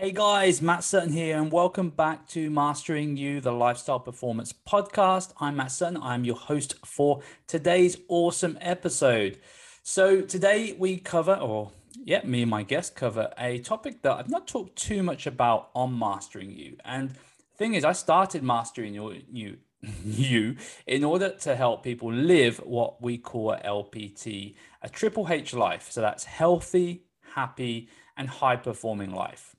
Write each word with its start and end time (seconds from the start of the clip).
Hey 0.00 0.12
guys, 0.12 0.62
Matt 0.62 0.82
Sutton 0.82 1.12
here, 1.12 1.36
and 1.36 1.52
welcome 1.52 1.90
back 1.90 2.26
to 2.28 2.48
Mastering 2.48 3.18
You, 3.18 3.42
the 3.42 3.52
Lifestyle 3.52 4.00
Performance 4.00 4.50
Podcast. 4.50 5.34
I'm 5.38 5.56
Matt 5.56 5.72
Sutton. 5.72 6.00
I'm 6.02 6.24
your 6.24 6.36
host 6.36 6.74
for 6.86 7.20
today's 7.46 7.98
awesome 8.08 8.56
episode. 8.62 9.38
So, 9.82 10.22
today 10.22 10.74
we 10.78 10.96
cover, 10.96 11.34
or 11.34 11.72
yeah, 12.02 12.24
me 12.24 12.40
and 12.40 12.50
my 12.50 12.62
guest 12.62 12.96
cover 12.96 13.30
a 13.36 13.58
topic 13.58 14.00
that 14.00 14.12
I've 14.12 14.30
not 14.30 14.48
talked 14.48 14.74
too 14.74 15.02
much 15.02 15.26
about 15.26 15.68
on 15.74 15.98
Mastering 15.98 16.50
You. 16.52 16.78
And 16.82 17.10
thing 17.58 17.74
is, 17.74 17.84
I 17.84 17.92
started 17.92 18.42
Mastering 18.42 18.94
You, 18.94 19.58
you 20.06 20.56
in 20.86 21.04
order 21.04 21.28
to 21.40 21.54
help 21.54 21.82
people 21.84 22.10
live 22.10 22.56
what 22.64 23.02
we 23.02 23.18
call 23.18 23.54
LPT, 23.62 24.54
a 24.80 24.88
triple 24.88 25.28
H 25.28 25.52
life. 25.52 25.90
So 25.90 26.00
that's 26.00 26.24
healthy, 26.24 27.02
happy, 27.34 27.90
and 28.16 28.30
high 28.30 28.56
performing 28.56 29.12
life. 29.12 29.56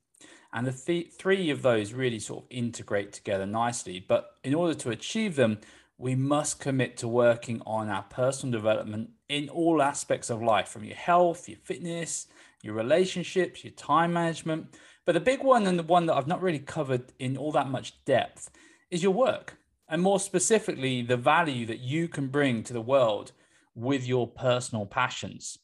And 0.53 0.67
the 0.67 0.71
th- 0.71 1.13
three 1.13 1.49
of 1.49 1.61
those 1.61 1.93
really 1.93 2.19
sort 2.19 2.43
of 2.43 2.47
integrate 2.49 3.13
together 3.13 3.45
nicely. 3.45 4.03
But 4.05 4.31
in 4.43 4.53
order 4.53 4.73
to 4.73 4.89
achieve 4.89 5.35
them, 5.35 5.59
we 5.97 6.15
must 6.15 6.59
commit 6.59 6.97
to 6.97 7.07
working 7.07 7.61
on 7.65 7.89
our 7.89 8.03
personal 8.03 8.51
development 8.51 9.11
in 9.29 9.49
all 9.49 9.81
aspects 9.81 10.29
of 10.29 10.41
life 10.41 10.67
from 10.67 10.83
your 10.83 10.95
health, 10.95 11.47
your 11.47 11.59
fitness, 11.59 12.27
your 12.63 12.73
relationships, 12.73 13.63
your 13.63 13.71
time 13.73 14.13
management. 14.13 14.75
But 15.05 15.13
the 15.13 15.19
big 15.19 15.43
one 15.43 15.67
and 15.67 15.79
the 15.79 15.83
one 15.83 16.07
that 16.07 16.15
I've 16.15 16.27
not 16.27 16.41
really 16.41 16.59
covered 16.59 17.13
in 17.19 17.37
all 17.37 17.51
that 17.53 17.69
much 17.69 18.03
depth 18.05 18.49
is 18.89 19.03
your 19.03 19.13
work. 19.13 19.57
And 19.87 20.01
more 20.01 20.19
specifically, 20.19 21.01
the 21.01 21.17
value 21.17 21.65
that 21.67 21.79
you 21.79 22.07
can 22.07 22.27
bring 22.27 22.63
to 22.63 22.73
the 22.73 22.81
world 22.81 23.31
with 23.75 24.07
your 24.07 24.27
personal 24.27 24.85
passions. 24.85 25.57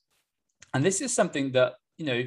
And 0.73 0.83
this 0.83 1.01
is 1.01 1.13
something 1.13 1.51
that, 1.53 1.75
you 1.97 2.05
know, 2.05 2.23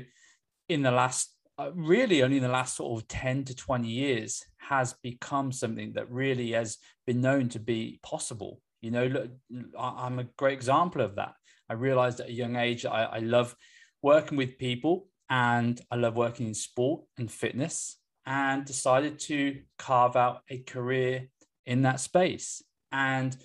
in 0.69 0.83
the 0.83 0.91
last 0.91 1.31
uh, 1.60 1.70
really 1.74 2.23
only 2.23 2.38
in 2.38 2.42
the 2.42 2.48
last 2.48 2.77
sort 2.77 3.02
of 3.02 3.06
10 3.09 3.45
to 3.45 3.55
20 3.55 3.87
years 3.87 4.42
has 4.56 4.95
become 5.02 5.52
something 5.52 5.92
that 5.92 6.10
really 6.10 6.52
has 6.52 6.78
been 7.06 7.20
known 7.20 7.50
to 7.50 7.58
be 7.58 8.00
possible. 8.02 8.62
You 8.80 8.91
know, 8.91 9.06
look, 9.06 9.30
I'm 9.78 10.20
a 10.20 10.28
great 10.39 10.55
example 10.55 11.02
of 11.02 11.17
that. 11.17 11.34
I 11.69 11.75
realized 11.75 12.20
at 12.20 12.28
a 12.28 12.33
young 12.33 12.56
age 12.56 12.86
I, 12.86 13.05
I 13.05 13.19
love 13.19 13.55
working 14.00 14.39
with 14.39 14.56
people 14.56 15.08
and 15.28 15.78
I 15.91 15.97
love 15.97 16.17
working 16.17 16.47
in 16.47 16.55
sport 16.55 17.02
and 17.19 17.30
fitness 17.30 17.98
and 18.24 18.64
decided 18.64 19.19
to 19.19 19.61
carve 19.78 20.17
out 20.17 20.41
a 20.48 20.61
career 20.61 21.28
in 21.67 21.83
that 21.83 22.00
space. 22.00 22.62
And 22.91 23.36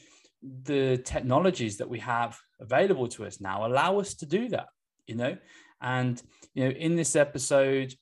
the 0.42 1.02
technologies 1.04 1.78
that 1.78 1.90
we 1.90 2.00
have 2.00 2.40
available 2.62 3.10
to 3.10 3.26
us 3.26 3.42
now 3.42 3.66
allow 3.66 4.00
us 4.00 4.14
to 4.16 4.26
do 4.26 4.48
that, 4.50 4.68
you 5.06 5.16
know. 5.16 5.36
And, 5.82 6.22
you 6.54 6.64
know, 6.64 6.70
in 6.70 6.96
this 6.96 7.18
episode, 7.18 7.94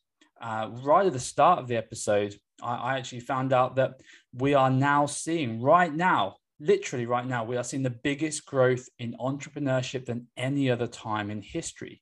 uh, 0.43 0.69
right 0.83 1.07
at 1.07 1.13
the 1.13 1.19
start 1.19 1.59
of 1.59 1.67
the 1.69 1.77
episode, 1.77 2.35
I, 2.61 2.75
I 2.75 2.97
actually 2.97 3.21
found 3.21 3.53
out 3.53 3.77
that 3.77 4.01
we 4.33 4.53
are 4.53 4.69
now 4.69 5.05
seeing 5.05 5.61
right 5.61 5.93
now, 5.93 6.35
literally 6.59 7.05
right 7.05 7.25
now, 7.25 7.45
we 7.45 7.55
are 7.55 7.63
seeing 7.63 7.81
the 7.81 7.89
biggest 7.89 8.45
growth 8.45 8.87
in 8.99 9.15
entrepreneurship 9.21 10.05
than 10.05 10.27
any 10.35 10.69
other 10.69 10.87
time 10.87 11.31
in 11.31 11.41
history. 11.41 12.01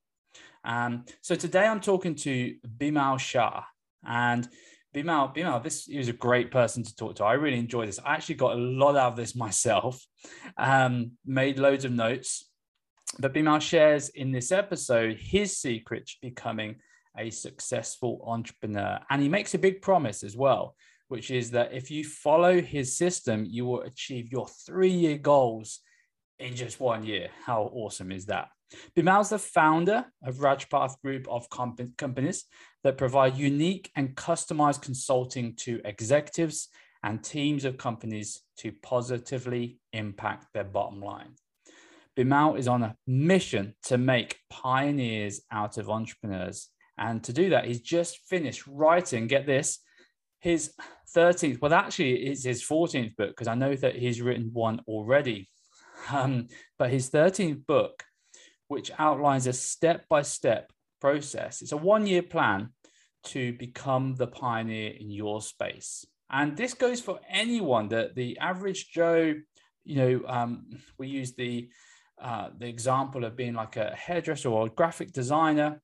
Um, 0.63 1.05
so 1.21 1.35
today 1.35 1.67
I'm 1.67 1.81
talking 1.81 2.15
to 2.15 2.55
Bimal 2.77 3.19
Shah 3.19 3.63
and 4.03 4.47
Bimal, 4.93 5.35
Bimal, 5.35 5.63
this 5.63 5.87
is 5.87 6.09
a 6.09 6.13
great 6.13 6.49
person 6.49 6.83
to 6.83 6.95
talk 6.95 7.15
to. 7.17 7.23
I 7.23 7.33
really 7.33 7.59
enjoyed 7.59 7.87
this. 7.87 7.99
I 8.03 8.15
actually 8.15 8.35
got 8.35 8.53
a 8.53 8.59
lot 8.59 8.95
out 8.95 9.11
of 9.11 9.15
this 9.17 9.35
myself, 9.45 10.03
um, 10.57 11.11
made 11.25 11.59
loads 11.59 11.85
of 11.85 11.91
notes. 11.91 12.45
But 13.19 13.35
Bimal 13.35 13.61
shares 13.61 14.09
in 14.09 14.31
this 14.31 14.51
episode 14.51 15.17
his 15.19 15.57
secret 15.57 16.07
to 16.07 16.15
becoming 16.23 16.77
a 17.17 17.29
successful 17.29 18.23
entrepreneur. 18.25 18.99
And 19.09 19.21
he 19.21 19.29
makes 19.29 19.53
a 19.53 19.59
big 19.59 19.81
promise 19.81 20.23
as 20.23 20.35
well, 20.35 20.75
which 21.07 21.31
is 21.31 21.51
that 21.51 21.73
if 21.73 21.91
you 21.91 22.03
follow 22.03 22.61
his 22.61 22.97
system, 22.97 23.45
you 23.47 23.65
will 23.65 23.81
achieve 23.81 24.31
your 24.31 24.47
three 24.65 24.91
year 24.91 25.17
goals 25.17 25.79
in 26.39 26.55
just 26.55 26.79
one 26.79 27.03
year. 27.03 27.29
How 27.45 27.63
awesome 27.73 28.11
is 28.11 28.25
that? 28.27 28.49
Bimal's 28.95 29.29
the 29.29 29.39
founder 29.39 30.05
of 30.23 30.37
Rajparth 30.37 30.99
Group 31.01 31.27
of 31.27 31.49
comp- 31.49 31.97
companies 31.97 32.45
that 32.83 32.97
provide 32.97 33.37
unique 33.37 33.91
and 33.95 34.15
customized 34.15 34.81
consulting 34.81 35.55
to 35.57 35.81
executives 35.83 36.69
and 37.03 37.23
teams 37.23 37.65
of 37.65 37.77
companies 37.77 38.41
to 38.57 38.71
positively 38.83 39.79
impact 39.91 40.47
their 40.53 40.63
bottom 40.63 41.01
line. 41.01 41.35
Bimal 42.17 42.57
is 42.57 42.67
on 42.67 42.83
a 42.83 42.95
mission 43.07 43.73
to 43.83 43.97
make 43.97 44.37
pioneers 44.49 45.41
out 45.51 45.77
of 45.77 45.89
entrepreneurs 45.89 46.69
and 47.01 47.23
to 47.23 47.33
do 47.33 47.49
that, 47.49 47.65
he's 47.65 47.81
just 47.81 48.19
finished 48.29 48.67
writing, 48.67 49.25
get 49.25 49.47
this, 49.47 49.79
his 50.39 50.73
13th, 51.15 51.59
well, 51.59 51.73
actually, 51.73 52.13
it's 52.27 52.43
his 52.43 52.63
14th 52.63 53.15
book, 53.15 53.29
because 53.29 53.47
I 53.47 53.55
know 53.55 53.75
that 53.75 53.95
he's 53.95 54.21
written 54.21 54.51
one 54.53 54.81
already. 54.87 55.49
Um, 56.11 56.47
but 56.77 56.91
his 56.91 57.09
13th 57.09 57.65
book, 57.65 58.03
which 58.67 58.91
outlines 58.99 59.47
a 59.47 59.53
step 59.53 60.07
by 60.09 60.21
step 60.21 60.71
process, 60.99 61.63
it's 61.63 61.71
a 61.71 61.77
one 61.77 62.05
year 62.05 62.21
plan 62.21 62.69
to 63.23 63.53
become 63.53 64.13
the 64.15 64.27
pioneer 64.27 64.91
in 64.91 65.09
your 65.09 65.41
space. 65.41 66.05
And 66.29 66.55
this 66.55 66.75
goes 66.75 67.01
for 67.01 67.19
anyone 67.29 67.87
that 67.89 68.15
the 68.15 68.37
average 68.37 68.91
Joe, 68.91 69.35
you 69.83 69.95
know, 69.95 70.21
um, 70.27 70.65
we 70.99 71.07
use 71.07 71.33
the 71.33 71.69
uh, 72.21 72.49
the 72.55 72.67
example 72.67 73.25
of 73.25 73.35
being 73.35 73.55
like 73.55 73.77
a 73.77 73.95
hairdresser 73.95 74.49
or 74.49 74.67
a 74.67 74.69
graphic 74.69 75.11
designer 75.11 75.81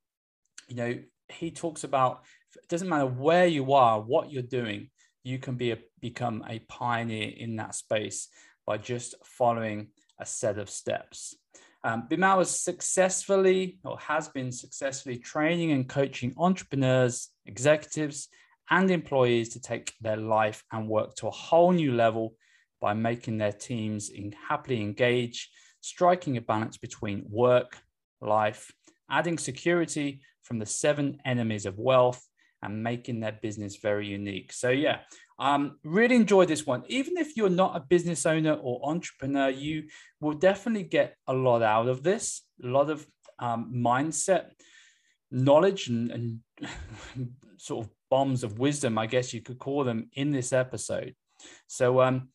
you 0.68 0.76
know, 0.76 1.00
he 1.30 1.52
talks 1.52 1.84
about 1.84 2.24
it 2.56 2.68
doesn't 2.70 2.90
matter 2.90 3.06
where 3.06 3.48
you 3.48 3.74
are, 3.74 4.02
what 4.02 4.32
you're 4.32 4.42
doing, 4.42 4.90
you 5.24 5.38
can 5.38 5.56
be 5.56 5.72
a, 5.72 5.78
become 6.00 6.44
a 6.48 6.60
pioneer 6.60 7.34
in 7.36 7.58
that 7.58 7.76
space 7.76 8.30
by 8.66 8.78
just 8.78 9.16
following 9.24 9.88
a 10.20 10.26
set 10.26 10.58
of 10.58 10.70
steps. 10.70 11.36
Um, 11.84 12.08
Bimal 12.10 12.42
is 12.42 12.50
successfully 12.50 13.78
or 13.84 13.98
has 14.00 14.28
been 14.30 14.52
successfully 14.52 15.18
training 15.18 15.72
and 15.72 15.88
coaching 15.88 16.34
entrepreneurs, 16.38 17.30
executives, 17.46 18.30
and 18.70 18.92
employees 18.92 19.50
to 19.50 19.62
take 19.62 19.94
their 20.02 20.18
life 20.18 20.64
and 20.72 20.90
work 20.90 21.16
to 21.16 21.28
a 21.28 21.32
whole 21.32 21.72
new 21.72 21.94
level 21.94 22.36
by 22.82 22.94
making 22.94 23.38
their 23.38 23.54
teams 23.54 24.10
in 24.10 24.34
happily 24.50 24.82
engage, 24.82 25.50
striking 25.82 26.38
a 26.38 26.42
balance 26.42 26.78
between 26.78 27.26
work, 27.30 27.78
life, 28.22 28.72
adding 29.10 29.38
security 29.38 30.22
from 30.44 30.60
the 30.60 30.66
seven 30.66 31.20
enemies 31.26 31.66
of 31.66 31.78
wealth 31.78 32.24
and 32.62 32.84
making 32.84 33.20
their 33.20 33.38
business 33.42 33.76
very 33.76 34.08
unique. 34.08 34.52
So, 34.52 34.70
yeah, 34.70 35.00
um, 35.40 35.78
really 35.84 36.16
enjoyed 36.16 36.48
this 36.48 36.66
one. 36.66 36.84
Even 36.88 37.18
if 37.18 37.38
you're 37.38 37.50
not 37.50 37.76
a 37.76 37.82
business 37.82 38.26
owner 38.26 38.54
or 38.54 38.82
entrepreneur, 38.84 39.50
you 39.50 39.84
will 40.20 40.34
definitely 40.34 40.84
get 40.84 41.16
a 41.28 41.34
lot 41.34 41.62
out 41.62 41.88
of 41.88 42.04
this, 42.04 42.42
a 42.64 42.68
lot 42.68 42.90
of 42.90 43.06
um, 43.40 43.72
mindset, 43.76 44.48
knowledge, 45.30 45.88
and, 45.88 46.12
and 46.12 46.40
sort 47.58 47.86
of 47.86 47.92
bombs 48.10 48.44
of 48.44 48.58
wisdom, 48.58 48.98
I 48.98 49.06
guess 49.06 49.34
you 49.34 49.42
could 49.42 49.60
call 49.60 49.84
them, 49.84 50.10
in 50.14 50.32
this 50.32 50.52
episode. 50.54 51.14
So, 51.68 52.02
um, 52.02 52.30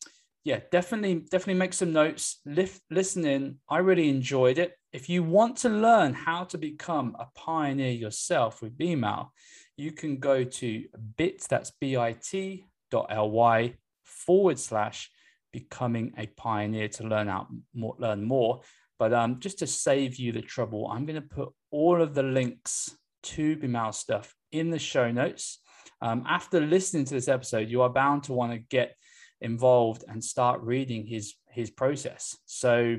yeah, 0.44 0.60
definitely, 0.70 1.26
definitely 1.30 1.54
make 1.54 1.72
some 1.72 1.92
notes. 1.92 2.40
Lift, 2.44 2.82
listen 2.90 3.24
in. 3.24 3.58
I 3.68 3.78
really 3.78 4.08
enjoyed 4.08 4.58
it. 4.58 4.74
If 4.92 5.08
you 5.08 5.22
want 5.22 5.56
to 5.58 5.70
learn 5.70 6.12
how 6.12 6.44
to 6.44 6.58
become 6.58 7.16
a 7.18 7.26
pioneer 7.34 7.92
yourself 7.92 8.60
with 8.60 8.76
Bimal, 8.76 9.30
you 9.76 9.90
can 9.90 10.18
go 10.18 10.44
to 10.44 10.84
bit, 11.16 11.46
that's 11.48 11.70
bit.ly 11.80 13.74
forward 14.04 14.58
slash 14.58 15.10
becoming 15.50 16.12
a 16.18 16.26
pioneer 16.26 16.88
to 16.88 17.04
learn 17.04 17.28
out 17.28 17.46
more, 17.74 17.94
learn 17.98 18.22
more. 18.22 18.60
But 18.98 19.14
um, 19.14 19.40
just 19.40 19.60
to 19.60 19.66
save 19.66 20.16
you 20.16 20.30
the 20.32 20.42
trouble, 20.42 20.86
I'm 20.86 21.06
going 21.06 21.20
to 21.20 21.26
put 21.26 21.48
all 21.70 22.02
of 22.02 22.14
the 22.14 22.22
links 22.22 22.94
to 23.22 23.56
Bimal 23.56 23.94
stuff 23.94 24.34
in 24.50 24.68
the 24.68 24.78
show 24.78 25.10
notes. 25.10 25.60
Um, 26.02 26.24
after 26.28 26.60
listening 26.60 27.06
to 27.06 27.14
this 27.14 27.28
episode, 27.28 27.70
you 27.70 27.80
are 27.80 27.88
bound 27.88 28.24
to 28.24 28.34
want 28.34 28.52
to 28.52 28.58
get 28.58 28.96
involved 29.40 30.04
and 30.06 30.22
start 30.22 30.60
reading 30.60 31.06
his 31.06 31.34
his 31.48 31.70
process. 31.70 32.36
So 32.46 32.96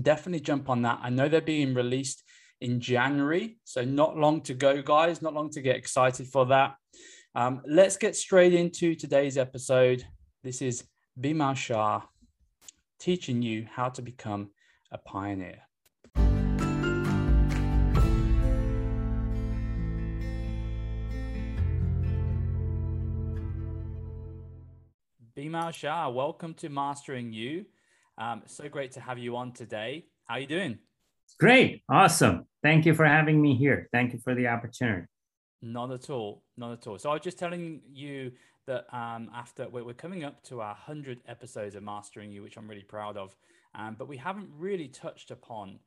definitely 0.00 0.40
jump 0.40 0.70
on 0.70 0.82
that. 0.82 1.00
I 1.02 1.10
know 1.10 1.28
they're 1.28 1.42
being 1.42 1.74
released 1.74 2.22
in 2.60 2.80
January, 2.80 3.58
so 3.64 3.84
not 3.84 4.16
long 4.16 4.40
to 4.42 4.54
go, 4.54 4.80
guys. 4.80 5.20
Not 5.20 5.34
long 5.34 5.50
to 5.50 5.60
get 5.60 5.76
excited 5.76 6.26
for 6.28 6.46
that. 6.46 6.76
Um, 7.34 7.60
let's 7.66 7.96
get 7.96 8.16
straight 8.16 8.54
into 8.54 8.94
today's 8.94 9.36
episode. 9.36 10.04
This 10.42 10.62
is 10.62 10.84
Bimal 11.20 11.56
Shah 11.56 12.02
teaching 12.98 13.42
you 13.42 13.66
how 13.70 13.88
to 13.90 14.00
become 14.00 14.50
a 14.90 14.98
pioneer. 14.98 15.62
Bimal 25.36 25.74
Shah, 25.74 26.08
welcome 26.08 26.54
to 26.54 26.68
Mastering 26.68 27.32
You. 27.32 27.64
Um, 28.18 28.42
so 28.46 28.68
great 28.68 28.92
to 28.92 29.00
have 29.00 29.18
you 29.18 29.36
on 29.36 29.52
today. 29.52 30.06
How 30.26 30.34
are 30.34 30.40
you 30.40 30.46
doing? 30.46 30.78
Great. 31.38 31.82
Awesome. 31.88 32.46
Thank 32.62 32.86
you 32.86 32.94
for 32.94 33.04
having 33.04 33.40
me 33.40 33.54
here. 33.54 33.88
Thank 33.92 34.12
you 34.12 34.20
for 34.20 34.34
the 34.34 34.46
opportunity. 34.48 35.06
Not 35.62 35.92
at 35.92 36.10
all. 36.10 36.42
not 36.56 36.72
at 36.72 36.86
all. 36.86 36.98
So 36.98 37.10
I 37.10 37.14
was 37.14 37.22
just 37.22 37.38
telling 37.38 37.80
you 37.92 38.32
that 38.66 38.86
um, 38.94 39.30
after 39.34 39.68
we're 39.68 39.92
coming 39.94 40.24
up 40.24 40.42
to 40.44 40.60
our 40.60 40.74
100 40.74 41.20
episodes 41.26 41.74
of 41.74 41.82
Mastering 41.82 42.30
You, 42.30 42.42
which 42.42 42.56
I'm 42.56 42.68
really 42.68 42.82
proud 42.82 43.16
of, 43.16 43.34
um, 43.74 43.96
but 43.98 44.08
we 44.08 44.16
haven't 44.16 44.48
really 44.56 44.88
touched 44.88 45.30
upon 45.30 45.78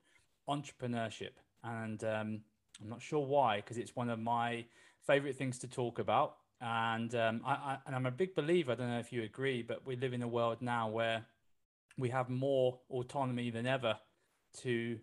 entrepreneurship. 0.50 1.31
And 1.63 2.04
um, 2.04 2.42
I'm 2.81 2.89
not 2.89 3.01
sure 3.01 3.25
why, 3.25 3.57
because 3.57 3.78
it's 3.78 3.95
one 3.95 4.10
of 4.10 4.19
my 4.19 4.66
favorite 5.06 5.38
things 5.38 5.60
to 5.60 5.68
talk 5.68 6.00
about. 6.00 6.38
And, 6.62 7.13
um, 7.16 7.42
I, 7.45 7.51
I, 7.51 7.78
and 7.86 7.95
I'm 7.95 8.06
a 8.06 8.12
big 8.12 8.33
believer, 8.33 8.71
I 8.71 8.75
don't 8.75 8.89
know 8.89 9.00
if 9.00 9.13
you 9.13 9.24
agree, 9.24 9.62
but 9.62 9.86
we 9.86 9.95
live 9.95 10.13
in 10.13 10.24
a 10.24 10.28
world 10.28 10.57
now 10.62 10.89
where 10.89 11.25
we 11.97 12.09
have 12.09 12.30
more 12.30 12.80
autonomy 12.89 13.50
than 13.50 13.65
ever 13.65 13.95
to 14.62 15.00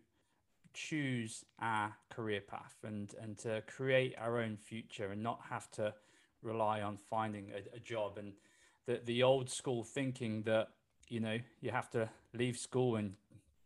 choose 0.75 1.45
our 1.61 1.95
career 2.11 2.41
path 2.41 2.77
and, 2.85 3.15
and 3.21 3.39
to 3.39 3.63
create 3.67 4.15
our 4.19 4.41
own 4.41 4.57
future 4.57 5.13
and 5.13 5.23
not 5.23 5.41
have 5.51 5.71
to 5.71 5.93
rely 6.43 6.81
on 6.81 6.97
finding 6.97 7.51
a, 7.51 7.77
a 7.77 7.81
job. 7.81 8.19
And 8.19 8.33
the, 8.87 9.01
the 9.05 9.23
old 9.23 9.51
school 9.51 9.85
thinking 9.85 10.43
that 10.43 10.69
you 11.09 11.21
know 11.21 11.39
you 11.61 11.71
have 11.71 11.91
to 11.91 12.09
leave 12.35 12.57
school 12.57 12.97
and 12.97 13.15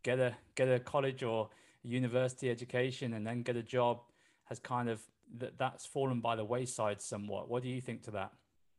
get 0.03 0.19
a 0.19 0.35
get 0.55 0.69
a 0.69 0.81
college 0.81 1.23
or 1.23 1.49
university 1.83 2.51
education 2.51 3.15
and 3.15 3.27
then 3.27 3.43
get 3.43 3.57
a 3.57 3.63
job 3.63 4.01
has 4.45 4.59
kind 4.59 4.89
of 4.89 5.01
that 5.39 5.59
that's 5.59 5.87
fallen 5.87 6.21
by 6.21 6.37
the 6.37 6.45
wayside 6.45 7.01
somewhat. 7.01 7.49
What 7.49 7.63
do 7.63 7.69
you 7.69 7.81
think 7.81 8.03
to 8.05 8.11
that 8.13 8.33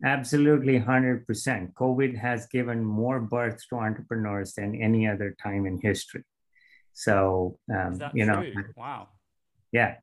absolutely 0.03 0.79
100% 0.79 1.73
covid 1.73 2.17
has 2.17 2.47
given 2.47 2.83
more 2.83 3.19
birth 3.19 3.59
to 3.69 3.75
entrepreneurs 3.77 4.53
than 4.53 4.75
any 4.75 5.07
other 5.07 5.35
time 5.41 5.65
in 5.65 5.79
history. 5.81 6.23
So 6.93 7.59
um, 7.73 8.01
you 8.13 8.25
know 8.25 8.43
wow. 8.75 9.09
yeah. 9.71 9.95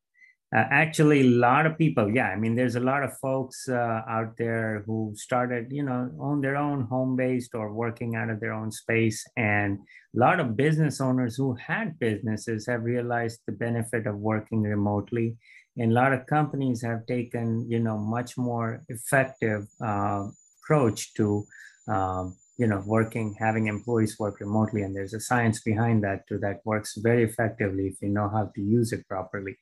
Uh, 0.54 0.68
actually 0.70 1.22
a 1.22 1.30
lot 1.30 1.66
of 1.66 1.76
people 1.76 2.08
yeah 2.08 2.28
i 2.28 2.36
mean 2.36 2.54
there's 2.54 2.76
a 2.76 2.86
lot 2.92 3.02
of 3.02 3.18
folks 3.18 3.68
uh, 3.68 4.02
out 4.08 4.36
there 4.36 4.84
who 4.86 5.12
started 5.16 5.66
you 5.72 5.82
know 5.82 6.08
on 6.20 6.40
their 6.40 6.54
own 6.54 6.82
home 6.82 7.16
based 7.16 7.56
or 7.56 7.72
working 7.72 8.14
out 8.14 8.30
of 8.30 8.38
their 8.38 8.52
own 8.52 8.70
space. 8.70 9.24
And 9.36 9.80
a 10.14 10.18
lot 10.18 10.38
of 10.38 10.56
business 10.56 11.00
owners 11.00 11.34
who 11.34 11.54
had 11.54 11.98
businesses 11.98 12.66
have 12.68 12.84
realized 12.84 13.40
the 13.46 13.52
benefit 13.52 14.06
of 14.06 14.16
working 14.16 14.62
remotely 14.62 15.36
and 15.76 15.90
a 15.90 15.94
lot 15.94 16.12
of 16.12 16.26
companies 16.26 16.82
have 16.82 17.06
taken 17.06 17.66
you 17.68 17.78
know 17.78 17.98
much 17.98 18.36
more 18.36 18.82
effective 18.88 19.66
uh, 19.84 20.26
approach 20.62 21.14
to 21.14 21.44
um, 21.88 22.36
you 22.56 22.66
know 22.66 22.82
working 22.86 23.34
having 23.38 23.66
employees 23.66 24.18
work 24.18 24.40
remotely 24.40 24.82
and 24.82 24.94
there's 24.94 25.14
a 25.14 25.20
science 25.20 25.60
behind 25.62 26.02
that 26.04 26.26
too 26.28 26.38
that 26.38 26.60
works 26.64 26.94
very 26.98 27.24
effectively 27.24 27.88
if 27.88 27.96
you 28.00 28.08
know 28.08 28.28
how 28.28 28.50
to 28.54 28.60
use 28.60 28.92
it 28.92 29.06
properly 29.08 29.56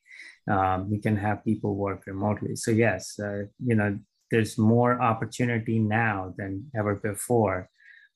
um, 0.48 0.90
we 0.90 0.98
can 0.98 1.16
have 1.16 1.44
people 1.44 1.76
work 1.76 2.02
remotely. 2.06 2.56
So 2.56 2.70
yes, 2.70 3.18
uh, 3.18 3.44
you 3.64 3.74
know, 3.74 3.98
there's 4.30 4.58
more 4.58 5.00
opportunity 5.00 5.78
now 5.78 6.34
than 6.36 6.70
ever 6.74 6.96
before 6.96 7.68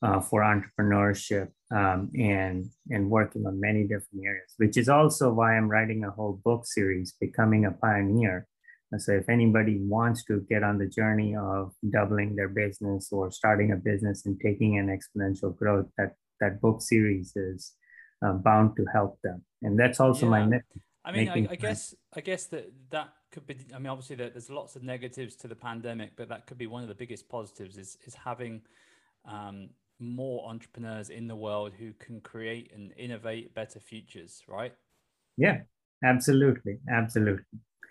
uh, 0.02 0.20
for 0.20 0.42
entrepreneurship 0.42 1.48
um, 1.74 2.10
and 2.14 2.70
and 2.90 3.10
working 3.10 3.46
on 3.46 3.60
many 3.60 3.82
different 3.82 4.24
areas, 4.24 4.54
which 4.58 4.76
is 4.76 4.88
also 4.88 5.32
why 5.32 5.56
I'm 5.56 5.68
writing 5.68 6.04
a 6.04 6.10
whole 6.10 6.40
book 6.44 6.66
series, 6.66 7.14
becoming 7.20 7.64
a 7.64 7.72
pioneer. 7.72 8.46
And 8.92 9.02
So 9.02 9.12
if 9.12 9.28
anybody 9.28 9.78
wants 9.80 10.24
to 10.26 10.46
get 10.48 10.62
on 10.62 10.78
the 10.78 10.86
journey 10.86 11.34
of 11.34 11.72
doubling 11.90 12.36
their 12.36 12.48
business 12.48 13.08
or 13.10 13.32
starting 13.32 13.72
a 13.72 13.76
business 13.76 14.26
and 14.26 14.38
taking 14.40 14.78
an 14.78 14.86
exponential 14.96 15.56
growth, 15.56 15.86
that 15.98 16.12
that 16.40 16.60
book 16.60 16.80
series 16.80 17.34
is 17.34 17.72
uh, 18.24 18.34
bound 18.34 18.76
to 18.76 18.84
help 18.92 19.18
them. 19.24 19.42
And 19.62 19.78
that's 19.78 19.98
also 19.98 20.26
yeah. 20.26 20.30
my 20.30 20.44
next 20.44 20.68
I 21.06 21.12
mean, 21.12 21.28
I, 21.28 21.46
I, 21.52 21.54
guess 21.54 21.94
I 22.16 22.20
guess 22.20 22.46
that 22.46 22.72
that 22.90 23.12
could 23.30 23.46
be. 23.46 23.56
I 23.72 23.78
mean, 23.78 23.86
obviously, 23.86 24.16
that 24.16 24.34
there's 24.34 24.50
lots 24.50 24.74
of 24.74 24.82
negatives 24.82 25.36
to 25.36 25.46
the 25.46 25.54
pandemic, 25.54 26.16
but 26.16 26.28
that 26.30 26.46
could 26.46 26.58
be 26.58 26.66
one 26.66 26.82
of 26.82 26.88
the 26.88 26.96
biggest 26.96 27.28
positives. 27.28 27.78
Is 27.78 27.96
is 28.04 28.14
having 28.14 28.62
um, 29.24 29.70
more 29.98 30.48
entrepreneurs 30.48 31.10
in 31.10 31.26
the 31.26 31.36
world 31.36 31.72
who 31.78 31.92
can 31.94 32.20
create 32.20 32.70
and 32.74 32.92
innovate 32.96 33.54
better 33.54 33.80
futures, 33.80 34.42
right? 34.46 34.74
Yeah, 35.36 35.60
absolutely, 36.04 36.78
absolutely. 36.90 37.44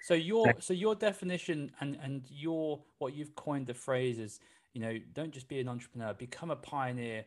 So 0.04 0.13
your 0.13 0.56
so 0.60 0.74
your 0.74 0.96
definition 0.96 1.72
and 1.80 1.98
and 2.02 2.25
your 2.30 2.84
what 3.00 3.16
you've 3.16 3.34
coined 3.36 3.68
the 3.68 3.74
phrase 3.74 4.19
is, 4.19 4.40
you 4.74 4.81
know, 4.81 5.00
don't 5.13 5.31
just 5.31 5.48
be 5.48 5.60
an 5.60 5.68
entrepreneur, 5.68 6.13
become 6.13 6.52
a 6.52 6.56
pioneer. 6.56 7.25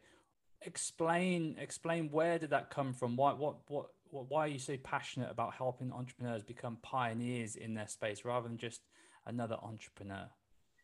Explain 0.63 1.57
explain 1.59 2.11
where 2.11 2.39
did 2.39 2.51
that 2.51 2.71
come 2.71 2.93
from? 2.93 3.17
Why 3.17 3.33
what 3.33 3.69
what 3.69 3.87
why 4.11 4.45
are 4.45 4.49
you 4.49 4.59
so 4.59 4.77
passionate 4.77 5.31
about 5.31 5.55
helping 5.55 5.93
entrepreneurs 5.93 6.43
become 6.43 6.79
pioneers 6.83 7.57
in 7.57 7.75
their 7.75 7.89
space 7.89 8.25
rather 8.25 8.49
than 8.49 8.59
just 8.59 8.83
another 9.27 9.57
entrepreneur? 9.63 10.29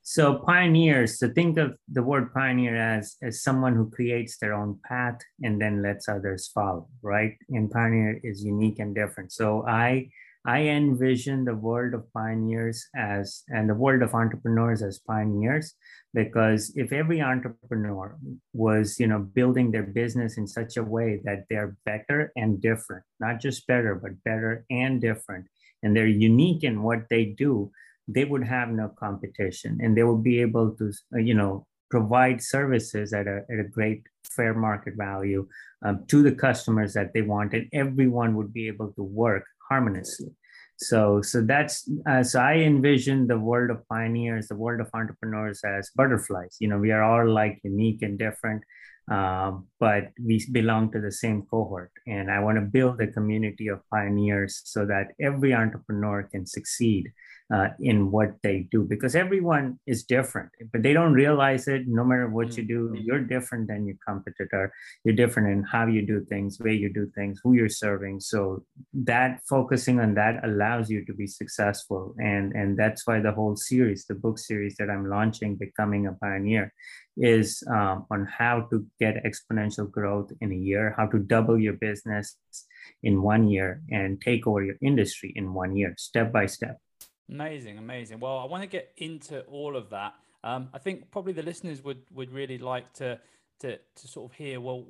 So 0.06 0.34
pioneers, 0.34 1.18
so 1.18 1.30
think 1.30 1.56
of 1.56 1.78
the 1.90 2.02
word 2.02 2.34
pioneer 2.34 2.76
as 2.76 3.16
as 3.22 3.42
someone 3.42 3.74
who 3.74 3.88
creates 3.88 4.36
their 4.36 4.52
own 4.52 4.78
path 4.84 5.18
and 5.42 5.58
then 5.58 5.82
lets 5.82 6.10
others 6.10 6.46
follow, 6.48 6.88
right? 7.00 7.38
And 7.48 7.70
pioneer 7.70 8.20
is 8.22 8.44
unique 8.44 8.80
and 8.80 8.94
different. 8.94 9.32
So 9.32 9.66
I 9.66 10.10
I 10.44 10.64
envision 10.64 11.46
the 11.46 11.54
world 11.54 11.94
of 11.94 12.12
pioneers 12.12 12.86
as 12.94 13.44
and 13.48 13.66
the 13.66 13.74
world 13.74 14.02
of 14.02 14.14
entrepreneurs 14.14 14.82
as 14.82 14.98
pioneers 14.98 15.72
because 16.12 16.70
if 16.76 16.92
every 16.92 17.22
entrepreneur 17.22 18.14
was 18.52 19.00
you 19.00 19.06
know 19.06 19.20
building 19.20 19.70
their 19.70 19.84
business 19.84 20.36
in 20.36 20.46
such 20.46 20.76
a 20.76 20.84
way 20.84 21.22
that 21.24 21.46
they're 21.48 21.78
better 21.86 22.30
and 22.36 22.60
different 22.60 23.04
not 23.20 23.40
just 23.40 23.66
better 23.66 23.94
but 23.94 24.22
better 24.22 24.66
and 24.70 25.00
different 25.00 25.46
and 25.82 25.96
they're 25.96 26.06
unique 26.06 26.62
in 26.62 26.82
what 26.82 27.08
they 27.08 27.24
do 27.24 27.70
they 28.08 28.24
would 28.24 28.44
have 28.44 28.68
no 28.68 28.88
competition 28.98 29.78
and 29.82 29.96
they 29.96 30.02
would 30.02 30.22
be 30.22 30.40
able 30.40 30.72
to 30.72 30.92
uh, 31.14 31.18
you 31.18 31.34
know 31.34 31.66
provide 31.90 32.42
services 32.42 33.12
at 33.12 33.26
a, 33.26 33.44
at 33.50 33.58
a 33.60 33.68
great 33.70 34.02
fair 34.30 34.54
market 34.54 34.94
value 34.96 35.46
um, 35.84 36.04
to 36.08 36.22
the 36.22 36.32
customers 36.32 36.92
that 36.94 37.12
they 37.14 37.22
want 37.22 37.52
and 37.54 37.68
everyone 37.72 38.34
would 38.34 38.52
be 38.52 38.66
able 38.66 38.92
to 38.92 39.02
work 39.02 39.44
harmoniously. 39.68 40.32
So 40.76 41.22
so 41.22 41.40
that's 41.40 41.88
uh, 42.08 42.22
so 42.24 42.40
i 42.40 42.54
envision 42.54 43.28
the 43.28 43.38
world 43.38 43.70
of 43.70 43.88
pioneers 43.88 44.48
the 44.48 44.56
world 44.56 44.80
of 44.80 44.90
entrepreneurs 44.92 45.62
as 45.64 45.90
butterflies. 45.94 46.56
You 46.60 46.68
know 46.68 46.78
we 46.78 46.90
are 46.90 47.02
all 47.02 47.28
like 47.30 47.60
unique 47.62 48.02
and 48.02 48.18
different 48.18 48.62
um, 49.08 49.66
but 49.78 50.04
we 50.24 50.44
belong 50.50 50.90
to 50.92 51.00
the 51.00 51.12
same 51.12 51.42
cohort. 51.42 51.92
And 52.06 52.28
i 52.30 52.40
want 52.40 52.56
to 52.58 52.62
build 52.76 53.00
a 53.00 53.06
community 53.06 53.68
of 53.68 53.88
pioneers 53.88 54.62
so 54.64 54.84
that 54.86 55.12
every 55.20 55.54
entrepreneur 55.54 56.24
can 56.24 56.44
succeed 56.44 57.12
uh, 57.52 57.68
in 57.78 58.10
what 58.10 58.34
they 58.42 58.66
do 58.70 58.82
because 58.84 59.14
everyone 59.14 59.78
is 59.86 60.02
different 60.04 60.50
but 60.72 60.82
they 60.82 60.94
don't 60.94 61.12
realize 61.12 61.68
it 61.68 61.86
no 61.86 62.02
matter 62.02 62.28
what 62.28 62.56
you 62.56 62.64
do 62.64 62.88
mm-hmm. 62.88 63.02
you're 63.04 63.20
different 63.20 63.68
than 63.68 63.86
your 63.86 63.96
competitor 64.06 64.72
you're 65.04 65.14
different 65.14 65.48
in 65.50 65.62
how 65.62 65.86
you 65.86 66.06
do 66.06 66.24
things 66.24 66.58
way 66.58 66.72
you 66.72 66.90
do 66.90 67.06
things 67.14 67.40
who 67.44 67.52
you're 67.52 67.68
serving 67.68 68.18
so 68.18 68.64
that 68.94 69.40
focusing 69.46 70.00
on 70.00 70.14
that 70.14 70.42
allows 70.44 70.88
you 70.88 71.04
to 71.04 71.12
be 71.12 71.26
successful 71.26 72.14
and 72.18 72.52
and 72.52 72.78
that's 72.78 73.06
why 73.06 73.20
the 73.20 73.32
whole 73.32 73.56
series 73.56 74.06
the 74.06 74.14
book 74.14 74.38
series 74.38 74.76
that 74.76 74.88
i'm 74.88 75.08
launching 75.10 75.54
becoming 75.54 76.06
a 76.06 76.12
pioneer 76.12 76.72
is 77.16 77.62
um, 77.70 78.06
on 78.10 78.26
how 78.26 78.66
to 78.70 78.84
get 78.98 79.22
exponential 79.24 79.88
growth 79.88 80.32
in 80.40 80.50
a 80.50 80.56
year 80.56 80.94
how 80.96 81.06
to 81.06 81.18
double 81.18 81.58
your 81.58 81.74
business 81.74 82.36
in 83.02 83.22
one 83.22 83.48
year 83.48 83.82
and 83.90 84.20
take 84.22 84.46
over 84.46 84.62
your 84.62 84.76
industry 84.80 85.30
in 85.36 85.52
one 85.52 85.76
year 85.76 85.94
step 85.98 86.32
by 86.32 86.46
step 86.46 86.78
Amazing, 87.28 87.78
amazing. 87.78 88.20
Well, 88.20 88.38
I 88.38 88.44
want 88.44 88.62
to 88.62 88.68
get 88.68 88.92
into 88.98 89.40
all 89.42 89.76
of 89.76 89.90
that. 89.90 90.14
Um, 90.42 90.68
I 90.74 90.78
think 90.78 91.10
probably 91.10 91.32
the 91.32 91.42
listeners 91.42 91.82
would 91.82 92.02
would 92.12 92.30
really 92.30 92.58
like 92.58 92.92
to 92.94 93.18
to 93.60 93.78
to 93.78 94.08
sort 94.08 94.30
of 94.30 94.36
hear. 94.36 94.60
Well, 94.60 94.84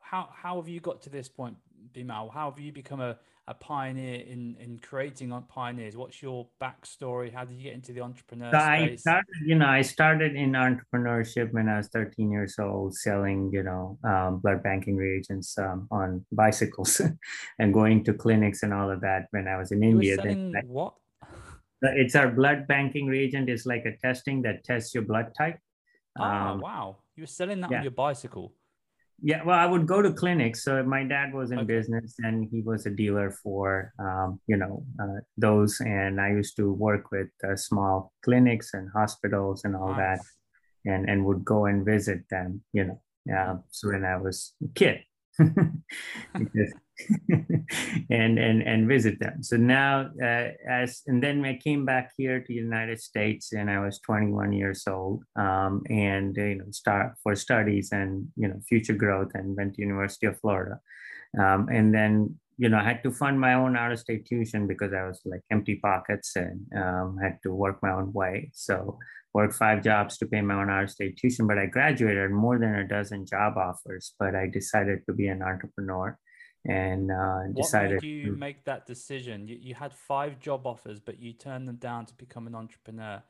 how 0.00 0.28
how 0.32 0.56
have 0.56 0.68
you 0.68 0.80
got 0.80 1.02
to 1.02 1.10
this 1.10 1.28
point, 1.28 1.56
Bimal? 1.92 2.32
How 2.32 2.50
have 2.50 2.58
you 2.58 2.72
become 2.72 3.02
a, 3.02 3.18
a 3.46 3.52
pioneer 3.52 4.20
in 4.20 4.56
in 4.58 4.78
creating 4.78 5.30
on 5.30 5.42
pioneers? 5.42 5.94
What's 5.94 6.22
your 6.22 6.48
backstory? 6.58 7.30
How 7.34 7.44
did 7.44 7.58
you 7.58 7.64
get 7.64 7.74
into 7.74 7.92
the 7.92 8.00
entrepreneur 8.00 8.50
so 8.50 8.58
I 8.58 8.96
started, 8.96 9.26
you 9.44 9.56
know, 9.56 9.66
I 9.66 9.82
started 9.82 10.36
in 10.36 10.52
entrepreneurship 10.52 11.52
when 11.52 11.68
I 11.68 11.76
was 11.76 11.88
13 11.88 12.30
years 12.30 12.58
old, 12.58 12.96
selling, 12.96 13.50
you 13.52 13.62
know, 13.62 13.98
um, 14.04 14.38
blood 14.38 14.62
banking 14.62 14.96
reagents 14.96 15.58
um, 15.58 15.86
on 15.90 16.24
bicycles 16.32 17.02
and 17.58 17.74
going 17.74 18.04
to 18.04 18.14
clinics 18.14 18.62
and 18.62 18.72
all 18.72 18.90
of 18.90 19.02
that 19.02 19.26
when 19.32 19.48
I 19.48 19.58
was 19.58 19.70
in 19.70 19.82
you 19.82 19.90
India. 19.90 20.16
Selling 20.16 20.52
then, 20.52 20.66
what? 20.66 20.94
It's 21.96 22.14
our 22.14 22.30
blood 22.30 22.66
banking 22.66 23.06
reagent 23.06 23.48
is 23.48 23.66
like 23.66 23.84
a 23.84 23.96
testing 23.96 24.42
that 24.42 24.64
tests 24.64 24.94
your 24.94 25.04
blood 25.04 25.32
type. 25.36 25.58
Oh 26.18 26.24
um, 26.24 26.60
wow. 26.60 26.96
You 27.16 27.22
were 27.22 27.26
selling 27.26 27.60
that 27.60 27.70
yeah. 27.70 27.78
on 27.78 27.82
your 27.82 27.92
bicycle. 27.92 28.54
Yeah 29.22 29.44
well 29.44 29.56
i 29.56 29.64
would 29.64 29.86
go 29.86 30.02
to 30.02 30.12
clinics. 30.12 30.64
So 30.64 30.82
my 30.82 31.04
dad 31.04 31.32
was 31.32 31.52
in 31.52 31.58
okay. 31.58 31.66
business 31.66 32.16
and 32.18 32.48
he 32.50 32.62
was 32.62 32.86
a 32.86 32.90
dealer 32.90 33.30
for 33.30 33.92
um, 33.98 34.40
you 34.46 34.56
know 34.56 34.84
uh, 35.00 35.20
those. 35.36 35.80
And 35.80 36.20
i 36.20 36.30
used 36.30 36.56
to 36.56 36.72
work 36.72 37.10
with 37.12 37.28
uh, 37.48 37.56
small 37.56 38.12
clinics 38.24 38.74
and 38.74 38.88
hospitals 38.94 39.64
and 39.64 39.76
all 39.76 39.94
nice. 39.94 40.18
that 40.18 40.90
and 40.92 41.08
and 41.08 41.24
would 41.24 41.44
go 41.44 41.66
and 41.66 41.84
visit 41.84 42.20
them 42.30 42.62
you 42.72 42.84
know 42.84 43.00
uh, 43.34 43.56
so 43.70 43.88
when 43.88 44.04
i 44.04 44.16
was 44.16 44.54
a 44.62 44.68
kid. 44.74 45.00
Because 46.38 46.72
and 48.10 48.38
and 48.38 48.62
and 48.62 48.88
visit 48.88 49.18
them. 49.18 49.42
So 49.42 49.56
now, 49.56 50.10
uh, 50.22 50.48
as 50.68 51.02
and 51.06 51.22
then 51.22 51.44
I 51.44 51.58
came 51.62 51.84
back 51.84 52.12
here 52.16 52.40
to 52.40 52.46
the 52.46 52.54
United 52.54 53.00
States, 53.00 53.52
and 53.52 53.70
I 53.70 53.80
was 53.80 53.98
21 54.00 54.52
years 54.52 54.84
old, 54.86 55.24
um, 55.36 55.82
and 55.90 56.36
you 56.36 56.56
know, 56.56 56.70
start 56.70 57.14
for 57.22 57.34
studies 57.34 57.90
and 57.92 58.28
you 58.36 58.48
know 58.48 58.60
future 58.68 58.94
growth, 58.94 59.32
and 59.34 59.56
went 59.56 59.74
to 59.74 59.82
University 59.82 60.26
of 60.26 60.38
Florida, 60.40 60.80
um, 61.38 61.68
and 61.70 61.92
then 61.92 62.36
you 62.58 62.68
know 62.68 62.78
I 62.78 62.84
had 62.84 63.02
to 63.02 63.10
fund 63.10 63.40
my 63.40 63.54
own 63.54 63.76
out 63.76 63.92
of 63.92 63.98
state 63.98 64.26
tuition 64.26 64.66
because 64.66 64.92
I 64.92 65.04
was 65.06 65.20
like 65.24 65.42
empty 65.50 65.76
pockets 65.76 66.36
and 66.36 66.60
um, 66.76 67.18
had 67.20 67.38
to 67.42 67.52
work 67.52 67.80
my 67.82 67.92
own 67.92 68.12
way. 68.12 68.50
So 68.52 68.98
worked 69.32 69.54
five 69.54 69.82
jobs 69.82 70.16
to 70.18 70.26
pay 70.26 70.40
my 70.40 70.54
own 70.54 70.70
out 70.70 70.84
of 70.84 70.90
state 70.90 71.16
tuition, 71.16 71.48
but 71.48 71.58
I 71.58 71.66
graduated 71.66 72.30
more 72.30 72.56
than 72.56 72.76
a 72.76 72.86
dozen 72.86 73.26
job 73.26 73.56
offers. 73.56 74.14
But 74.18 74.36
I 74.36 74.46
decided 74.46 75.00
to 75.06 75.12
be 75.12 75.26
an 75.26 75.42
entrepreneur 75.42 76.16
and 76.66 77.10
uh, 77.10 77.46
decided. 77.54 77.96
What 77.96 78.02
made 78.02 78.08
you 78.08 78.36
make 78.36 78.64
that 78.64 78.86
decision? 78.86 79.48
You, 79.48 79.58
you 79.60 79.74
had 79.74 79.92
five 79.92 80.40
job 80.40 80.66
offers, 80.66 81.00
but 81.00 81.20
you 81.20 81.32
turned 81.32 81.68
them 81.68 81.76
down 81.76 82.06
to 82.06 82.14
become 82.14 82.46
an 82.46 82.54
entrepreneur. 82.54 83.22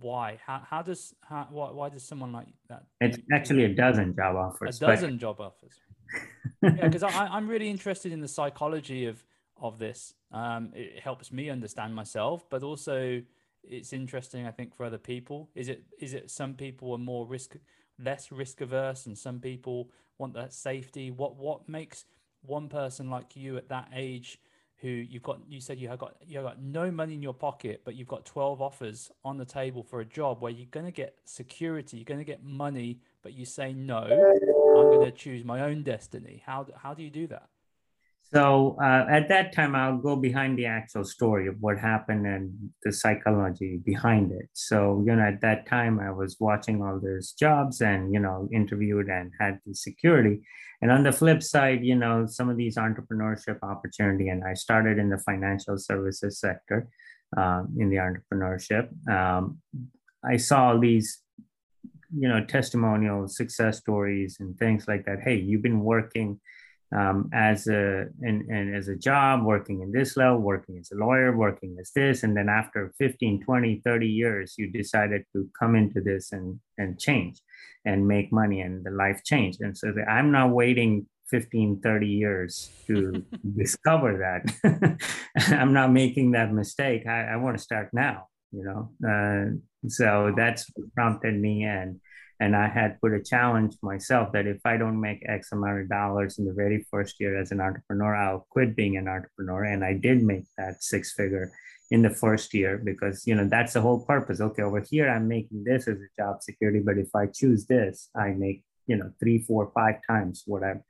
Why? 0.00 0.38
How, 0.44 0.62
how 0.68 0.82
does 0.82 1.14
how, 1.22 1.46
why, 1.50 1.70
why 1.70 1.88
does 1.88 2.02
someone 2.02 2.32
like 2.32 2.48
that? 2.68 2.84
It's 3.00 3.18
actually 3.32 3.64
a 3.64 3.74
dozen 3.74 4.14
job 4.14 4.36
offers. 4.36 4.76
A 4.76 4.86
dozen 4.86 5.12
but... 5.12 5.20
job 5.20 5.40
offers. 5.40 5.74
yeah, 6.62 6.88
because 6.88 7.04
I'm 7.04 7.46
really 7.46 7.70
interested 7.70 8.12
in 8.12 8.20
the 8.20 8.28
psychology 8.28 9.06
of 9.06 9.22
of 9.60 9.78
this. 9.78 10.14
Um, 10.32 10.72
it 10.74 11.00
helps 11.00 11.30
me 11.32 11.50
understand 11.50 11.94
myself, 11.94 12.48
but 12.50 12.62
also 12.62 13.22
it's 13.62 13.92
interesting. 13.92 14.46
I 14.46 14.50
think 14.50 14.74
for 14.74 14.84
other 14.84 14.98
people, 14.98 15.50
is 15.54 15.68
it 15.68 15.84
is 16.00 16.14
it 16.14 16.30
some 16.30 16.54
people 16.54 16.92
are 16.92 16.98
more 16.98 17.26
risk 17.26 17.56
less 18.02 18.32
risk 18.32 18.60
averse, 18.60 19.06
and 19.06 19.16
some 19.16 19.38
people 19.38 19.90
want 20.18 20.34
that 20.34 20.52
safety. 20.52 21.10
What 21.10 21.36
what 21.36 21.68
makes 21.68 22.04
one 22.42 22.68
person 22.68 23.10
like 23.10 23.36
you 23.36 23.56
at 23.56 23.68
that 23.68 23.88
age 23.94 24.38
who 24.80 24.88
you've 24.88 25.22
got 25.22 25.38
you 25.48 25.60
said 25.60 25.78
you 25.78 25.88
have 25.88 25.98
got 25.98 26.16
you 26.26 26.38
have 26.38 26.46
got 26.46 26.62
no 26.62 26.90
money 26.90 27.14
in 27.14 27.22
your 27.22 27.34
pocket 27.34 27.82
but 27.84 27.94
you've 27.94 28.08
got 28.08 28.24
12 28.24 28.62
offers 28.62 29.10
on 29.24 29.36
the 29.36 29.44
table 29.44 29.82
for 29.82 30.00
a 30.00 30.04
job 30.04 30.40
where 30.40 30.50
you're 30.50 30.66
going 30.70 30.86
to 30.86 30.92
get 30.92 31.16
security 31.24 31.98
you're 31.98 32.04
going 32.04 32.18
to 32.18 32.24
get 32.24 32.42
money 32.42 32.98
but 33.22 33.34
you 33.34 33.44
say 33.44 33.72
no 33.74 33.98
i'm 33.98 34.86
going 34.86 35.04
to 35.04 35.12
choose 35.12 35.44
my 35.44 35.60
own 35.62 35.82
destiny. 35.82 36.42
How 36.46 36.66
how 36.76 36.94
do 36.94 37.02
you 37.02 37.10
do 37.10 37.26
that 37.28 37.50
so 38.32 38.76
uh, 38.80 39.06
at 39.10 39.28
that 39.28 39.52
time, 39.52 39.74
I'll 39.74 39.98
go 39.98 40.14
behind 40.14 40.56
the 40.56 40.66
actual 40.66 41.04
story 41.04 41.48
of 41.48 41.56
what 41.60 41.78
happened 41.78 42.26
and 42.26 42.52
the 42.84 42.92
psychology 42.92 43.80
behind 43.84 44.30
it. 44.30 44.48
So, 44.52 45.02
you 45.04 45.16
know, 45.16 45.22
at 45.22 45.40
that 45.40 45.66
time, 45.66 45.98
I 45.98 46.12
was 46.12 46.36
watching 46.38 46.80
all 46.80 47.00
those 47.00 47.32
jobs 47.32 47.80
and, 47.80 48.12
you 48.14 48.20
know, 48.20 48.48
interviewed 48.52 49.08
and 49.08 49.32
had 49.40 49.58
the 49.66 49.74
security. 49.74 50.42
And 50.80 50.92
on 50.92 51.02
the 51.02 51.12
flip 51.12 51.42
side, 51.42 51.84
you 51.84 51.96
know, 51.96 52.26
some 52.26 52.48
of 52.48 52.56
these 52.56 52.76
entrepreneurship 52.76 53.58
opportunity, 53.62 54.28
and 54.28 54.44
I 54.44 54.54
started 54.54 54.98
in 54.98 55.10
the 55.10 55.18
financial 55.18 55.76
services 55.76 56.38
sector 56.38 56.88
um, 57.36 57.74
in 57.78 57.90
the 57.90 57.96
entrepreneurship. 57.96 58.88
Um, 59.08 59.58
I 60.24 60.36
saw 60.36 60.76
these, 60.76 61.20
you 62.16 62.28
know, 62.28 62.44
testimonial 62.44 63.26
success 63.26 63.78
stories 63.78 64.36
and 64.38 64.56
things 64.56 64.86
like 64.86 65.04
that. 65.06 65.20
Hey, 65.20 65.34
you've 65.34 65.62
been 65.62 65.80
working 65.80 66.40
um, 66.96 67.30
as 67.32 67.66
a 67.68 68.06
and, 68.22 68.48
and 68.48 68.74
as 68.74 68.88
a 68.88 68.96
job 68.96 69.44
working 69.44 69.80
in 69.80 69.92
this 69.92 70.16
level 70.16 70.38
working 70.38 70.78
as 70.78 70.90
a 70.92 70.96
lawyer 70.96 71.36
working 71.36 71.76
as 71.80 71.90
this 71.94 72.22
and 72.22 72.36
then 72.36 72.48
after 72.48 72.92
15 72.98 73.42
20 73.42 73.80
30 73.84 74.06
years 74.06 74.54
you 74.58 74.70
decided 74.70 75.22
to 75.32 75.48
come 75.58 75.76
into 75.76 76.00
this 76.00 76.32
and 76.32 76.58
and 76.78 76.98
change 76.98 77.40
and 77.84 78.06
make 78.06 78.32
money 78.32 78.60
and 78.60 78.84
the 78.84 78.90
life 78.90 79.22
changed. 79.24 79.60
And 79.60 79.76
so 79.76 79.92
i'm 80.08 80.30
not 80.30 80.50
waiting 80.50 81.06
15 81.28 81.80
30 81.80 82.06
years 82.06 82.70
to 82.88 83.24
discover 83.56 84.18
that. 84.18 84.98
I'm 85.36 85.72
not 85.72 85.92
making 85.92 86.32
that 86.32 86.52
mistake. 86.52 87.06
I, 87.06 87.34
I 87.34 87.36
want 87.36 87.56
to 87.56 87.62
start 87.62 87.90
now 87.92 88.26
you 88.52 88.64
know? 88.64 88.90
Uh, 89.06 89.88
so 89.88 90.32
that's 90.36 90.70
prompted 90.94 91.34
me 91.34 91.64
and 91.64 92.00
and 92.40 92.56
I 92.56 92.68
had 92.68 92.98
put 93.00 93.12
a 93.12 93.22
challenge 93.22 93.76
myself 93.82 94.32
that 94.32 94.46
if 94.46 94.60
I 94.64 94.78
don't 94.78 94.98
make 94.98 95.22
X 95.28 95.52
amount 95.52 95.82
of 95.82 95.88
dollars 95.90 96.38
in 96.38 96.46
the 96.46 96.54
very 96.54 96.86
first 96.90 97.20
year 97.20 97.38
as 97.38 97.52
an 97.52 97.60
entrepreneur, 97.60 98.16
I'll 98.16 98.46
quit 98.48 98.74
being 98.74 98.96
an 98.96 99.08
entrepreneur. 99.08 99.64
And 99.64 99.84
I 99.84 99.92
did 99.92 100.22
make 100.22 100.44
that 100.56 100.82
six 100.82 101.12
figure 101.12 101.52
in 101.90 102.00
the 102.00 102.10
first 102.10 102.54
year 102.54 102.80
because 102.82 103.26
you 103.26 103.34
know 103.34 103.46
that's 103.46 103.74
the 103.74 103.82
whole 103.82 104.04
purpose. 104.06 104.40
Okay, 104.40 104.62
over 104.62 104.80
here 104.80 105.08
I'm 105.10 105.28
making 105.28 105.64
this 105.64 105.86
as 105.86 105.98
a 105.98 106.22
job 106.22 106.42
security, 106.42 106.80
but 106.80 106.98
if 106.98 107.14
I 107.14 107.26
choose 107.26 107.66
this, 107.66 108.08
I 108.16 108.30
make 108.30 108.64
you 108.86 108.96
know 108.96 109.12
three, 109.20 109.40
four, 109.42 109.70
five 109.74 109.96
times 110.08 110.42
what 110.46 110.62
I'm 110.64 110.82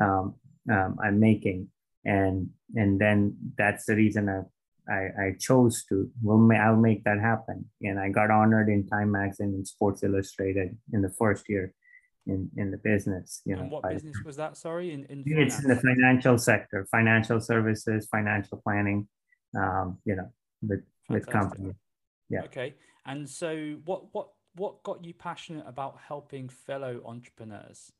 um, 0.00 0.34
um, 0.72 0.96
I'm 1.04 1.20
making, 1.20 1.68
and 2.04 2.50
and 2.74 2.98
then 2.98 3.36
that's 3.58 3.84
the 3.84 3.96
reason 3.96 4.28
I 4.28 4.42
I, 4.88 5.08
I 5.18 5.34
chose 5.38 5.84
to, 5.88 6.10
well, 6.22 6.48
I'll 6.60 6.76
make 6.76 7.04
that 7.04 7.20
happen. 7.20 7.64
And 7.82 7.98
I 7.98 8.08
got 8.10 8.30
honored 8.30 8.68
in 8.68 8.86
Time 8.86 9.12
Magazine 9.12 9.54
and 9.54 9.66
Sports 9.66 10.02
Illustrated 10.02 10.76
in 10.92 11.02
the 11.02 11.10
first 11.10 11.48
year 11.48 11.72
in, 12.26 12.50
in 12.56 12.70
the 12.70 12.78
business. 12.78 13.40
You 13.44 13.56
know, 13.56 13.62
and 13.62 13.70
what 13.70 13.82
by, 13.82 13.94
business 13.94 14.16
was 14.24 14.36
that? 14.36 14.56
Sorry, 14.56 14.92
in, 14.92 15.04
in 15.06 15.24
it's 15.26 15.62
in 15.62 15.68
the 15.68 15.76
financial 15.76 16.38
sector, 16.38 16.86
financial 16.90 17.40
services, 17.40 18.08
financial 18.10 18.60
planning. 18.62 19.08
Um, 19.56 19.98
you 20.04 20.16
know, 20.16 20.28
with 20.62 20.82
Fantastic. 21.08 21.10
with 21.10 21.26
companies. 21.26 21.74
Yeah. 22.28 22.42
Okay. 22.44 22.74
And 23.06 23.28
so, 23.28 23.76
what 23.84 24.12
what 24.12 24.28
what 24.56 24.82
got 24.82 25.04
you 25.04 25.14
passionate 25.14 25.64
about 25.66 25.98
helping 26.06 26.48
fellow 26.48 27.02
entrepreneurs? 27.04 27.92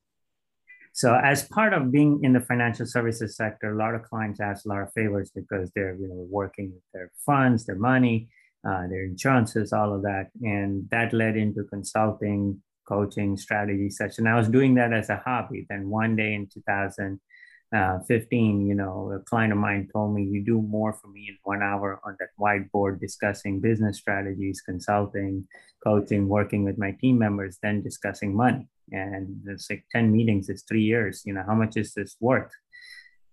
So 0.94 1.16
as 1.16 1.48
part 1.48 1.74
of 1.74 1.90
being 1.90 2.20
in 2.22 2.32
the 2.32 2.40
financial 2.40 2.86
services 2.86 3.36
sector, 3.36 3.72
a 3.72 3.76
lot 3.76 3.96
of 3.96 4.04
clients 4.04 4.38
ask 4.40 4.64
a 4.64 4.68
lot 4.68 4.82
of 4.82 4.92
favors 4.92 5.28
because 5.34 5.72
they're 5.74 5.96
you 5.96 6.06
know 6.06 6.24
working 6.30 6.70
with 6.72 6.84
their 6.92 7.10
funds, 7.26 7.66
their 7.66 7.74
money, 7.74 8.28
uh, 8.64 8.86
their 8.86 9.02
insurances, 9.02 9.72
all 9.72 9.92
of 9.92 10.02
that, 10.02 10.30
and 10.42 10.88
that 10.92 11.12
led 11.12 11.36
into 11.36 11.64
consulting, 11.64 12.62
coaching, 12.86 13.36
strategy 13.36 13.90
session. 13.90 14.28
I 14.28 14.36
was 14.36 14.48
doing 14.48 14.74
that 14.74 14.92
as 14.92 15.10
a 15.10 15.16
hobby. 15.16 15.66
Then 15.68 15.90
one 15.90 16.14
day 16.14 16.32
in 16.32 16.46
2000 16.46 17.18
uh, 17.74 17.98
15, 18.06 18.66
you 18.66 18.74
know, 18.74 19.12
a 19.12 19.18
client 19.24 19.52
of 19.52 19.58
mine 19.58 19.88
told 19.92 20.14
me, 20.14 20.22
you 20.22 20.44
do 20.44 20.60
more 20.62 20.92
for 20.92 21.08
me 21.08 21.26
in 21.28 21.36
one 21.42 21.62
hour 21.62 22.00
on 22.04 22.16
that 22.20 22.28
whiteboard 22.38 23.00
discussing 23.00 23.60
business 23.60 23.98
strategies, 23.98 24.60
consulting, 24.60 25.46
coaching, 25.82 26.28
working 26.28 26.64
with 26.64 26.78
my 26.78 26.92
team 27.00 27.18
members 27.18 27.58
than 27.62 27.82
discussing 27.82 28.36
money. 28.36 28.68
And 28.90 29.42
it's 29.46 29.68
like 29.70 29.84
10 29.92 30.12
meetings, 30.12 30.48
it's 30.48 30.62
three 30.62 30.82
years. 30.82 31.22
You 31.24 31.34
know, 31.34 31.44
how 31.46 31.54
much 31.54 31.76
is 31.76 31.94
this 31.94 32.16
worth? 32.20 32.52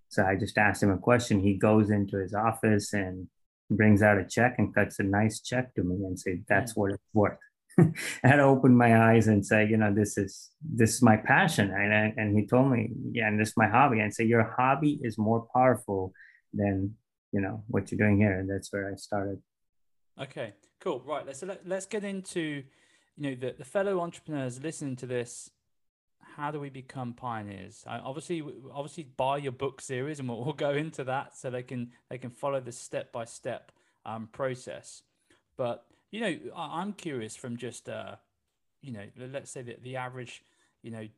So 0.08 0.24
I 0.24 0.36
just 0.36 0.58
asked 0.58 0.82
him 0.82 0.90
a 0.90 0.98
question. 0.98 1.40
He 1.40 1.56
goes 1.56 1.90
into 1.90 2.18
his 2.18 2.34
office 2.34 2.92
and 2.92 3.28
brings 3.70 4.02
out 4.02 4.18
a 4.18 4.24
check 4.24 4.56
and 4.58 4.74
cuts 4.74 4.98
a 4.98 5.04
nice 5.04 5.40
check 5.40 5.74
to 5.74 5.82
me 5.82 6.04
and 6.04 6.18
say, 6.18 6.42
that's 6.48 6.76
what 6.76 6.92
it's 6.92 7.02
worth. 7.14 7.38
I 7.78 8.28
had 8.28 8.36
to 8.36 8.42
open 8.42 8.76
my 8.76 9.10
eyes 9.10 9.28
and 9.28 9.44
say, 9.44 9.66
you 9.66 9.76
know, 9.76 9.92
this 9.92 10.18
is 10.18 10.50
this 10.62 10.94
is 10.94 11.02
my 11.02 11.16
passion, 11.16 11.70
and 11.70 11.94
I, 11.94 12.14
and 12.16 12.36
he 12.36 12.46
told 12.46 12.70
me, 12.70 12.90
yeah, 13.12 13.28
and 13.28 13.40
this 13.40 13.48
is 13.48 13.56
my 13.56 13.68
hobby, 13.68 14.00
and 14.00 14.12
say 14.12 14.24
your 14.24 14.54
hobby 14.56 14.98
is 15.02 15.18
more 15.18 15.46
powerful 15.54 16.12
than 16.52 16.94
you 17.32 17.40
know 17.40 17.64
what 17.68 17.90
you're 17.90 17.98
doing 17.98 18.18
here, 18.18 18.38
and 18.38 18.48
that's 18.48 18.72
where 18.72 18.90
I 18.90 18.96
started. 18.96 19.38
Okay, 20.20 20.52
cool. 20.80 21.02
Right, 21.06 21.26
let's 21.26 21.42
let, 21.42 21.66
let's 21.66 21.86
get 21.86 22.04
into, 22.04 22.62
you 23.16 23.30
know, 23.30 23.34
the 23.34 23.54
the 23.56 23.64
fellow 23.64 24.00
entrepreneurs 24.00 24.62
listening 24.62 24.96
to 24.96 25.06
this. 25.06 25.50
How 26.36 26.50
do 26.50 26.60
we 26.60 26.70
become 26.70 27.12
pioneers? 27.12 27.84
I, 27.86 27.98
obviously, 27.98 28.42
obviously, 28.72 29.04
buy 29.04 29.38
your 29.38 29.52
book 29.52 29.80
series, 29.80 30.18
and 30.18 30.28
we'll, 30.28 30.44
we'll 30.44 30.54
go 30.54 30.70
into 30.70 31.04
that 31.04 31.36
so 31.36 31.50
they 31.50 31.62
can 31.62 31.90
they 32.10 32.18
can 32.18 32.30
follow 32.30 32.60
the 32.60 32.72
step 32.72 33.12
by 33.12 33.24
step 33.24 33.72
process. 34.32 35.02
But 35.56 35.86
you 36.12 36.20
know, 36.20 36.38
I'm 36.54 36.92
curious 36.92 37.34
from 37.34 37.56
just, 37.56 37.88
uh, 37.88 38.16
you 38.82 38.92
know, 38.92 39.04
let's 39.32 39.50
say 39.50 39.62
that 39.62 39.82
the 39.82 39.96
average, 39.96 40.42
you 40.82 40.90
know, 40.90 41.08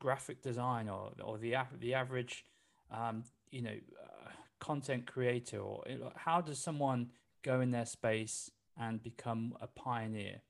graphic 0.00 0.42
design 0.42 0.88
or, 0.88 1.10
or 1.22 1.38
the, 1.38 1.56
the 1.80 1.92
average, 1.94 2.44
um, 2.90 3.24
you 3.50 3.62
know, 3.62 3.76
uh, 4.02 4.30
content 4.60 5.06
creator 5.06 5.58
or 5.58 5.82
how 6.14 6.40
does 6.40 6.58
someone 6.58 7.10
go 7.42 7.60
in 7.60 7.72
their 7.72 7.84
space 7.84 8.50
and 8.80 9.02
become 9.02 9.54
a 9.60 9.66
pioneer? 9.66 10.40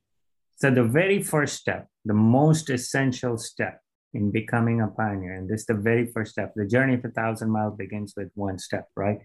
So 0.57 0.69
the 0.69 0.83
very 0.83 1.21
first 1.21 1.55
step, 1.55 1.87
the 2.05 2.13
most 2.13 2.69
essential 2.69 3.37
step 3.37 3.81
in 4.13 4.31
becoming 4.31 4.81
a 4.81 4.87
pioneer, 4.87 5.33
and 5.33 5.49
this 5.49 5.61
is 5.61 5.65
the 5.65 5.73
very 5.73 6.05
first 6.05 6.31
step. 6.31 6.53
The 6.55 6.65
journey 6.65 6.93
of 6.93 7.03
a 7.03 7.09
thousand 7.09 7.49
miles 7.49 7.75
begins 7.75 8.13
with 8.15 8.29
one 8.35 8.57
step, 8.57 8.87
right? 8.95 9.19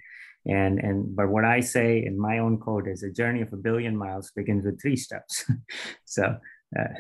And 0.46 0.78
and 0.78 1.14
but 1.14 1.28
what 1.28 1.44
i 1.44 1.60
say 1.60 2.02
in 2.04 2.18
my 2.18 2.38
own 2.38 2.58
code 2.58 2.88
is 2.88 3.02
a 3.02 3.10
journey 3.10 3.42
of 3.42 3.52
a 3.52 3.56
billion 3.56 3.96
miles 3.96 4.30
begins 4.34 4.64
with 4.64 4.80
three 4.80 4.96
steps. 4.96 5.44
So 6.04 6.36
uh, 6.78 6.94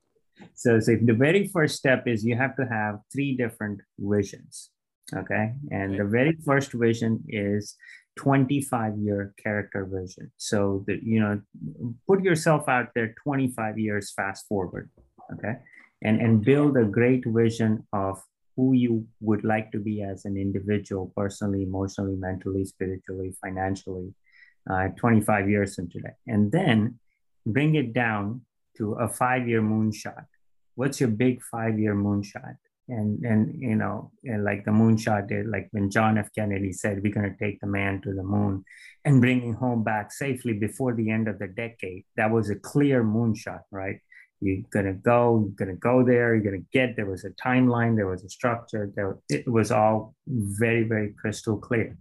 so 0.54 0.80
so 0.80 0.96
the 1.02 1.14
very 1.14 1.48
first 1.48 1.76
step 1.76 2.06
is 2.06 2.24
you 2.24 2.36
have 2.36 2.56
to 2.56 2.66
have 2.66 3.00
three 3.12 3.36
different 3.36 3.80
visions 3.98 4.70
okay? 5.14 5.54
And 5.70 5.94
okay. 5.94 6.02
the 6.02 6.08
very 6.08 6.36
first 6.44 6.72
vision 6.72 7.22
is 7.28 7.76
25 8.16 8.98
year 8.98 9.34
character 9.42 9.86
vision. 9.90 10.32
So 10.36 10.84
that 10.86 11.02
you 11.02 11.20
know 11.20 11.40
put 12.06 12.22
yourself 12.22 12.68
out 12.68 12.88
there 12.94 13.14
25 13.22 13.78
years 13.78 14.12
fast 14.12 14.46
forward 14.48 14.90
okay? 15.32 15.56
And 16.02 16.20
and 16.20 16.44
build 16.44 16.76
a 16.76 16.84
great 16.84 17.24
vision 17.26 17.86
of 17.92 18.22
who 18.56 18.72
you 18.72 19.06
would 19.20 19.44
like 19.44 19.70
to 19.72 19.78
be 19.78 20.02
as 20.02 20.24
an 20.24 20.36
individual, 20.36 21.12
personally, 21.14 21.62
emotionally, 21.62 22.16
mentally, 22.16 22.64
spiritually, 22.64 23.34
financially, 23.40 24.14
uh, 24.68 24.88
25 24.96 25.50
years 25.50 25.74
from 25.74 25.90
today. 25.90 26.14
And 26.26 26.50
then 26.50 26.98
bring 27.44 27.74
it 27.74 27.92
down 27.92 28.40
to 28.78 28.94
a 28.94 29.08
five 29.08 29.46
year 29.46 29.62
moonshot. 29.62 30.24
What's 30.74 31.00
your 31.00 31.10
big 31.10 31.42
five 31.42 31.78
year 31.78 31.94
moonshot? 31.94 32.56
And, 32.88 33.24
and 33.24 33.60
you 33.60 33.74
know, 33.74 34.12
and 34.24 34.44
like 34.44 34.64
the 34.64 34.70
moonshot 34.70 35.28
did, 35.28 35.48
like 35.48 35.68
when 35.72 35.90
John 35.90 36.18
F. 36.18 36.30
Kennedy 36.34 36.72
said, 36.72 37.02
we're 37.02 37.12
going 37.12 37.30
to 37.30 37.44
take 37.44 37.60
the 37.60 37.66
man 37.66 38.00
to 38.02 38.14
the 38.14 38.22
moon 38.22 38.64
and 39.04 39.20
bring 39.20 39.40
him 39.40 39.54
home 39.54 39.82
back 39.82 40.12
safely 40.12 40.52
before 40.52 40.94
the 40.94 41.10
end 41.10 41.26
of 41.26 41.38
the 41.38 41.48
decade. 41.48 42.04
That 42.16 42.30
was 42.30 42.48
a 42.48 42.54
clear 42.54 43.02
moonshot, 43.02 43.62
right? 43.72 44.00
You're 44.40 44.64
gonna 44.70 44.94
go, 44.94 45.46
you're 45.46 45.66
gonna 45.66 45.78
go 45.78 46.04
there, 46.04 46.34
you're 46.34 46.44
gonna 46.44 46.64
get. 46.72 46.96
There 46.96 47.06
was 47.06 47.24
a 47.24 47.30
timeline, 47.30 47.96
there 47.96 48.06
was 48.06 48.24
a 48.24 48.28
structure. 48.28 48.92
There, 48.94 49.18
it 49.28 49.48
was 49.48 49.70
all 49.70 50.14
very, 50.26 50.84
very 50.84 51.14
crystal 51.18 51.56
clear. 51.56 51.96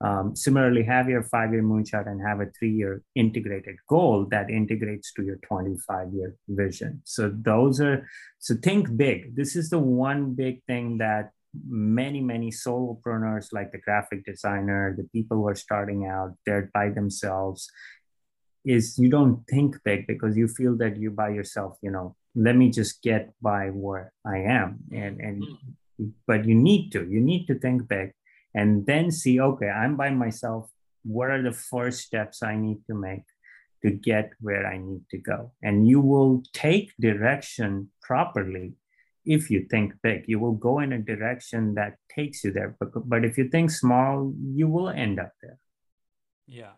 Um, 0.00 0.36
similarly, 0.36 0.84
have 0.84 1.08
your 1.08 1.24
five-year 1.24 1.62
moonshot 1.62 2.06
and 2.06 2.20
have 2.24 2.40
a 2.40 2.46
three-year 2.56 3.02
integrated 3.16 3.76
goal 3.88 4.26
that 4.30 4.48
integrates 4.48 5.12
to 5.14 5.24
your 5.24 5.38
25-year 5.50 6.36
vision. 6.48 7.02
So 7.04 7.32
those 7.34 7.80
are 7.80 8.06
so 8.38 8.54
think 8.62 8.96
big. 8.96 9.34
This 9.34 9.56
is 9.56 9.70
the 9.70 9.80
one 9.80 10.34
big 10.34 10.62
thing 10.64 10.98
that 10.98 11.32
many 11.66 12.20
many 12.20 12.50
solopreneurs 12.50 13.52
like 13.52 13.72
the 13.72 13.78
graphic 13.78 14.22
designer 14.24 14.94
the 14.96 15.08
people 15.14 15.38
who 15.38 15.48
are 15.48 15.54
starting 15.54 16.06
out 16.06 16.34
they're 16.44 16.70
by 16.74 16.90
themselves 16.90 17.70
is 18.68 18.98
you 18.98 19.08
don't 19.08 19.40
think 19.48 19.82
big 19.82 20.06
because 20.06 20.36
you 20.36 20.46
feel 20.46 20.76
that 20.76 20.98
you 20.98 21.10
by 21.10 21.30
yourself 21.30 21.78
you 21.80 21.90
know 21.90 22.14
let 22.34 22.54
me 22.54 22.70
just 22.70 23.02
get 23.02 23.32
by 23.40 23.68
where 23.68 24.12
i 24.24 24.38
am. 24.38 24.78
And 24.92 25.20
and 25.20 25.42
mm-hmm. 25.42 26.08
but 26.26 26.44
you 26.44 26.54
need 26.54 26.92
to 26.92 27.00
you 27.08 27.20
need 27.20 27.46
to 27.46 27.58
think 27.58 27.88
big 27.88 28.12
and 28.54 28.86
then 28.86 29.10
see 29.10 29.40
okay 29.40 29.70
i'm 29.70 29.96
by 29.96 30.10
myself. 30.10 30.70
What 31.04 31.30
are 31.30 31.42
the 31.42 31.52
first 31.72 32.00
steps 32.00 32.42
i 32.42 32.54
need 32.56 32.80
to 32.88 32.94
make 32.94 33.26
to 33.82 33.90
get 33.90 34.32
where 34.40 34.66
i 34.66 34.76
need 34.78 35.04
to 35.12 35.18
go? 35.18 35.52
And 35.62 35.88
you 35.88 36.00
will 36.00 36.42
take 36.52 36.92
direction 37.00 37.90
properly 38.02 38.74
if 39.24 39.50
you 39.50 39.66
think 39.70 39.94
big. 40.02 40.24
You 40.26 40.38
will 40.38 40.58
go 40.68 40.80
in 40.80 40.92
a 40.92 40.98
direction 40.98 41.74
that 41.74 41.96
takes 42.14 42.44
you 42.44 42.50
there. 42.52 42.76
But, 42.78 43.08
but 43.08 43.24
if 43.24 43.38
you 43.38 43.48
think 43.48 43.70
small 43.70 44.32
you 44.60 44.68
will 44.68 44.90
end 44.90 45.18
up 45.18 45.32
there. 45.42 45.58
Yeah. 46.46 46.74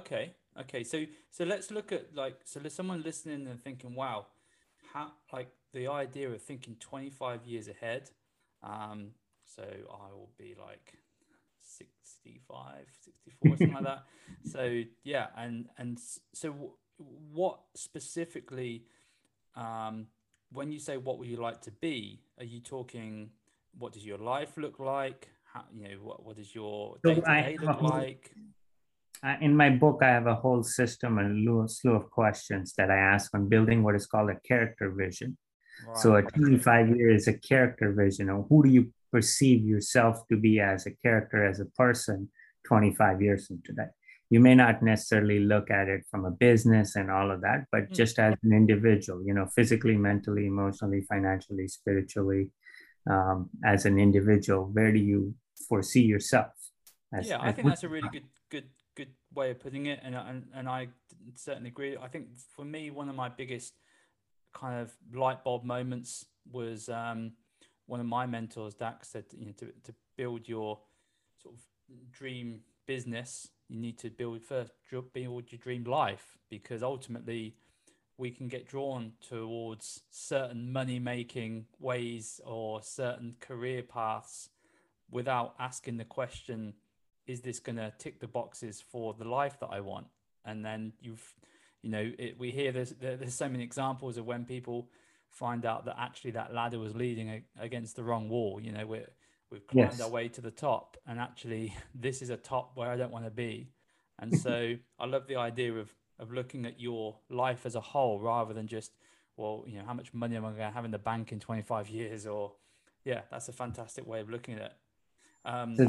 Okay 0.00 0.34
Okay, 0.60 0.84
so 0.84 1.04
so 1.30 1.44
let's 1.44 1.70
look 1.70 1.92
at 1.92 2.14
like 2.14 2.36
so 2.44 2.60
there's 2.60 2.74
someone 2.74 3.02
listening 3.02 3.46
and 3.46 3.60
thinking, 3.62 3.94
wow, 3.94 4.26
how 4.92 5.12
like 5.32 5.48
the 5.72 5.88
idea 5.88 6.30
of 6.30 6.40
thinking 6.42 6.76
25 6.80 7.44
years 7.44 7.68
ahead. 7.68 8.10
Um, 8.62 9.10
so 9.44 9.62
I 9.62 10.12
will 10.12 10.30
be 10.38 10.56
like 10.58 10.94
65, 11.60 12.86
64, 13.04 13.56
something 13.56 13.74
like 13.74 13.84
that. 13.84 14.04
So 14.44 14.82
yeah, 15.02 15.26
and 15.36 15.68
and 15.76 15.98
so 16.32 16.54
what 17.32 17.58
specifically, 17.74 18.84
um, 19.56 20.06
when 20.52 20.70
you 20.70 20.78
say 20.78 20.98
what 20.98 21.18
would 21.18 21.26
you 21.26 21.36
like 21.36 21.62
to 21.62 21.72
be, 21.72 22.20
are 22.38 22.44
you 22.44 22.60
talking 22.60 23.30
what 23.76 23.92
does 23.92 24.06
your 24.06 24.18
life 24.18 24.56
look 24.56 24.78
like? 24.78 25.28
How 25.52 25.64
you 25.72 25.82
know 25.82 25.96
what 26.00 26.24
what 26.24 26.36
does 26.36 26.54
your 26.54 26.96
day 27.02 27.14
to 27.16 27.20
day 27.20 27.58
look 27.60 27.82
like? 27.82 28.32
In 29.40 29.56
my 29.56 29.70
book, 29.70 30.00
I 30.02 30.08
have 30.08 30.26
a 30.26 30.34
whole 30.34 30.62
system 30.62 31.18
and 31.18 31.48
a 31.48 31.68
slew 31.68 31.94
of 31.94 32.10
questions 32.10 32.74
that 32.78 32.90
I 32.90 32.96
ask 32.96 33.34
on 33.34 33.48
building 33.48 33.82
what 33.82 33.94
is 33.94 34.06
called 34.06 34.30
a 34.30 34.40
character 34.46 34.90
vision. 34.90 35.36
Right. 35.86 35.98
So 35.98 36.16
a 36.16 36.22
25 36.22 36.96
year 36.96 37.10
is 37.10 37.28
a 37.28 37.34
character 37.34 37.92
vision. 37.92 38.30
Or 38.30 38.46
who 38.48 38.64
do 38.64 38.70
you 38.70 38.92
perceive 39.12 39.64
yourself 39.64 40.26
to 40.28 40.36
be 40.36 40.60
as 40.60 40.86
a 40.86 40.92
character, 41.02 41.44
as 41.44 41.60
a 41.60 41.66
person 41.66 42.30
25 42.66 43.22
years 43.22 43.46
from 43.46 43.62
today? 43.64 43.88
You 44.28 44.40
may 44.40 44.54
not 44.54 44.82
necessarily 44.82 45.40
look 45.40 45.70
at 45.70 45.88
it 45.88 46.04
from 46.10 46.24
a 46.24 46.30
business 46.30 46.96
and 46.96 47.10
all 47.10 47.30
of 47.30 47.42
that, 47.42 47.66
but 47.70 47.90
mm. 47.90 47.94
just 47.94 48.18
as 48.18 48.34
an 48.42 48.52
individual, 48.52 49.22
you 49.24 49.32
know, 49.32 49.46
physically, 49.54 49.96
mentally, 49.96 50.46
emotionally, 50.46 51.02
financially, 51.02 51.68
spiritually, 51.68 52.50
um, 53.08 53.50
as 53.64 53.86
an 53.86 53.98
individual, 53.98 54.68
where 54.72 54.92
do 54.92 54.98
you 54.98 55.34
foresee 55.68 56.02
yourself? 56.02 56.48
As, 57.14 57.28
yeah, 57.28 57.38
I 57.40 57.52
think 57.52 57.68
that's 57.68 57.84
a 57.84 57.88
really 57.88 58.08
good 58.08 58.24
good 58.50 58.68
way 59.36 59.50
of 59.50 59.60
putting 59.60 59.86
it, 59.86 60.00
and 60.02 60.14
and, 60.14 60.46
and 60.54 60.68
I 60.68 60.88
certainly 61.34 61.68
agree. 61.68 61.96
I 61.96 62.08
think 62.08 62.26
for 62.56 62.64
me, 62.64 62.90
one 62.90 63.08
of 63.08 63.14
my 63.14 63.28
biggest 63.28 63.74
kind 64.52 64.80
of 64.80 64.92
light 65.14 65.44
bulb 65.44 65.64
moments 65.64 66.26
was 66.50 66.88
um, 66.88 67.32
one 67.86 68.00
of 68.00 68.06
my 68.06 68.26
mentors, 68.26 68.74
Dax, 68.74 69.08
said, 69.08 69.24
you 69.36 69.46
know, 69.46 69.52
to, 69.58 69.66
to 69.84 69.94
build 70.16 70.48
your 70.48 70.78
sort 71.42 71.54
of 71.54 71.60
dream 72.12 72.60
business, 72.86 73.48
you 73.68 73.78
need 73.78 73.98
to 73.98 74.10
build 74.10 74.42
first 74.42 74.72
build 75.12 75.44
your 75.52 75.58
dream 75.58 75.84
life 75.84 76.38
because 76.48 76.82
ultimately 76.82 77.56
we 78.18 78.30
can 78.30 78.48
get 78.48 78.66
drawn 78.66 79.12
towards 79.28 80.02
certain 80.10 80.72
money 80.72 80.98
making 80.98 81.66
ways 81.80 82.40
or 82.44 82.82
certain 82.82 83.34
career 83.40 83.82
paths 83.82 84.48
without 85.10 85.54
asking 85.58 85.96
the 85.96 86.04
question 86.04 86.74
is 87.26 87.40
this 87.40 87.58
going 87.58 87.76
to 87.76 87.92
tick 87.98 88.20
the 88.20 88.28
boxes 88.28 88.80
for 88.80 89.14
the 89.14 89.24
life 89.24 89.58
that 89.60 89.68
I 89.68 89.80
want? 89.80 90.06
And 90.44 90.64
then 90.64 90.92
you've, 91.00 91.34
you 91.82 91.90
know, 91.90 92.12
it, 92.18 92.38
we 92.38 92.50
hear 92.50 92.72
there's, 92.72 92.94
there's 93.00 93.34
so 93.34 93.48
many 93.48 93.64
examples 93.64 94.16
of 94.16 94.26
when 94.26 94.44
people 94.44 94.88
find 95.30 95.66
out 95.66 95.84
that 95.84 95.96
actually 95.98 96.32
that 96.32 96.54
ladder 96.54 96.78
was 96.78 96.94
leading 96.94 97.42
against 97.60 97.96
the 97.96 98.02
wrong 98.02 98.28
wall. 98.28 98.60
You 98.62 98.72
know, 98.72 98.86
we're, 98.86 99.08
we've 99.50 99.66
climbed 99.66 99.92
yes. 99.92 100.00
our 100.00 100.08
way 100.08 100.28
to 100.28 100.40
the 100.40 100.50
top 100.50 100.96
and 101.06 101.18
actually 101.18 101.74
this 101.94 102.22
is 102.22 102.30
a 102.30 102.36
top 102.36 102.72
where 102.74 102.90
I 102.90 102.96
don't 102.96 103.12
want 103.12 103.24
to 103.24 103.30
be. 103.30 103.70
And 104.18 104.36
so 104.38 104.74
I 104.98 105.06
love 105.06 105.26
the 105.26 105.36
idea 105.36 105.74
of, 105.74 105.92
of 106.18 106.32
looking 106.32 106.64
at 106.64 106.80
your 106.80 107.16
life 107.28 107.66
as 107.66 107.74
a 107.74 107.80
whole 107.80 108.20
rather 108.20 108.54
than 108.54 108.66
just, 108.66 108.92
well, 109.36 109.64
you 109.66 109.78
know, 109.78 109.84
how 109.84 109.94
much 109.94 110.14
money 110.14 110.36
am 110.36 110.44
I 110.44 110.50
going 110.50 110.60
to 110.60 110.70
have 110.70 110.84
in 110.84 110.90
the 110.90 110.98
bank 110.98 111.32
in 111.32 111.40
25 111.40 111.90
years? 111.90 112.26
Or, 112.26 112.52
yeah, 113.04 113.22
that's 113.30 113.48
a 113.48 113.52
fantastic 113.52 114.06
way 114.06 114.20
of 114.20 114.30
looking 114.30 114.54
at 114.54 114.62
it. 114.62 114.72
Um, 115.46 115.76
so, 115.76 115.86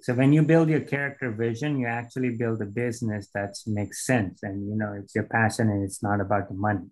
so 0.00 0.14
when 0.14 0.32
you 0.32 0.42
build 0.42 0.70
your 0.70 0.80
character 0.80 1.30
vision, 1.30 1.78
you 1.78 1.86
actually 1.86 2.30
build 2.30 2.62
a 2.62 2.66
business 2.66 3.28
that 3.34 3.54
makes 3.66 4.06
sense, 4.06 4.42
and 4.42 4.66
you 4.66 4.74
know 4.74 4.96
it's 4.98 5.14
your 5.14 5.24
passion, 5.24 5.68
and 5.68 5.84
it's 5.84 6.02
not 6.02 6.22
about 6.22 6.48
the 6.48 6.54
money. 6.54 6.88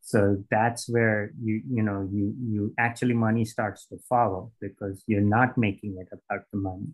So 0.00 0.44
that's 0.50 0.88
where 0.88 1.32
you 1.42 1.60
you 1.68 1.82
know 1.82 2.08
you 2.12 2.32
you 2.40 2.74
actually 2.78 3.14
money 3.14 3.44
starts 3.44 3.86
to 3.86 3.96
follow 4.08 4.52
because 4.60 5.02
you're 5.08 5.20
not 5.20 5.58
making 5.58 5.98
it 6.00 6.08
about 6.12 6.44
the 6.52 6.58
money, 6.58 6.92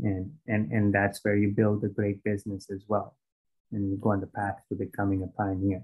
and 0.00 0.30
and 0.46 0.70
and 0.70 0.94
that's 0.94 1.18
where 1.24 1.36
you 1.36 1.48
build 1.50 1.82
a 1.82 1.88
great 1.88 2.22
business 2.22 2.70
as 2.70 2.84
well, 2.86 3.16
and 3.72 3.90
you 3.90 3.96
go 3.96 4.12
on 4.12 4.20
the 4.20 4.28
path 4.28 4.58
to 4.68 4.76
becoming 4.76 5.24
a 5.24 5.26
pioneer. 5.26 5.82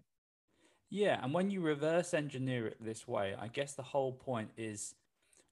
Yeah, 0.89 1.19
and 1.21 1.35
when 1.35 1.51
you 1.51 1.61
reverse 1.63 2.15
engineer 2.15 2.69
it 2.69 2.77
this 2.79 3.09
way, 3.09 3.35
I 3.37 3.49
guess 3.49 3.75
the 3.75 3.83
whole 3.83 4.13
point 4.13 4.51
is 4.57 4.95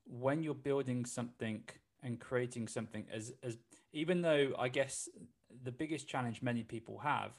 when 0.04 0.44
you're 0.44 0.54
building 0.54 1.04
something 1.06 1.62
and 2.02 2.20
creating 2.20 2.68
something 2.68 3.06
as 3.12 3.32
as 3.42 3.56
even 3.92 4.22
though 4.22 4.52
I 4.58 4.68
guess 4.68 5.08
the 5.64 5.72
biggest 5.72 6.08
challenge 6.08 6.42
many 6.42 6.62
people 6.62 6.98
have 6.98 7.32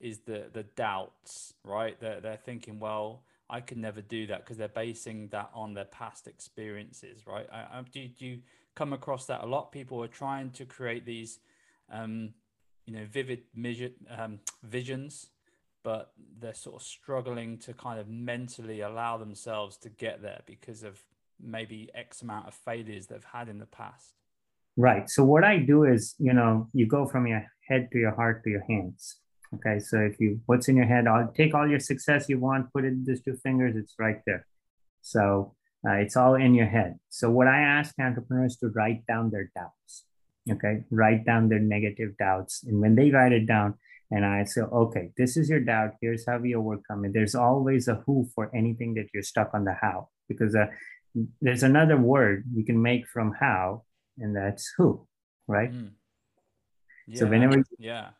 is 0.00 0.20
the 0.20 0.46
the 0.52 0.62
doubts, 0.62 1.54
right? 1.64 1.98
They're 2.00 2.20
they're 2.20 2.36
thinking, 2.36 2.78
well, 2.80 3.22
I 3.50 3.60
could 3.60 3.78
never 3.78 4.00
do 4.00 4.26
that 4.26 4.44
because 4.44 4.58
they're 4.58 4.68
basing 4.68 5.28
that 5.28 5.50
on 5.54 5.74
their 5.74 5.86
past 5.86 6.26
experiences, 6.26 7.26
right? 7.26 7.46
I, 7.50 7.78
I, 7.78 7.82
do, 7.90 8.06
do 8.08 8.26
you 8.26 8.38
come 8.74 8.92
across 8.92 9.26
that 9.26 9.42
a 9.42 9.46
lot? 9.46 9.72
People 9.72 10.02
are 10.02 10.08
trying 10.08 10.50
to 10.52 10.66
create 10.66 11.06
these, 11.06 11.40
um, 11.90 12.34
you 12.86 12.94
know, 12.94 13.06
vivid 13.10 13.42
um, 14.10 14.40
visions, 14.62 15.30
but 15.82 16.12
they're 16.38 16.54
sort 16.54 16.76
of 16.76 16.82
struggling 16.82 17.56
to 17.58 17.72
kind 17.72 17.98
of 17.98 18.08
mentally 18.08 18.80
allow 18.80 19.16
themselves 19.16 19.78
to 19.78 19.88
get 19.88 20.20
there 20.20 20.42
because 20.44 20.82
of 20.82 21.02
maybe 21.40 21.90
X 21.94 22.22
amount 22.22 22.48
of 22.48 22.54
failures 22.54 23.06
they've 23.06 23.24
had 23.24 23.48
in 23.48 23.58
the 23.58 23.66
past. 23.66 24.14
Right. 24.76 25.08
So 25.10 25.24
what 25.24 25.44
I 25.44 25.58
do 25.58 25.84
is, 25.84 26.14
you 26.18 26.32
know, 26.32 26.68
you 26.72 26.86
go 26.86 27.06
from 27.06 27.26
your 27.26 27.46
head 27.68 27.88
to 27.92 27.98
your 27.98 28.14
heart 28.14 28.44
to 28.44 28.50
your 28.50 28.64
hands. 28.68 29.16
Okay. 29.54 29.80
So 29.80 29.98
if 29.98 30.20
you 30.20 30.40
what's 30.46 30.68
in 30.68 30.76
your 30.76 30.86
head, 30.86 31.06
I'll 31.06 31.32
take 31.32 31.54
all 31.54 31.68
your 31.68 31.80
success 31.80 32.28
you 32.28 32.38
want, 32.38 32.72
put 32.72 32.84
it 32.84 32.88
in 32.88 33.04
just 33.04 33.24
two 33.24 33.36
fingers, 33.36 33.74
it's 33.76 33.94
right 33.98 34.20
there. 34.26 34.46
So 35.02 35.54
uh, 35.86 35.94
it's 35.94 36.16
all 36.16 36.34
in 36.34 36.54
your 36.54 36.66
head. 36.66 36.98
So 37.08 37.30
what 37.30 37.48
I 37.48 37.60
ask 37.60 37.94
entrepreneurs 37.98 38.56
to 38.58 38.68
write 38.68 39.06
down 39.06 39.30
their 39.30 39.50
doubts. 39.54 40.04
Okay. 40.50 40.84
Write 40.90 41.24
down 41.24 41.48
their 41.48 41.60
negative 41.60 42.16
doubts. 42.18 42.62
And 42.64 42.80
when 42.80 42.94
they 42.94 43.10
write 43.10 43.32
it 43.32 43.46
down, 43.46 43.74
and 44.10 44.24
I 44.24 44.44
say, 44.44 44.62
okay, 44.62 45.10
this 45.16 45.36
is 45.36 45.50
your 45.50 45.60
doubt. 45.60 45.94
Here's 46.00 46.24
how 46.26 46.38
we 46.38 46.54
overcome 46.54 47.04
it. 47.04 47.12
There's 47.12 47.34
always 47.34 47.88
a 47.88 48.02
who 48.06 48.28
for 48.34 48.50
anything 48.54 48.94
that 48.94 49.08
you're 49.12 49.22
stuck 49.22 49.50
on 49.52 49.64
the 49.64 49.74
how, 49.74 50.08
because 50.28 50.54
uh, 50.54 50.66
there's 51.40 51.62
another 51.62 51.96
word 51.96 52.44
you 52.54 52.64
can 52.64 52.80
make 52.80 53.06
from 53.08 53.32
how, 53.38 53.84
and 54.18 54.34
that's 54.36 54.72
who, 54.76 55.06
right? 55.46 55.72
Mm. 55.72 55.90
Yeah, 57.06 57.18
so 57.18 57.26
whenever 57.26 57.62
yeah. 57.78 58.10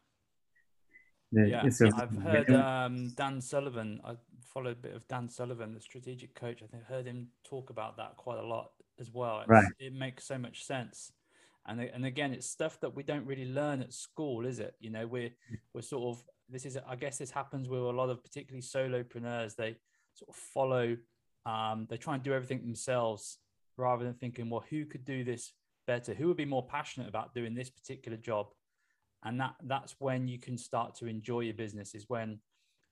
The, 1.30 1.48
yeah, 1.48 1.68
so 1.68 1.90
I've 1.94 2.16
heard 2.16 2.50
um, 2.50 3.10
Dan 3.10 3.40
Sullivan. 3.40 4.00
I 4.04 4.14
followed 4.54 4.78
a 4.78 4.80
bit 4.80 4.94
of 4.94 5.06
Dan 5.08 5.28
Sullivan, 5.28 5.74
the 5.74 5.80
strategic 5.80 6.34
coach. 6.34 6.62
I 6.62 6.66
think 6.66 6.84
I 6.88 6.92
heard 6.94 7.06
him 7.06 7.28
talk 7.44 7.70
about 7.70 7.98
that 7.98 8.16
quite 8.16 8.38
a 8.38 8.46
lot. 8.46 8.70
as 9.00 9.12
well. 9.12 9.40
It's, 9.40 9.48
right. 9.48 9.64
It 9.78 9.94
makes 9.94 10.24
so 10.26 10.38
much 10.38 10.64
sense. 10.64 11.12
And, 11.66 11.80
and 11.80 12.06
again, 12.06 12.32
it's 12.32 12.48
stuff 12.48 12.80
that 12.80 12.94
we 12.94 13.02
don't 13.02 13.26
really 13.26 13.44
learn 13.44 13.82
at 13.82 13.92
school, 13.92 14.46
is 14.46 14.58
it? 14.58 14.74
You 14.80 14.90
know, 14.90 15.06
we're, 15.06 15.30
we're 15.74 15.82
sort 15.82 16.16
of, 16.16 16.24
this 16.48 16.64
is, 16.64 16.78
I 16.88 16.96
guess 16.96 17.18
this 17.18 17.30
happens 17.30 17.68
with 17.68 17.80
a 17.80 17.84
lot 17.84 18.08
of 18.08 18.22
particularly 18.22 18.62
solopreneurs. 18.62 19.54
They 19.54 19.76
sort 20.14 20.30
of 20.30 20.36
follow, 20.36 20.96
um, 21.48 21.86
they 21.88 21.96
try 21.96 22.14
and 22.14 22.22
do 22.22 22.34
everything 22.34 22.60
themselves 22.60 23.38
rather 23.78 24.04
than 24.04 24.14
thinking, 24.14 24.50
well, 24.50 24.64
who 24.68 24.84
could 24.84 25.04
do 25.06 25.24
this 25.24 25.52
better? 25.86 26.12
Who 26.12 26.28
would 26.28 26.36
be 26.36 26.44
more 26.44 26.66
passionate 26.66 27.08
about 27.08 27.34
doing 27.34 27.54
this 27.54 27.70
particular 27.70 28.18
job? 28.18 28.48
And 29.24 29.40
that 29.40 29.54
that's 29.64 29.96
when 29.98 30.28
you 30.28 30.38
can 30.38 30.58
start 30.58 30.94
to 30.96 31.06
enjoy 31.06 31.40
your 31.40 31.54
business 31.54 31.94
is 31.94 32.04
when 32.08 32.40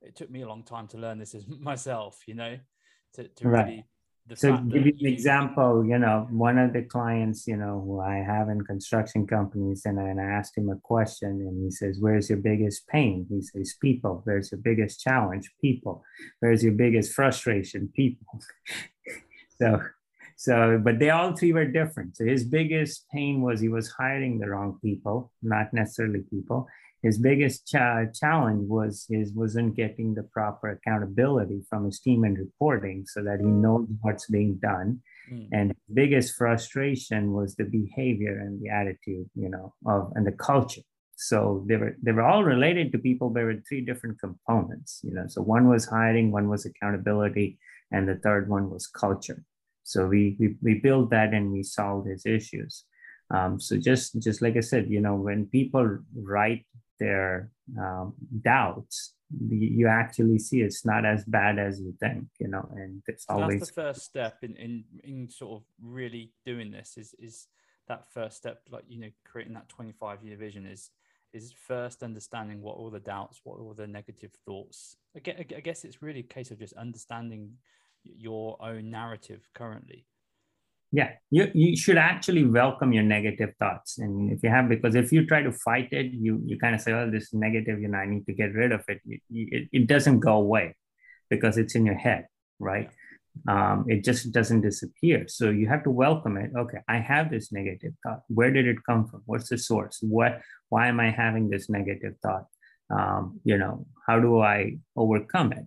it 0.01 0.17
took 0.17 0.31
me 0.31 0.41
a 0.41 0.49
long 0.49 0.63
time 0.63 0.89
to 0.89 0.97
learn 0.97 1.19
this 1.19 1.35
as 1.35 1.47
myself, 1.61 2.23
you 2.27 2.35
know, 2.35 2.59
to, 3.15 3.29
to 3.29 3.49
right. 3.49 3.67
really 3.67 3.85
so 4.35 4.57
give 4.57 4.87
you 4.87 4.93
an 5.01 5.07
example 5.07 5.85
you 5.87 5.99
know 5.99 6.27
one 6.31 6.59
of 6.59 6.73
the 6.73 6.83
clients 6.83 7.47
you 7.47 7.57
know 7.57 7.83
who 7.87 8.01
i 8.01 8.17
have 8.17 8.49
in 8.49 8.61
construction 8.63 9.27
companies 9.27 9.83
and 9.85 10.01
I, 10.01 10.09
and 10.09 10.21
I 10.21 10.25
asked 10.25 10.57
him 10.57 10.69
a 10.69 10.77
question 10.77 11.31
and 11.31 11.63
he 11.63 11.71
says 11.71 11.99
where's 12.01 12.29
your 12.29 12.39
biggest 12.39 12.87
pain? 12.89 13.27
He 13.29 13.43
says 13.43 13.77
people. 13.81 14.23
Where's 14.25 14.51
your 14.51 14.61
biggest 14.61 15.01
challenge? 15.01 15.51
People. 15.61 16.05
Where's 16.41 16.63
your 16.63 16.73
biggest 16.73 17.13
frustration? 17.13 17.91
People. 17.95 18.27
So 19.59 19.81
so 20.37 20.79
but 20.85 20.99
they 20.99 21.09
all 21.09 21.35
three 21.35 21.55
were 21.55 21.65
different. 21.65 22.19
So 22.19 22.27
his 22.27 22.45
biggest 22.45 23.07
pain 23.09 23.41
was 23.41 23.59
he 23.59 23.71
was 23.71 23.89
hiring 23.89 24.39
the 24.39 24.51
wrong 24.51 24.79
people 24.83 25.33
not 25.43 25.73
necessarily 25.73 26.21
people 26.29 26.69
his 27.07 27.19
biggest 27.19 27.67
challenge 27.69 28.69
was 28.69 29.07
his 29.09 29.33
wasn't 29.33 29.77
getting 29.77 30.15
the 30.15 30.25
proper 30.25 30.71
accountability 30.71 31.61
from 31.71 31.85
his 31.85 32.01
team 32.01 32.25
and 32.25 32.37
reporting 32.37 33.07
so 33.07 33.23
that 33.23 33.39
he 33.39 33.47
knows 33.47 33.87
what's 34.03 34.29
being 34.39 34.57
done. 34.57 35.01
Mm. 35.33 35.49
and 35.53 35.75
biggest 35.93 36.37
frustration 36.37 37.33
was 37.33 37.57
the 37.57 37.65
behavior 37.65 38.39
and 38.39 38.63
the 38.63 38.69
attitude 38.81 39.29
you 39.35 39.51
know 39.55 39.75
of 39.95 40.13
and 40.15 40.25
the 40.27 40.37
culture. 40.51 40.87
So 41.17 41.65
they 41.69 41.77
were 41.77 41.95
they 42.05 42.13
were 42.13 42.29
all 42.31 42.45
related 42.45 42.87
to 42.93 42.99
people 42.99 43.31
there 43.31 43.47
were 43.47 43.63
three 43.69 43.85
different 43.89 44.21
components 44.21 45.01
you 45.07 45.15
know. 45.17 45.27
So 45.29 45.43
one 45.43 45.67
was 45.69 45.85
hiring 45.97 46.31
one 46.31 46.49
was 46.49 46.65
accountability 46.65 47.59
and 47.93 48.09
the 48.09 48.21
third 48.27 48.49
one 48.57 48.67
was 48.75 48.87
culture. 49.05 49.41
So 49.83 49.99
we 50.13 50.37
we, 50.41 50.47
we 50.67 50.75
built 50.87 51.11
that 51.11 51.31
and 51.35 51.53
we 51.53 51.63
solved 51.63 52.07
his 52.09 52.25
issues. 52.39 52.85
Um, 53.37 53.53
so 53.67 53.73
just 53.77 54.07
just 54.27 54.41
like 54.41 54.57
i 54.57 54.65
said 54.71 54.85
you 54.89 55.01
know 55.01 55.17
when 55.17 55.47
people 55.59 55.87
write 56.35 56.65
their 56.99 57.51
um, 57.79 58.15
doubts, 58.43 59.15
you 59.49 59.89
actually 59.89 60.39
see 60.39 60.61
it's 60.61 60.85
not 60.85 61.05
as 61.05 61.25
bad 61.25 61.59
as 61.59 61.81
you 61.81 61.95
think, 61.99 62.25
you 62.39 62.49
know, 62.49 62.69
and 62.75 63.03
it's 63.07 63.27
so 63.27 63.35
always 63.35 63.61
that's 63.61 63.71
the 63.71 63.83
first 63.83 64.03
step 64.03 64.39
in, 64.43 64.57
in 64.57 64.85
in 65.03 65.29
sort 65.29 65.61
of 65.61 65.67
really 65.83 66.33
doing 66.45 66.71
this 66.71 66.97
is 66.97 67.15
is 67.19 67.49
that 67.89 68.13
first 68.13 68.37
step, 68.37 68.63
like 68.71 68.85
you 68.89 69.01
know, 69.01 69.11
creating 69.25 69.55
that 69.55 69.69
25 69.69 70.23
year 70.23 70.37
vision 70.37 70.67
is 70.67 70.91
is 71.33 71.53
first 71.53 72.03
understanding 72.03 72.63
what 72.63 72.77
all 72.77 72.91
the 72.91 73.01
doubts, 73.01 73.41
what 73.45 73.59
all 73.59 73.75
the 73.75 73.87
negative 73.87 74.33
thoughts. 74.45 74.97
I 75.15 75.21
guess 75.21 75.85
it's 75.85 76.03
really 76.03 76.21
a 76.21 76.35
case 76.35 76.51
of 76.51 76.59
just 76.59 76.75
understanding 76.75 77.55
your 78.05 78.57
own 78.61 78.91
narrative 78.91 79.49
currently 79.55 80.07
yeah 80.93 81.11
you, 81.31 81.51
you 81.55 81.77
should 81.77 81.99
actually 81.99 82.45
welcome 82.45 82.93
your 82.93 83.03
negative 83.03 83.53
thoughts. 83.59 83.99
And 83.99 84.31
if 84.33 84.43
you 84.43 84.51
have 84.51 84.69
because 84.69 84.95
if 84.95 85.13
you 85.13 85.27
try 85.27 85.43
to 85.43 85.53
fight 85.53 85.89
it 85.93 86.13
you 86.13 86.41
you 86.45 86.59
kind 86.59 86.75
of 86.75 86.81
say 86.81 86.93
oh 86.93 87.11
this 87.11 87.25
is 87.25 87.33
negative 87.33 87.81
you 87.81 87.89
know 87.89 87.99
i 87.99 88.07
need 88.07 88.27
to 88.27 88.33
get 88.33 88.55
rid 88.55 88.73
of 88.73 88.85
it. 88.89 89.01
It, 89.07 89.21
it, 89.31 89.69
it 89.73 89.87
doesn't 89.87 90.21
go 90.21 90.35
away 90.35 90.77
because 91.29 91.59
it's 91.59 91.75
in 91.75 91.87
your 91.87 91.97
head 91.97 92.27
right? 92.59 92.91
Um, 93.47 93.85
it 93.87 94.03
just 94.03 94.33
doesn't 94.33 94.63
disappear. 94.63 95.29
So 95.29 95.51
you 95.51 95.69
have 95.69 95.85
to 95.85 95.91
welcome 95.91 96.39
it. 96.39 96.51
Okay 96.57 96.79
i 96.89 96.99
have 96.99 97.31
this 97.31 97.53
negative 97.53 97.93
thought. 98.03 98.23
Where 98.29 98.51
did 98.51 98.67
it 98.67 98.79
come 98.89 99.07
from? 99.09 99.23
What's 99.27 99.49
the 99.49 99.59
source? 99.59 99.99
What 100.01 100.41
why 100.69 100.89
am 100.89 101.01
i 101.01 101.11
having 101.11 101.51
this 101.51 101.69
negative 101.69 102.15
thought? 102.23 102.47
Um, 102.89 103.41
you 103.45 103.59
know 103.59 103.87
how 104.07 104.21
do 104.21 104.41
i 104.41 104.79
overcome 104.97 105.53
it? 105.53 105.67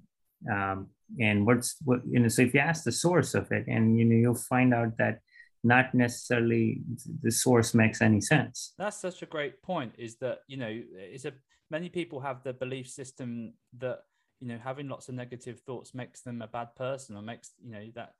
Um, 0.51 0.87
and 1.19 1.45
what's 1.45 1.75
what 1.83 2.01
you 2.07 2.19
know 2.19 2.27
so 2.27 2.41
if 2.41 2.53
you 2.53 2.59
ask 2.59 2.83
the 2.83 2.91
source 2.91 3.33
of 3.33 3.51
it 3.51 3.65
and 3.67 3.97
you 3.97 4.05
know 4.05 4.15
you'll 4.15 4.35
find 4.35 4.73
out 4.73 4.97
that 4.97 5.19
not 5.63 5.93
necessarily 5.93 6.81
the 7.21 7.31
source 7.31 7.73
makes 7.73 8.01
any 8.01 8.21
sense. 8.21 8.73
That's 8.77 8.99
such 8.99 9.21
a 9.21 9.25
great 9.25 9.61
point 9.61 9.93
is 9.97 10.15
that 10.17 10.39
you 10.47 10.57
know 10.57 10.69
it's 10.93 11.25
a 11.25 11.33
many 11.69 11.89
people 11.89 12.19
have 12.19 12.43
the 12.43 12.53
belief 12.53 12.87
system 12.87 13.53
that 13.77 13.99
you 14.39 14.47
know 14.47 14.57
having 14.63 14.87
lots 14.87 15.09
of 15.09 15.15
negative 15.15 15.59
thoughts 15.61 15.93
makes 15.93 16.21
them 16.21 16.41
a 16.41 16.47
bad 16.47 16.75
person 16.75 17.15
or 17.15 17.21
makes 17.21 17.51
you 17.61 17.71
know 17.71 17.85
that 17.95 18.13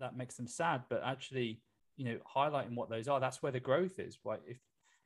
that 0.00 0.16
makes 0.16 0.36
them 0.36 0.46
sad 0.46 0.82
but 0.90 1.02
actually 1.04 1.60
you 1.96 2.04
know 2.04 2.18
highlighting 2.36 2.74
what 2.74 2.90
those 2.90 3.08
are 3.08 3.20
that's 3.20 3.42
where 3.42 3.52
the 3.52 3.60
growth 3.60 3.98
is 3.98 4.18
right? 4.24 4.40
If 4.46 4.58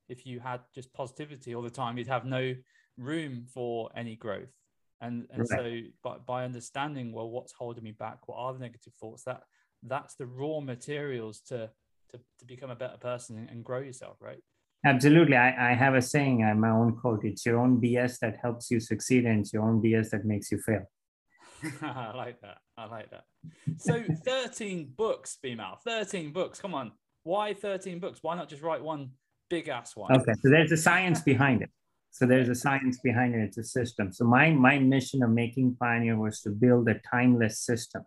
if 0.09 0.27
you 0.27 0.41
had 0.41 0.61
just 0.75 0.93
positivity 0.93 1.55
all 1.55 1.63
the 1.63 1.71
time 1.71 1.99
you'd 1.99 2.09
have 2.09 2.25
no 2.25 2.55
room 2.97 3.45
for 3.53 3.91
any 3.95 4.17
growth 4.17 4.53
and 5.03 5.27
and 5.31 5.41
right. 5.41 5.49
so 5.49 5.81
by, 6.03 6.17
by 6.27 6.45
understanding 6.45 7.13
well 7.13 7.29
what's 7.29 7.53
holding 7.53 7.85
me 7.85 7.93
back 7.93 8.29
what 8.29 8.37
are 8.37 8.53
the 8.55 8.59
negative 8.59 8.95
thoughts 8.95 9.25
that 9.25 9.43
that's 9.83 10.15
the 10.15 10.27
raw 10.27 10.61
materials 10.61 11.41
to 11.41 11.69
to, 12.11 12.19
to 12.39 12.45
become 12.47 12.71
a 12.71 12.77
better 12.77 12.97
person 12.99 13.49
and 13.51 13.65
grow 13.65 13.81
yourself 13.81 14.17
right? 14.21 14.39
Absolutely. 14.85 15.37
I, 15.37 15.71
I 15.71 15.75
have 15.75 15.95
a 15.95 16.03
saying 16.03 16.45
i'm 16.45 16.61
my 16.61 16.71
own 16.71 16.97
quote 16.97 17.25
it's 17.25 17.45
your 17.45 17.59
own 17.61 17.81
bs 17.81 18.19
that 18.21 18.37
helps 18.41 18.71
you 18.71 18.81
succeed 18.81 19.25
and 19.27 19.41
it's 19.41 19.53
your 19.53 19.63
own 19.63 19.83
bs 19.83 20.11
that 20.11 20.25
makes 20.25 20.51
you 20.51 20.59
fail. 20.59 20.85
I 21.83 22.13
like 22.17 22.41
that. 22.41 22.59
I 22.77 22.87
like 22.87 23.11
that. 23.11 23.25
So 23.77 24.03
13 24.25 24.93
books 24.97 25.39
Bimal 25.45 25.79
13 25.85 26.33
books. 26.33 26.61
Come 26.61 26.75
on. 26.75 26.93
Why 27.25 27.55
13 27.55 28.01
books? 28.01 28.19
Why 28.23 28.35
not 28.35 28.49
just 28.49 28.63
write 28.63 28.83
one 28.83 29.11
big 29.49 29.69
ass 29.69 29.97
one? 29.97 30.13
Okay 30.13 30.33
so 30.43 30.51
there's 30.51 30.73
a 30.73 30.77
science 30.77 31.21
behind 31.21 31.63
it 31.63 31.71
so 32.13 32.27
there's 32.27 32.51
a 32.51 32.55
science 32.55 32.99
behind 33.01 33.35
it. 33.35 33.41
It's 33.41 33.59
a 33.59 33.65
system. 33.65 34.13
So 34.13 34.25
my 34.27 34.51
my 34.51 34.79
mission 34.79 35.23
of 35.23 35.31
making 35.31 35.77
Pioneer 35.81 36.19
was 36.19 36.41
to 36.43 36.51
build 36.51 36.89
a 36.89 37.01
timeless 37.11 37.65
system, 37.65 38.03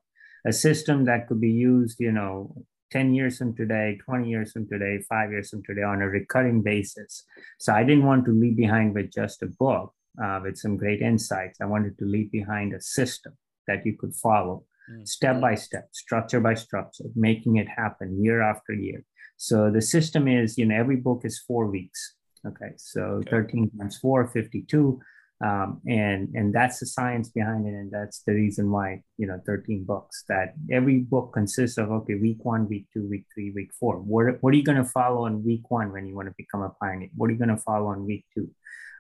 a 0.48 0.54
system 0.54 1.06
that 1.06 1.28
could 1.28 1.42
be 1.42 1.52
used, 1.52 2.00
you 2.00 2.12
know, 2.12 2.56
10 2.92 3.16
years 3.16 3.40
from 3.40 3.56
today, 3.56 3.98
20 4.06 4.30
years 4.30 4.52
from 4.52 4.68
today, 4.70 5.00
five 5.10 5.32
years 5.32 5.50
from 5.50 5.64
today 5.64 5.82
on 5.82 6.04
a 6.04 6.08
recurring 6.08 6.62
basis. 6.62 7.24
So 7.60 7.74
I 7.74 7.84
didn't 7.84 8.06
want 8.06 8.26
to 8.26 8.32
leave 8.32 8.56
behind 8.56 8.94
with 8.94 9.12
just 9.12 9.42
a 9.42 9.48
book 9.48 9.92
uh, 10.24 10.40
with 10.44 10.56
some 10.56 10.78
great 10.78 11.02
insights. 11.02 11.60
I 11.60 11.66
wanted 11.66 11.98
to 11.98 12.06
leave 12.06 12.32
behind 12.32 12.74
a 12.74 12.82
system 12.82 13.34
that 13.68 13.86
you 13.88 13.98
could 13.98 14.14
follow 14.16 14.66
mm. 14.90 15.08
step 15.08 15.42
by 15.42 15.56
step, 15.56 15.90
structure 15.94 16.40
by 16.40 16.54
structure, 16.54 17.06
making 17.16 17.56
it 17.56 17.68
happen 17.68 18.24
year 18.24 18.44
after 18.44 18.72
year. 18.72 19.04
So 19.38 19.72
the 19.72 19.82
system 19.82 20.28
is, 20.28 20.60
you 20.60 20.66
know, 20.68 20.76
every 20.76 20.96
book 20.96 21.22
is 21.24 21.40
four 21.40 21.66
weeks. 21.66 22.16
Okay, 22.48 22.74
so 22.78 23.02
okay. 23.02 23.30
13 23.32 23.72
times 23.78 23.98
4, 23.98 24.28
52. 24.28 25.00
Um, 25.44 25.82
and 25.86 26.30
and 26.34 26.56
that's 26.56 26.80
the 26.80 26.86
science 26.86 27.28
behind 27.30 27.68
it 27.68 27.74
and 27.74 27.92
that's 27.92 28.22
the 28.22 28.32
reason 28.32 28.72
why 28.72 29.02
you 29.18 29.28
know 29.28 29.38
13 29.46 29.84
books 29.84 30.24
that 30.30 30.54
every 30.72 31.00
book 31.00 31.34
consists 31.34 31.78
of 31.78 31.92
okay 31.92 32.16
week 32.16 32.38
one 32.44 32.70
week 32.70 32.86
two 32.94 33.06
week 33.10 33.26
three 33.34 33.52
week 33.52 33.72
four. 33.78 33.98
What, 33.98 34.42
what 34.42 34.54
are 34.54 34.58
you 34.58 34.64
going 34.64 34.78
to 34.78 34.86
follow 34.86 35.26
on 35.26 35.44
week 35.44 35.70
one 35.70 35.92
when 35.92 36.08
you 36.08 36.16
want 36.16 36.30
to 36.30 36.34
become 36.38 36.62
a 36.62 36.70
pioneer? 36.82 37.10
What 37.18 37.28
are 37.30 37.34
you 37.34 37.38
going 37.38 37.50
to 37.50 37.58
follow 37.58 37.88
on 37.88 38.06
week 38.06 38.24
two? 38.34 38.50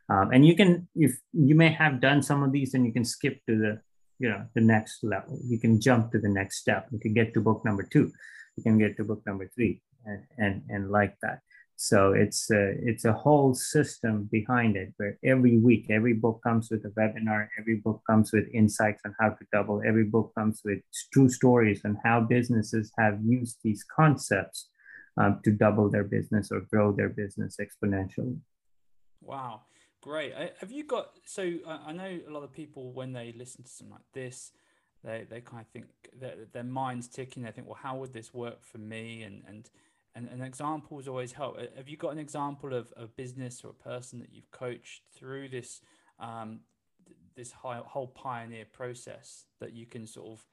Um, 0.09 0.31
and 0.33 0.45
you 0.45 0.57
can 0.57 0.89
if 0.93 1.15
you 1.31 1.55
may 1.55 1.69
have 1.69 2.01
done 2.01 2.21
some 2.21 2.43
of 2.43 2.51
these 2.51 2.73
and 2.73 2.85
you 2.85 2.91
can 2.91 3.05
skip 3.05 3.39
to 3.47 3.57
the 3.57 3.81
you 4.19 4.27
know 4.29 4.45
the 4.55 4.61
next 4.61 5.05
level. 5.05 5.39
You 5.41 5.57
can 5.57 5.79
jump 5.79 6.11
to 6.11 6.19
the 6.19 6.29
next 6.29 6.57
step. 6.57 6.89
You 6.91 6.99
can 6.99 7.13
get 7.13 7.33
to 7.35 7.39
book 7.39 7.63
number 7.63 7.83
two. 7.83 8.11
You 8.57 8.63
can 8.63 8.77
get 8.77 8.97
to 8.97 9.05
book 9.05 9.21
number 9.25 9.49
three 9.55 9.81
and 10.05 10.23
and, 10.37 10.63
and 10.67 10.91
like 10.91 11.15
that 11.21 11.39
so 11.77 12.13
it's 12.13 12.49
a, 12.51 12.73
it's 12.81 13.05
a 13.05 13.13
whole 13.13 13.53
system 13.53 14.29
behind 14.31 14.77
it 14.77 14.93
where 14.97 15.17
every 15.23 15.57
week, 15.57 15.87
every 15.89 16.13
book 16.13 16.39
comes 16.43 16.69
with 16.71 16.85
a 16.85 16.89
webinar, 16.89 17.47
every 17.59 17.75
book 17.75 18.01
comes 18.09 18.31
with 18.31 18.45
insights 18.53 19.01
on 19.05 19.13
how 19.19 19.29
to 19.29 19.45
double, 19.51 19.81
every 19.85 20.05
book 20.05 20.31
comes 20.37 20.61
with 20.63 20.79
true 21.11 21.29
stories 21.29 21.81
on 21.83 21.97
how 22.03 22.21
businesses 22.21 22.91
have 22.97 23.19
used 23.23 23.57
these 23.63 23.83
concepts 23.83 24.69
um, 25.17 25.41
to 25.43 25.51
double 25.51 25.89
their 25.89 26.03
business 26.03 26.49
or 26.51 26.61
grow 26.71 26.91
their 26.91 27.09
business 27.09 27.57
exponentially. 27.59 28.37
Wow, 29.21 29.61
great. 30.01 30.33
Have 30.59 30.71
you 30.71 30.85
got, 30.85 31.11
so 31.25 31.51
I 31.67 31.91
know 31.91 32.19
a 32.27 32.31
lot 32.31 32.43
of 32.43 32.51
people, 32.53 32.93
when 32.93 33.11
they 33.11 33.33
listen 33.37 33.63
to 33.63 33.69
something 33.69 33.93
like 33.93 34.05
this, 34.13 34.51
they, 35.03 35.25
they 35.29 35.41
kind 35.41 35.61
of 35.61 35.67
think 35.67 35.85
that 36.19 36.51
their 36.53 36.63
mind's 36.63 37.07
ticking. 37.07 37.43
They 37.43 37.51
think, 37.51 37.67
well, 37.67 37.79
how 37.81 37.97
would 37.97 38.13
this 38.13 38.33
work 38.33 38.63
for 38.63 38.79
me? 38.79 39.23
And, 39.23 39.43
and, 39.47 39.69
and, 40.15 40.29
and 40.31 40.43
examples 40.43 41.07
always 41.07 41.31
help. 41.31 41.57
Uh, 41.57 41.65
have 41.75 41.89
you 41.89 41.97
got 41.97 42.11
an 42.11 42.19
example 42.19 42.73
of 42.73 42.91
a 42.95 43.07
business 43.07 43.63
or 43.63 43.71
a 43.71 43.73
person 43.73 44.19
that 44.19 44.29
you've 44.31 44.49
coached 44.51 45.01
through 45.15 45.49
this 45.49 45.81
um, 46.19 46.61
this 47.35 47.51
whole 47.51 48.07
pioneer 48.07 48.65
process 48.71 49.45
that 49.59 49.73
you 49.73 49.85
can 49.85 50.07
sort 50.07 50.27
of 50.31 50.45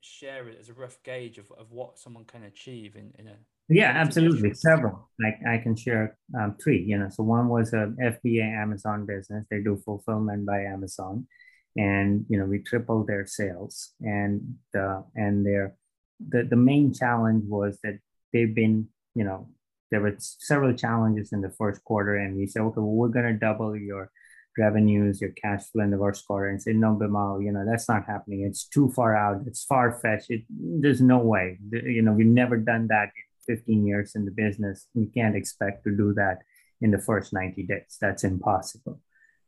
share 0.00 0.48
it 0.48 0.56
as 0.60 0.68
a 0.68 0.72
rough 0.72 0.96
gauge 1.02 1.38
of, 1.38 1.50
of 1.58 1.72
what 1.72 1.98
someone 1.98 2.24
can 2.24 2.44
achieve 2.44 2.94
in, 2.94 3.12
in 3.18 3.26
a 3.26 3.34
yeah 3.68 3.92
absolutely. 3.96 4.54
Several. 4.54 5.10
Like 5.20 5.40
i 5.46 5.58
can 5.58 5.74
share 5.74 6.16
um, 6.38 6.56
three 6.62 6.80
you 6.80 6.96
know. 6.96 7.08
So 7.10 7.24
one 7.24 7.48
was 7.48 7.72
a 7.72 7.92
fba 8.00 8.62
amazon 8.62 9.04
business. 9.06 9.44
They 9.50 9.60
do 9.60 9.80
fulfillment 9.84 10.46
by 10.46 10.62
amazon. 10.62 11.26
And 11.76 12.24
you 12.28 12.38
know 12.38 12.46
we 12.46 12.60
tripled 12.60 13.08
their 13.08 13.26
sales. 13.26 13.94
And 14.00 14.54
uh, 14.78 15.02
and 15.16 15.44
their 15.44 15.74
the, 16.26 16.44
the 16.44 16.56
main 16.56 16.92
challenge 16.92 17.44
was 17.46 17.78
that 17.82 17.98
they've 18.32 18.54
been, 18.54 18.88
you 19.14 19.24
know, 19.24 19.48
there 19.90 20.00
were 20.00 20.14
several 20.18 20.74
challenges 20.74 21.32
in 21.32 21.40
the 21.40 21.50
first 21.50 21.82
quarter, 21.84 22.16
and 22.16 22.36
we 22.36 22.46
said, 22.46 22.62
okay, 22.62 22.74
well, 22.76 22.86
we're 22.86 23.08
going 23.08 23.26
to 23.26 23.38
double 23.38 23.76
your 23.76 24.10
revenues, 24.58 25.20
your 25.20 25.30
cash 25.30 25.62
flow 25.70 25.84
in 25.84 25.90
the 25.90 25.98
first 25.98 26.26
quarter, 26.26 26.48
and 26.48 26.60
say, 26.60 26.72
no, 26.72 26.94
Bimal, 26.94 27.42
you 27.42 27.52
know, 27.52 27.64
that's 27.64 27.88
not 27.88 28.04
happening. 28.06 28.42
It's 28.42 28.64
too 28.64 28.90
far 28.90 29.16
out. 29.16 29.42
It's 29.46 29.64
far 29.64 29.98
fetched. 30.00 30.30
It, 30.30 30.42
there's 30.50 31.00
no 31.00 31.18
way. 31.18 31.58
You 31.70 32.02
know, 32.02 32.12
we've 32.12 32.26
never 32.26 32.56
done 32.56 32.88
that 32.88 33.10
in 33.48 33.56
15 33.56 33.86
years 33.86 34.14
in 34.14 34.24
the 34.24 34.30
business. 34.30 34.86
We 34.94 35.06
can't 35.06 35.36
expect 35.36 35.84
to 35.84 35.96
do 35.96 36.12
that 36.14 36.38
in 36.80 36.90
the 36.90 36.98
first 36.98 37.32
90 37.32 37.62
days. 37.64 37.96
That's 38.00 38.24
impossible. 38.24 39.00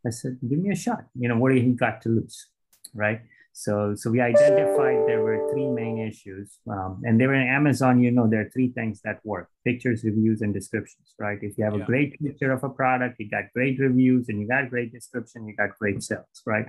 I 0.07 0.11
said, 0.11 0.39
give 0.49 0.59
me 0.59 0.71
a 0.71 0.77
shot. 0.77 1.05
You 1.15 1.29
know, 1.29 1.39
what 1.39 1.51
do 1.51 1.57
you 1.57 1.75
got 1.75 2.01
to 2.03 2.09
lose? 2.09 2.47
Right. 2.95 3.21
So, 3.53 3.95
so 3.95 4.11
we 4.11 4.21
identified 4.21 5.07
there 5.07 5.23
were 5.23 5.49
three 5.53 5.69
main 5.69 5.99
issues, 5.99 6.59
um, 6.69 7.03
and 7.05 7.21
they 7.21 7.27
were 7.27 7.35
in 7.35 7.47
Amazon. 7.47 8.01
You 8.01 8.11
know, 8.11 8.27
there 8.29 8.43
are 8.43 8.51
three 8.51 8.69
things 8.69 9.01
that 9.05 9.21
work: 9.25 9.49
pictures, 9.65 10.05
reviews, 10.05 10.41
and 10.41 10.55
descriptions. 10.55 11.15
Right? 11.19 11.39
If 11.43 11.59
you 11.59 11.65
have 11.65 11.77
yeah. 11.77 11.83
a 11.83 11.87
great 11.87 12.19
picture 12.21 12.53
of 12.53 12.65
a 12.65 12.69
product, 12.69 13.17
you 13.19 13.29
got 13.29 13.45
great 13.53 13.79
reviews, 13.79 14.29
and 14.29 14.41
you 14.41 14.47
got 14.47 14.71
great 14.71 14.93
description, 14.93 15.47
you 15.47 15.57
got 15.57 15.79
great 15.79 16.03
sales. 16.03 16.43
Right? 16.47 16.67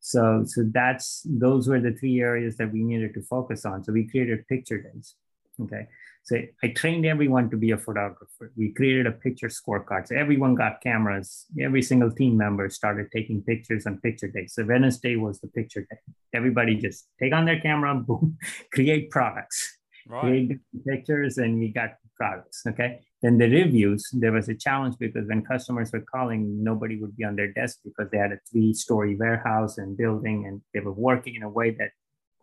So, 0.00 0.44
so 0.46 0.64
that's 0.70 1.22
those 1.24 1.66
were 1.66 1.80
the 1.80 1.92
three 1.92 2.20
areas 2.20 2.58
that 2.58 2.70
we 2.70 2.82
needed 2.82 3.14
to 3.14 3.22
focus 3.22 3.64
on. 3.64 3.82
So 3.84 3.92
we 3.92 4.06
created 4.06 4.46
picture 4.48 4.82
days. 4.82 5.14
Okay, 5.58 5.86
so 6.24 6.40
I 6.62 6.68
trained 6.68 7.04
everyone 7.04 7.50
to 7.50 7.56
be 7.58 7.72
a 7.72 7.76
photographer. 7.76 8.50
We 8.56 8.72
created 8.72 9.06
a 9.06 9.12
picture 9.12 9.48
scorecard. 9.48 10.08
So 10.08 10.16
everyone 10.16 10.54
got 10.54 10.80
cameras. 10.80 11.44
Every 11.60 11.82
single 11.82 12.10
team 12.10 12.38
member 12.38 12.70
started 12.70 13.08
taking 13.12 13.42
pictures 13.42 13.86
on 13.86 13.98
picture 13.98 14.28
day. 14.28 14.46
So 14.46 14.64
Wednesday 14.64 15.16
was 15.16 15.40
the 15.40 15.48
picture 15.48 15.82
day. 15.82 15.98
Everybody 16.32 16.76
just 16.76 17.08
take 17.20 17.34
on 17.34 17.44
their 17.44 17.60
camera, 17.60 17.94
boom, 18.06 18.38
create 18.72 19.10
products, 19.10 19.76
right. 20.08 20.22
create 20.22 20.60
pictures, 20.88 21.36
and 21.36 21.58
we 21.58 21.68
got 21.68 21.90
products. 22.16 22.62
Okay. 22.68 23.00
Then 23.20 23.36
the 23.36 23.50
reviews, 23.50 24.08
there 24.14 24.32
was 24.32 24.48
a 24.48 24.54
challenge 24.54 24.96
because 24.98 25.28
when 25.28 25.42
customers 25.42 25.92
were 25.92 26.06
calling, 26.10 26.64
nobody 26.64 26.98
would 26.98 27.14
be 27.18 27.24
on 27.24 27.36
their 27.36 27.52
desk 27.52 27.80
because 27.84 28.10
they 28.10 28.18
had 28.18 28.32
a 28.32 28.38
three-story 28.50 29.14
warehouse 29.16 29.76
and 29.76 29.94
building, 29.94 30.46
and 30.46 30.62
they 30.72 30.80
were 30.80 30.92
working 30.92 31.34
in 31.34 31.42
a 31.42 31.50
way 31.50 31.72
that 31.72 31.90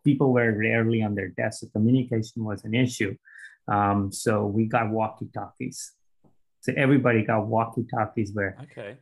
people 0.04 0.34
were 0.34 0.56
rarely 0.56 1.02
on 1.02 1.15
their 1.15 1.30
desk. 1.30 1.62
So 1.62 1.67
communication 1.74 2.44
was 2.44 2.63
an 2.63 2.76
issue. 2.76 3.15
Um, 3.67 4.12
so 4.12 4.45
we 4.45 4.65
got 4.65 4.89
walkie 4.89 5.30
talkies. 5.34 5.93
So 6.62 6.74
everybody 6.78 7.24
got 7.24 7.47
walkie 7.47 7.86
talkies 7.93 8.32
where 8.34 8.58
okay. 8.63 8.97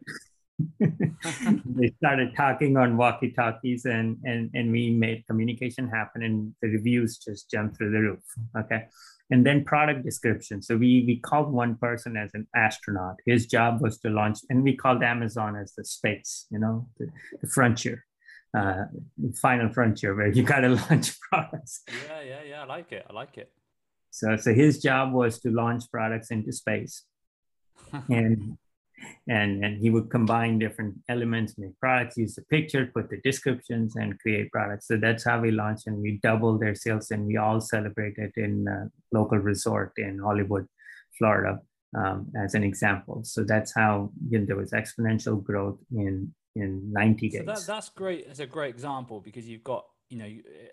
they 0.80 1.88
started 1.98 2.36
talking 2.36 2.78
on 2.78 2.98
walkie 2.98 3.32
talkies 3.32 3.86
and, 3.86 4.18
and, 4.24 4.50
and 4.54 4.72
we 4.72 4.92
made 4.92 5.26
communication 5.28 5.90
happen 5.90 6.24
and 6.24 6.54
the 6.62 6.70
reviews 6.70 7.18
just 7.18 7.50
jumped 7.50 7.78
through 7.78 7.92
the 7.92 8.00
roof. 8.00 8.24
Okay. 8.58 8.86
And 9.32 9.46
then 9.46 9.64
product 9.64 10.04
description. 10.04 10.62
So 10.62 10.76
we, 10.76 11.04
we 11.06 11.20
called 11.20 11.52
one 11.52 11.76
person 11.76 12.18
as 12.18 12.32
an 12.34 12.48
astronaut. 12.56 13.18
His 13.26 13.46
job 13.46 13.80
was 13.80 14.00
to 14.00 14.10
launch, 14.10 14.40
and 14.50 14.64
we 14.64 14.76
called 14.76 15.04
Amazon 15.04 15.56
as 15.56 15.74
the 15.76 15.86
space, 15.86 16.48
you 16.50 16.58
know, 16.58 16.88
the, 16.98 17.10
the 17.40 17.48
frontier 17.48 18.06
uh, 18.58 18.86
final 19.42 19.72
frontier 19.72 20.16
where 20.16 20.28
you 20.28 20.44
got 20.44 20.62
to 20.62 20.70
launch 20.90 21.20
products. 21.20 21.84
Yeah, 21.88 22.22
yeah, 22.22 22.40
yeah. 22.50 22.62
I 22.64 22.66
like 22.66 22.92
it. 22.92 23.06
I 23.10 23.14
like 23.14 23.38
it. 23.38 23.52
So, 24.12 24.36
so 24.38 24.54
his 24.54 24.82
job 24.82 25.14
was 25.14 25.40
to 25.40 25.52
launch 25.52 25.84
products 25.92 26.32
into 26.32 26.52
space, 26.52 27.04
and 28.10 28.58
and 29.28 29.64
and 29.64 29.78
he 29.78 29.90
would 29.90 30.10
combine 30.10 30.60
different 30.60 30.96
elements, 31.08 31.58
make 31.58 31.80
products, 31.80 32.18
use 32.18 32.36
the 32.36 32.42
picture, 32.44 32.92
put 32.94 33.10
the 33.10 33.22
descriptions, 33.24 33.96
and 33.96 34.20
create 34.20 34.52
products. 34.52 34.88
So 34.88 34.98
that's 34.98 35.24
how 35.24 35.40
we 35.40 35.52
launched, 35.52 35.88
and 35.88 36.02
we 36.02 36.20
doubled 36.22 36.62
their 36.62 36.76
sales, 36.76 37.12
and 37.12 37.26
we 37.26 37.38
all 37.38 37.62
celebrated 37.62 38.32
in 38.36 38.68
a 38.68 38.90
local 39.16 39.38
resort 39.38 39.94
in 39.98 40.20
Hollywood, 40.20 40.68
Florida, 41.18 41.60
um, 41.98 42.32
as 42.38 42.56
an 42.56 42.64
example. 42.64 43.22
So 43.24 43.44
that's 43.44 43.74
how 43.74 44.12
you 44.30 44.40
know, 44.40 44.46
there 44.46 44.58
was 44.58 44.72
exponential 44.72 45.42
growth 45.42 45.80
in 45.92 46.34
in 46.56 46.92
90 46.92 47.30
days. 47.30 47.40
So 47.40 47.46
that, 47.46 47.64
that's 47.66 47.90
great. 47.90 48.26
It's 48.28 48.40
a 48.40 48.48
great 48.48 48.74
example 48.74 49.22
because 49.22 49.48
you've 49.48 49.64
got 49.64 49.86
you 50.10 50.18
know 50.18 50.30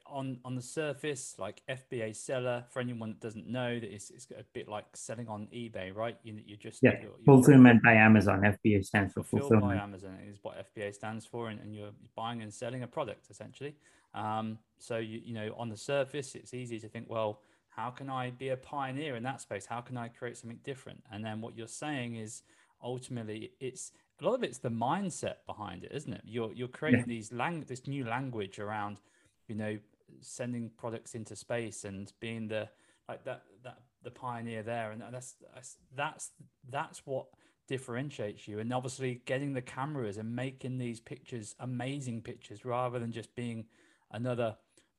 on 0.07 0.38
on 0.44 0.55
the 0.55 0.62
surface 0.62 1.35
like 1.38 1.62
fba 1.68 2.14
seller 2.14 2.64
for 2.70 2.81
anyone 2.81 3.11
that 3.11 3.20
doesn't 3.20 3.46
know 3.46 3.79
that 3.79 3.92
it's, 3.92 4.11
it's 4.11 4.27
a 4.31 4.44
bit 4.55 4.68
like 4.68 4.85
selling 4.94 5.29
on 5.29 5.46
ebay 5.55 5.94
right? 5.94 6.16
You, 6.22 6.40
you 6.44 6.57
just 6.57 6.83
yeah. 6.83 6.92
you're, 6.92 7.03
you're 7.03 7.25
fulfillment 7.25 7.83
by 7.83 7.94
amazon. 7.94 8.40
Fba 8.40 8.85
stands 8.85 9.12
for 9.12 9.22
fulfillment 9.22 9.62
by 9.62 9.77
amazon 9.77 10.16
is 10.29 10.38
what 10.42 10.57
fba 10.75 10.94
stands 10.94 11.27
for 11.27 11.51
and, 11.51 11.61
and 11.61 11.75
you're 11.75 11.92
buying 12.14 12.42
and 12.42 12.53
selling 12.53 12.83
a 12.83 12.87
product 12.87 13.31
essentially. 13.31 13.75
Um, 14.14 14.59
so 14.79 14.96
you, 14.96 15.20
you 15.25 15.35
know 15.35 15.55
on 15.59 15.68
the 15.68 15.77
surface 15.77 16.35
it's 16.35 16.55
easy 16.55 16.79
to 16.81 16.88
think 16.88 17.07
well 17.09 17.40
how 17.68 17.90
can 17.90 18.09
i 18.09 18.31
be 18.31 18.49
a 18.49 18.57
pioneer 18.57 19.16
in 19.16 19.22
that 19.25 19.40
space? 19.42 19.66
How 19.66 19.83
can 19.83 19.99
i 19.99 20.09
create 20.09 20.38
something 20.38 20.61
different? 20.64 21.03
And 21.12 21.25
then 21.25 21.42
what 21.42 21.57
you're 21.57 21.68
saying 21.68 22.16
is 22.16 22.42
ultimately 22.83 23.53
it's 23.61 23.92
a 24.20 24.25
lot 24.25 24.35
of 24.35 24.42
it's 24.42 24.59
the 24.59 24.70
mindset 24.70 25.37
behind 25.46 25.85
it, 25.85 25.92
isn't 25.92 26.12
it? 26.12 26.22
You're 26.25 26.53
you're 26.53 26.68
creating 26.68 27.01
yeah. 27.01 27.07
these 27.07 27.33
lang 27.33 27.64
this 27.66 27.87
new 27.87 28.05
language 28.05 28.59
around, 28.59 29.01
you 29.48 29.54
know, 29.54 29.78
sending 30.20 30.70
products 30.76 31.14
into 31.14 31.37
space 31.37 31.85
and 31.85 32.12
being 32.20 32.48
the 32.48 32.68
like 33.09 33.24
that 33.24 33.42
that 33.64 33.78
the 34.02 34.11
pioneer 34.11 34.62
there, 34.62 34.92
and 34.92 35.02
that's 35.11 35.35
that's 35.54 35.76
that's 35.94 36.30
that's 36.70 37.06
what 37.06 37.26
differentiates 37.68 38.46
you. 38.46 38.59
And 38.59 38.72
obviously, 38.72 39.22
getting 39.26 39.52
the 39.52 39.62
cameras 39.62 40.16
and 40.18 40.35
making 40.35 40.78
these 40.78 41.00
pictures 41.00 41.54
amazing 41.61 42.22
pictures 42.22 42.64
rather 42.64 42.98
than 42.98 43.12
just 43.12 43.35
being 43.35 43.66
another, 44.12 44.56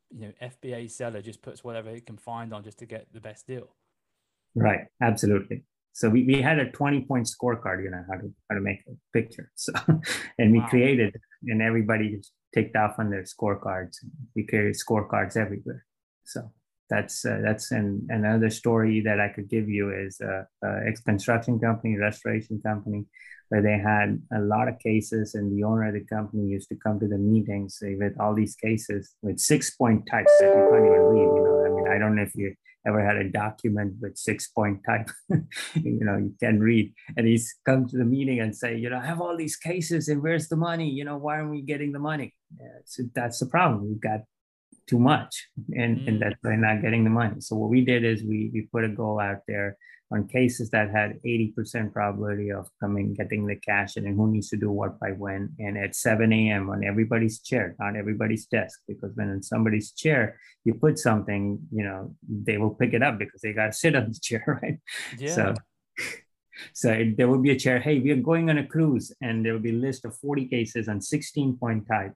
you 0.09 0.27
know, 0.27 0.33
FBA 0.41 0.91
seller 0.91 1.21
just 1.21 1.41
puts 1.41 1.63
whatever 1.63 1.89
he 1.89 2.01
can 2.01 2.17
find 2.17 2.53
on 2.53 2.63
just 2.63 2.79
to 2.79 2.85
get 2.85 3.07
the 3.13 3.21
best 3.21 3.47
deal. 3.47 3.75
Right. 4.55 4.81
Absolutely. 5.01 5.63
So 5.93 6.09
we, 6.09 6.23
we 6.25 6.41
had 6.41 6.59
a 6.59 6.69
20 6.71 7.05
point 7.05 7.27
scorecard, 7.27 7.83
you 7.83 7.89
know, 7.89 8.03
how 8.09 8.17
to 8.17 8.31
how 8.49 8.55
to 8.55 8.61
make 8.61 8.83
a 8.87 8.93
picture. 9.13 9.51
So 9.55 9.73
and 10.37 10.51
we 10.51 10.59
wow. 10.59 10.67
created 10.67 11.15
and 11.43 11.61
everybody 11.61 12.19
ticked 12.53 12.75
off 12.75 12.95
on 12.99 13.09
their 13.09 13.23
scorecards. 13.23 13.97
We 14.35 14.45
carry 14.45 14.73
scorecards 14.73 15.37
everywhere. 15.37 15.85
So 16.23 16.51
that's 16.89 17.25
uh, 17.25 17.39
that's 17.43 17.71
an, 17.71 18.07
another 18.09 18.49
story 18.49 19.01
that 19.01 19.19
I 19.19 19.29
could 19.29 19.49
give 19.49 19.67
you 19.69 19.93
is 19.93 20.19
a, 20.21 20.47
a 20.63 20.87
ex 20.87 21.01
construction 21.01 21.59
company, 21.59 21.97
restoration 21.97 22.61
company, 22.65 23.05
where 23.49 23.61
they 23.61 23.77
had 23.77 24.21
a 24.33 24.39
lot 24.39 24.67
of 24.67 24.79
cases, 24.79 25.35
and 25.35 25.51
the 25.51 25.63
owner 25.63 25.87
of 25.87 25.93
the 25.93 26.05
company 26.05 26.47
used 26.47 26.69
to 26.69 26.75
come 26.75 26.99
to 26.99 27.07
the 27.07 27.17
meetings 27.17 27.79
with 27.81 28.13
all 28.19 28.33
these 28.33 28.55
cases 28.55 29.15
with 29.21 29.39
six 29.39 29.75
point 29.75 30.07
types 30.09 30.31
that 30.39 30.47
you 30.47 30.67
can't 30.71 30.85
even 30.85 31.01
read. 31.13 31.29
You 31.37 31.43
know, 31.43 31.65
I 31.65 31.69
mean, 31.69 31.87
I 31.93 31.97
don't 31.97 32.15
know 32.15 32.23
if 32.23 32.35
you 32.35 32.55
ever 32.87 33.05
had 33.05 33.17
a 33.17 33.29
document 33.29 33.95
with 34.01 34.17
six 34.17 34.47
point 34.47 34.79
type, 34.87 35.09
you 35.29 35.99
know, 36.01 36.17
you 36.17 36.33
can 36.39 36.59
read. 36.59 36.93
And 37.17 37.27
he's 37.27 37.53
come 37.65 37.87
to 37.87 37.97
the 37.97 38.05
meeting 38.05 38.39
and 38.39 38.55
say, 38.55 38.77
you 38.77 38.89
know, 38.89 38.97
I 38.97 39.05
have 39.05 39.21
all 39.21 39.35
these 39.35 39.57
cases 39.57 40.07
and 40.07 40.21
where's 40.21 40.47
the 40.47 40.55
money? 40.55 40.89
You 40.89 41.05
know, 41.05 41.17
why 41.17 41.37
aren't 41.37 41.51
we 41.51 41.61
getting 41.61 41.91
the 41.91 41.99
money? 41.99 42.33
Yeah, 42.59 42.67
so 42.85 43.03
that's 43.13 43.39
the 43.39 43.47
problem. 43.47 43.87
We've 43.87 43.99
got 43.99 44.21
too 44.87 44.99
much 44.99 45.47
and, 45.75 45.97
mm. 45.97 46.07
and 46.07 46.21
that's 46.21 46.35
why 46.41 46.55
not 46.55 46.81
getting 46.81 47.03
the 47.03 47.09
money. 47.09 47.39
So 47.39 47.55
what 47.55 47.69
we 47.69 47.83
did 47.83 48.03
is 48.03 48.23
we, 48.23 48.49
we 48.53 48.61
put 48.71 48.85
a 48.85 48.89
goal 48.89 49.19
out 49.19 49.39
there 49.47 49.77
on 50.11 50.27
cases 50.27 50.69
that 50.69 50.89
had 50.89 51.19
80% 51.25 51.91
probability 51.91 52.51
of 52.51 52.69
coming, 52.79 53.13
getting 53.13 53.45
the 53.45 53.57
cash 53.57 53.97
and 53.97 54.07
who 54.07 54.31
needs 54.31 54.49
to 54.49 54.57
do 54.57 54.71
what 54.71 54.99
by 54.99 55.11
when. 55.11 55.53
And 55.59 55.77
at 55.77 55.95
7 55.95 56.31
a.m. 56.31 56.69
on 56.69 56.85
everybody's 56.85 57.41
chair, 57.41 57.75
not 57.77 57.97
everybody's 57.97 58.45
desk, 58.45 58.79
because 58.87 59.11
when 59.15 59.29
in 59.29 59.43
somebody's 59.43 59.91
chair, 59.91 60.39
you 60.63 60.75
put 60.75 60.97
something, 60.97 61.59
you 61.71 61.83
know, 61.83 62.15
they 62.29 62.57
will 62.57 62.73
pick 62.73 62.93
it 62.93 63.03
up 63.03 63.19
because 63.19 63.41
they 63.41 63.51
got 63.51 63.67
to 63.67 63.73
sit 63.73 63.95
on 63.95 64.11
the 64.11 64.19
chair, 64.21 64.59
right? 64.61 64.79
Yeah. 65.17 65.55
So, 66.73 66.89
so 66.89 67.11
there 67.15 67.27
will 67.27 67.37
be 67.37 67.51
a 67.51 67.59
chair. 67.59 67.79
Hey, 67.79 67.99
we 67.99 68.09
are 68.09 68.15
going 68.15 68.49
on 68.49 68.57
a 68.57 68.65
cruise, 68.65 69.13
and 69.21 69.45
there 69.45 69.53
will 69.53 69.59
be 69.59 69.69
a 69.69 69.73
list 69.73 70.05
of 70.05 70.17
40 70.17 70.47
cases 70.47 70.87
on 70.87 71.01
16 71.01 71.57
point 71.57 71.85
type 71.87 72.13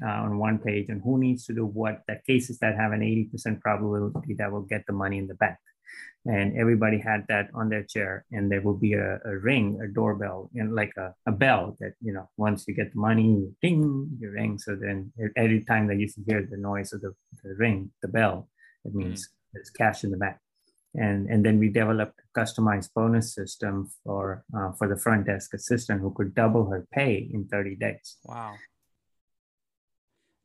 uh, 0.00 0.06
on 0.06 0.38
one 0.38 0.58
page 0.58 0.88
and 0.88 1.02
who 1.02 1.18
needs 1.18 1.44
to 1.46 1.52
do 1.52 1.66
what 1.66 2.00
that 2.08 2.24
cases 2.24 2.58
that 2.58 2.76
have 2.76 2.92
an 2.92 3.00
80% 3.00 3.60
probability 3.60 4.34
that 4.38 4.50
will 4.50 4.62
get 4.62 4.84
the 4.86 4.92
money 4.92 5.18
in 5.18 5.26
the 5.26 5.34
bank. 5.34 5.56
And 6.24 6.56
everybody 6.56 6.98
had 6.98 7.26
that 7.28 7.48
on 7.52 7.68
their 7.68 7.82
chair 7.82 8.24
and 8.30 8.50
there 8.50 8.62
will 8.62 8.78
be 8.78 8.94
a, 8.94 9.18
a 9.24 9.36
ring 9.38 9.80
a 9.82 9.88
doorbell 9.88 10.50
and 10.54 10.74
like 10.74 10.92
a, 10.96 11.12
a 11.26 11.32
bell 11.32 11.76
that 11.80 11.94
you 12.00 12.12
know 12.12 12.30
once 12.36 12.64
you 12.68 12.74
get 12.74 12.92
the 12.92 13.00
money 13.00 13.24
you 13.24 13.54
ding 13.60 14.08
you 14.20 14.30
ring. 14.30 14.56
So 14.58 14.76
then 14.76 15.12
every 15.36 15.64
time 15.64 15.88
they 15.88 15.96
used 15.96 16.14
to 16.16 16.22
hear 16.24 16.46
the 16.48 16.56
noise 16.56 16.92
of 16.92 17.00
the, 17.00 17.12
the 17.42 17.54
ring 17.56 17.90
the 18.02 18.08
bell 18.08 18.48
it 18.84 18.94
means 18.94 19.26
mm. 19.26 19.30
there's 19.52 19.70
cash 19.70 20.04
in 20.04 20.12
the 20.12 20.16
bank. 20.16 20.36
And 20.94 21.28
and 21.28 21.44
then 21.44 21.58
we 21.58 21.68
developed 21.68 22.20
a 22.20 22.40
customized 22.40 22.90
bonus 22.94 23.34
system 23.34 23.90
for 24.04 24.44
uh, 24.56 24.72
for 24.78 24.86
the 24.88 24.96
front 24.96 25.26
desk 25.26 25.52
assistant 25.54 26.00
who 26.00 26.14
could 26.14 26.36
double 26.36 26.70
her 26.70 26.86
pay 26.92 27.28
in 27.32 27.48
30 27.48 27.76
days. 27.76 28.16
Wow 28.24 28.54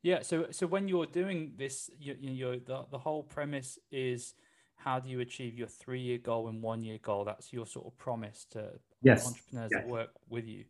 yeah 0.02 0.22
so 0.22 0.46
so 0.50 0.66
when 0.66 0.88
you're 0.88 1.06
doing 1.06 1.52
this 1.56 1.90
you, 1.98 2.16
you 2.20 2.60
the, 2.66 2.84
the 2.90 2.98
whole 2.98 3.22
premise 3.22 3.78
is 3.90 4.34
how 4.78 5.00
do 5.00 5.08
you 5.08 5.20
achieve 5.20 5.58
your 5.58 5.68
three 5.68 6.00
year 6.00 6.18
goal 6.18 6.48
and 6.48 6.62
one 6.62 6.82
year 6.82 6.98
goal? 7.02 7.24
That's 7.24 7.52
your 7.52 7.66
sort 7.66 7.86
of 7.86 7.98
promise 7.98 8.46
to 8.52 8.70
yes. 9.02 9.26
entrepreneurs 9.26 9.70
yes. 9.72 9.82
that 9.82 9.88
work 9.88 10.10
with 10.28 10.46
you. 10.46 10.64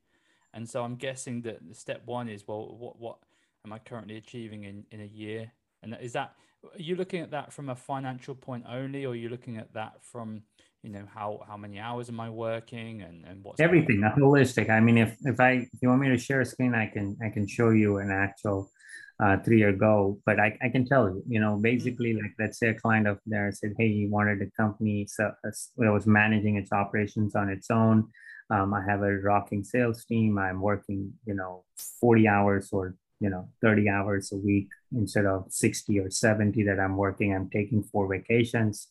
And 0.54 0.68
so 0.68 0.82
I'm 0.82 0.96
guessing 0.96 1.42
that 1.42 1.58
step 1.72 2.02
one 2.06 2.28
is 2.28 2.48
well, 2.48 2.74
what 2.78 2.98
what 2.98 3.18
am 3.64 3.72
I 3.72 3.78
currently 3.78 4.16
achieving 4.16 4.64
in, 4.64 4.84
in 4.90 5.02
a 5.02 5.06
year? 5.06 5.52
And 5.82 5.96
is 6.00 6.14
that 6.14 6.32
are 6.64 6.80
you 6.80 6.96
looking 6.96 7.20
at 7.20 7.30
that 7.30 7.52
from 7.52 7.68
a 7.68 7.76
financial 7.76 8.34
point 8.34 8.64
only, 8.68 9.04
or 9.04 9.12
are 9.12 9.14
you 9.14 9.28
looking 9.28 9.58
at 9.58 9.72
that 9.74 10.02
from 10.02 10.42
you 10.82 10.90
know 10.90 11.04
how 11.12 11.40
how 11.46 11.56
many 11.56 11.78
hours 11.78 12.08
am 12.08 12.18
I 12.18 12.30
working 12.30 13.02
and 13.02 13.24
and 13.26 13.44
what's 13.44 13.60
everything 13.60 14.00
holistic. 14.00 14.70
I 14.70 14.80
mean, 14.80 14.96
if 14.96 15.16
if 15.24 15.38
I 15.38 15.50
if 15.50 15.82
you 15.82 15.90
want 15.90 16.00
me 16.00 16.08
to 16.08 16.18
share 16.18 16.40
a 16.40 16.46
screen, 16.46 16.74
I 16.74 16.86
can 16.86 17.16
I 17.22 17.28
can 17.28 17.46
show 17.46 17.70
you 17.70 17.98
an 17.98 18.10
actual 18.10 18.70
uh, 19.20 19.36
three-year 19.38 19.72
goal. 19.72 20.20
But 20.24 20.38
I, 20.38 20.56
I 20.62 20.68
can 20.68 20.86
tell 20.86 21.08
you, 21.08 21.22
you 21.28 21.40
know, 21.40 21.56
mm. 21.56 21.62
basically, 21.62 22.14
like 22.14 22.34
let's 22.38 22.58
say 22.58 22.68
a 22.68 22.74
client 22.74 23.06
of 23.06 23.18
theirs 23.26 23.60
said, 23.60 23.74
"Hey, 23.78 23.92
he 23.92 24.06
wanted 24.06 24.40
a 24.42 24.50
company 24.50 25.06
so 25.06 25.32
that 25.42 25.92
was 25.92 26.06
managing 26.06 26.56
its 26.56 26.72
operations 26.72 27.34
on 27.34 27.48
its 27.48 27.70
own." 27.70 28.08
Um, 28.50 28.72
I 28.72 28.82
have 28.82 29.02
a 29.02 29.18
rocking 29.18 29.62
sales 29.62 30.04
team. 30.04 30.38
I'm 30.38 30.60
working, 30.60 31.12
you 31.26 31.34
know, 31.34 31.64
40 32.00 32.28
hours 32.28 32.70
or 32.72 32.94
you 33.20 33.28
know 33.28 33.48
30 33.62 33.88
hours 33.88 34.30
a 34.32 34.36
week 34.36 34.68
instead 34.92 35.26
of 35.26 35.46
60 35.48 35.98
or 35.98 36.08
70 36.08 36.62
that 36.64 36.78
i'm 36.78 36.96
working 36.96 37.34
i'm 37.34 37.50
taking 37.50 37.82
four 37.82 38.06
vacations 38.08 38.88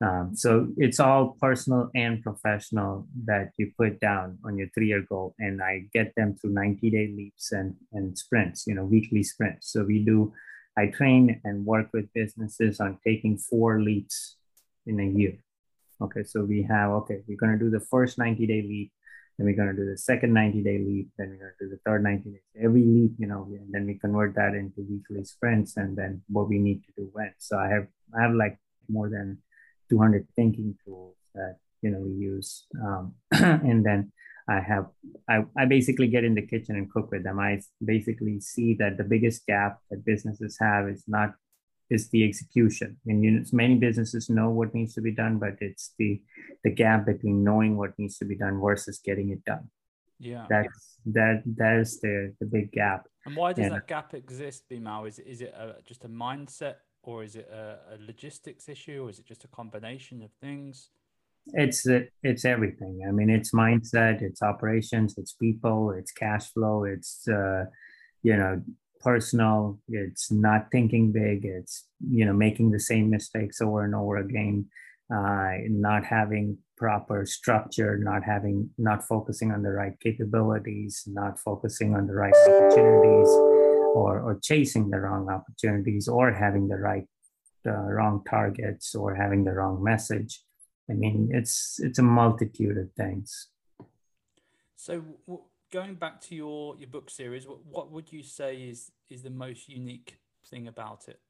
um, 0.00 0.30
so 0.34 0.68
it's 0.76 1.00
all 1.00 1.36
personal 1.40 1.90
and 1.94 2.22
professional 2.22 3.08
that 3.24 3.50
you 3.56 3.72
put 3.76 3.98
down 3.98 4.38
on 4.44 4.56
your 4.56 4.68
three-year 4.74 5.04
goal 5.08 5.34
and 5.40 5.60
i 5.60 5.84
get 5.92 6.12
them 6.16 6.36
through 6.36 6.52
90-day 6.52 7.12
leaps 7.16 7.50
and, 7.52 7.74
and 7.92 8.16
sprints 8.16 8.66
you 8.66 8.74
know 8.74 8.84
weekly 8.84 9.22
sprints. 9.22 9.72
So 9.72 9.84
we 9.84 10.04
do 10.04 10.32
i 10.76 10.86
train 10.86 11.40
and 11.44 11.66
work 11.66 11.88
with 11.92 12.12
businesses 12.12 12.80
on 12.80 12.98
taking 13.04 13.38
four 13.38 13.82
leaps 13.82 14.36
in 14.86 15.00
a 15.00 15.04
year. 15.04 15.36
Okay 16.00 16.22
so 16.22 16.44
we 16.44 16.62
have 16.62 16.90
okay 16.90 17.22
we're 17.26 17.36
going 17.36 17.58
to 17.58 17.64
do 17.64 17.70
the 17.70 17.84
first 17.84 18.18
90-day 18.18 18.62
leap 18.62 18.92
then 19.36 19.46
we're 19.46 19.56
going 19.56 19.74
to 19.74 19.82
do 19.82 19.90
the 19.90 19.98
second 19.98 20.32
90 20.32 20.62
day 20.62 20.78
leap 20.78 21.10
then 21.18 21.30
we're 21.30 21.38
going 21.38 21.52
to 21.58 21.64
do 21.64 21.70
the 21.70 21.80
third 21.84 22.04
90 22.04 22.30
days 22.30 22.40
every 22.60 22.84
leap 22.84 23.14
you 23.18 23.26
know 23.26 23.48
and 23.50 23.72
then 23.72 23.84
we 23.84 23.94
convert 23.94 24.36
that 24.36 24.54
into 24.54 24.86
weekly 24.88 25.24
sprints 25.24 25.76
and 25.76 25.96
then 25.96 26.22
what 26.28 26.48
we 26.48 26.58
need 26.58 26.84
to 26.84 26.92
do 26.96 27.08
when. 27.12 27.32
So 27.38 27.58
i 27.58 27.68
have 27.68 27.88
i 28.16 28.22
have 28.22 28.34
like 28.34 28.58
more 28.88 29.08
than 29.08 29.38
200 29.90 30.26
thinking 30.36 30.76
tools 30.84 31.16
that 31.34 31.56
you 31.82 31.90
know 31.90 32.00
we 32.00 32.12
use 32.12 32.66
um, 32.82 33.14
and 33.32 33.84
then 33.84 34.12
i 34.48 34.60
have 34.60 34.86
I, 35.28 35.44
I 35.56 35.66
basically 35.66 36.08
get 36.08 36.24
in 36.24 36.34
the 36.34 36.46
kitchen 36.46 36.76
and 36.76 36.90
cook 36.90 37.10
with 37.10 37.24
them 37.24 37.38
i 37.38 37.60
basically 37.84 38.40
see 38.40 38.74
that 38.74 38.96
the 38.96 39.04
biggest 39.04 39.46
gap 39.46 39.78
that 39.90 40.04
businesses 40.04 40.56
have 40.60 40.88
is 40.88 41.04
not 41.06 41.34
is 41.90 42.08
the 42.10 42.24
execution. 42.24 42.98
And 43.06 43.24
you 43.24 43.30
know, 43.30 43.44
many 43.52 43.76
businesses 43.76 44.28
know 44.28 44.50
what 44.50 44.74
needs 44.74 44.94
to 44.94 45.00
be 45.00 45.12
done, 45.12 45.38
but 45.38 45.56
it's 45.60 45.94
the 45.98 46.20
the 46.64 46.70
gap 46.70 47.06
between 47.06 47.44
knowing 47.44 47.76
what 47.76 47.98
needs 47.98 48.18
to 48.18 48.24
be 48.24 48.36
done 48.36 48.60
versus 48.60 49.00
getting 49.04 49.30
it 49.30 49.44
done. 49.44 49.70
Yeah, 50.18 50.46
that's 50.48 50.98
that 51.06 51.42
that 51.56 51.78
is 51.78 52.00
the 52.00 52.34
the 52.40 52.46
big 52.46 52.72
gap. 52.72 53.06
And 53.24 53.36
why 53.36 53.52
does 53.52 53.66
and, 53.66 53.74
that 53.74 53.86
gap 53.86 54.14
exist, 54.14 54.64
Bimal? 54.70 55.08
Is 55.08 55.18
it 55.18 55.26
is 55.26 55.40
it 55.40 55.54
a, 55.56 55.76
just 55.86 56.04
a 56.04 56.08
mindset, 56.08 56.76
or 57.02 57.24
is 57.24 57.36
it 57.36 57.48
a, 57.52 57.94
a 57.94 57.96
logistics 58.06 58.68
issue, 58.68 59.04
or 59.04 59.10
is 59.10 59.18
it 59.18 59.26
just 59.26 59.44
a 59.44 59.48
combination 59.48 60.22
of 60.22 60.30
things? 60.40 60.90
It's 61.54 61.86
it's 62.22 62.44
everything. 62.44 63.00
I 63.08 63.12
mean, 63.12 63.30
it's 63.30 63.52
mindset, 63.52 64.20
it's 64.20 64.42
operations, 64.42 65.14
it's 65.16 65.32
people, 65.32 65.92
it's 65.92 66.12
cash 66.12 66.52
flow, 66.52 66.84
it's 66.84 67.26
uh, 67.28 67.64
you 68.22 68.36
know 68.36 68.62
personal 69.00 69.78
it's 69.88 70.30
not 70.30 70.66
thinking 70.72 71.12
big 71.12 71.44
it's 71.44 71.86
you 72.10 72.24
know 72.24 72.32
making 72.32 72.70
the 72.70 72.80
same 72.80 73.08
mistakes 73.08 73.60
over 73.60 73.84
and 73.84 73.94
over 73.94 74.16
again 74.16 74.66
uh, 75.14 75.52
not 75.68 76.04
having 76.04 76.58
proper 76.76 77.24
structure 77.24 77.96
not 77.98 78.24
having 78.24 78.68
not 78.76 79.06
focusing 79.06 79.52
on 79.52 79.62
the 79.62 79.70
right 79.70 79.98
capabilities 80.00 81.04
not 81.06 81.38
focusing 81.38 81.94
on 81.94 82.06
the 82.06 82.14
right 82.14 82.34
opportunities 82.48 83.57
or 84.00 84.12
or 84.26 84.38
chasing 84.50 84.84
the 84.90 85.00
wrong 85.04 85.24
opportunities 85.36 86.06
or 86.16 86.24
having 86.44 86.68
the 86.68 86.80
right 86.88 87.08
uh, 87.66 87.86
wrong 87.94 88.16
targets 88.34 88.94
or 88.94 89.08
having 89.14 89.44
the 89.44 89.54
wrong 89.58 89.76
message 89.90 90.32
i 90.90 90.94
mean 91.02 91.28
it's 91.38 91.54
it's 91.86 91.98
a 91.98 92.08
multitude 92.20 92.78
of 92.82 92.88
things 93.02 93.48
so 94.76 94.92
going 95.70 95.94
back 95.94 96.20
to 96.20 96.34
your 96.34 96.76
your 96.78 96.88
book 96.88 97.10
series, 97.10 97.46
what, 97.46 97.64
what 97.66 97.90
would 97.90 98.12
you 98.12 98.22
say 98.22 98.56
is 98.56 98.90
is 99.10 99.22
the 99.22 99.30
most 99.30 99.68
unique 99.68 100.18
thing 100.48 100.68
about 100.68 101.08
it? 101.08 101.20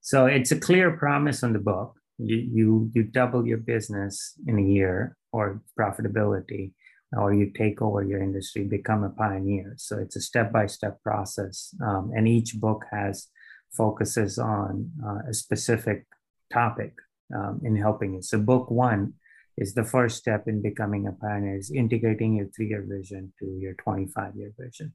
So 0.00 0.26
it's 0.26 0.52
a 0.52 0.60
clear 0.60 0.96
promise 0.96 1.42
on 1.42 1.52
the 1.52 1.58
book. 1.58 1.98
You 2.18 2.36
you 2.36 2.90
you 2.94 3.02
double 3.04 3.46
your 3.46 3.58
business 3.58 4.34
in 4.46 4.58
a 4.58 4.62
year 4.62 5.16
or 5.32 5.62
profitability, 5.78 6.72
or 7.16 7.32
you 7.32 7.50
take 7.50 7.80
over 7.80 8.02
your 8.02 8.22
industry, 8.22 8.64
become 8.64 9.04
a 9.04 9.10
pioneer. 9.10 9.74
So 9.76 9.98
it's 9.98 10.16
a 10.16 10.20
step 10.20 10.52
by 10.52 10.66
step 10.66 11.02
process, 11.02 11.74
um, 11.82 12.12
and 12.14 12.26
each 12.26 12.54
book 12.54 12.84
has 12.90 13.28
focuses 13.72 14.38
on 14.38 14.90
uh, 15.04 15.28
a 15.28 15.34
specific 15.34 16.06
topic 16.52 16.94
um, 17.34 17.60
in 17.64 17.76
helping 17.76 18.14
you. 18.14 18.22
So 18.22 18.38
book 18.38 18.70
one 18.70 19.14
is 19.56 19.74
the 19.74 19.84
first 19.84 20.18
step 20.18 20.48
in 20.48 20.62
becoming 20.62 21.06
a 21.06 21.12
pioneer 21.12 21.56
is 21.56 21.70
integrating 21.70 22.34
your 22.34 22.46
three-year 22.46 22.84
vision 22.88 23.32
to 23.38 23.46
your 23.46 23.74
25-year 23.74 24.52
vision 24.58 24.92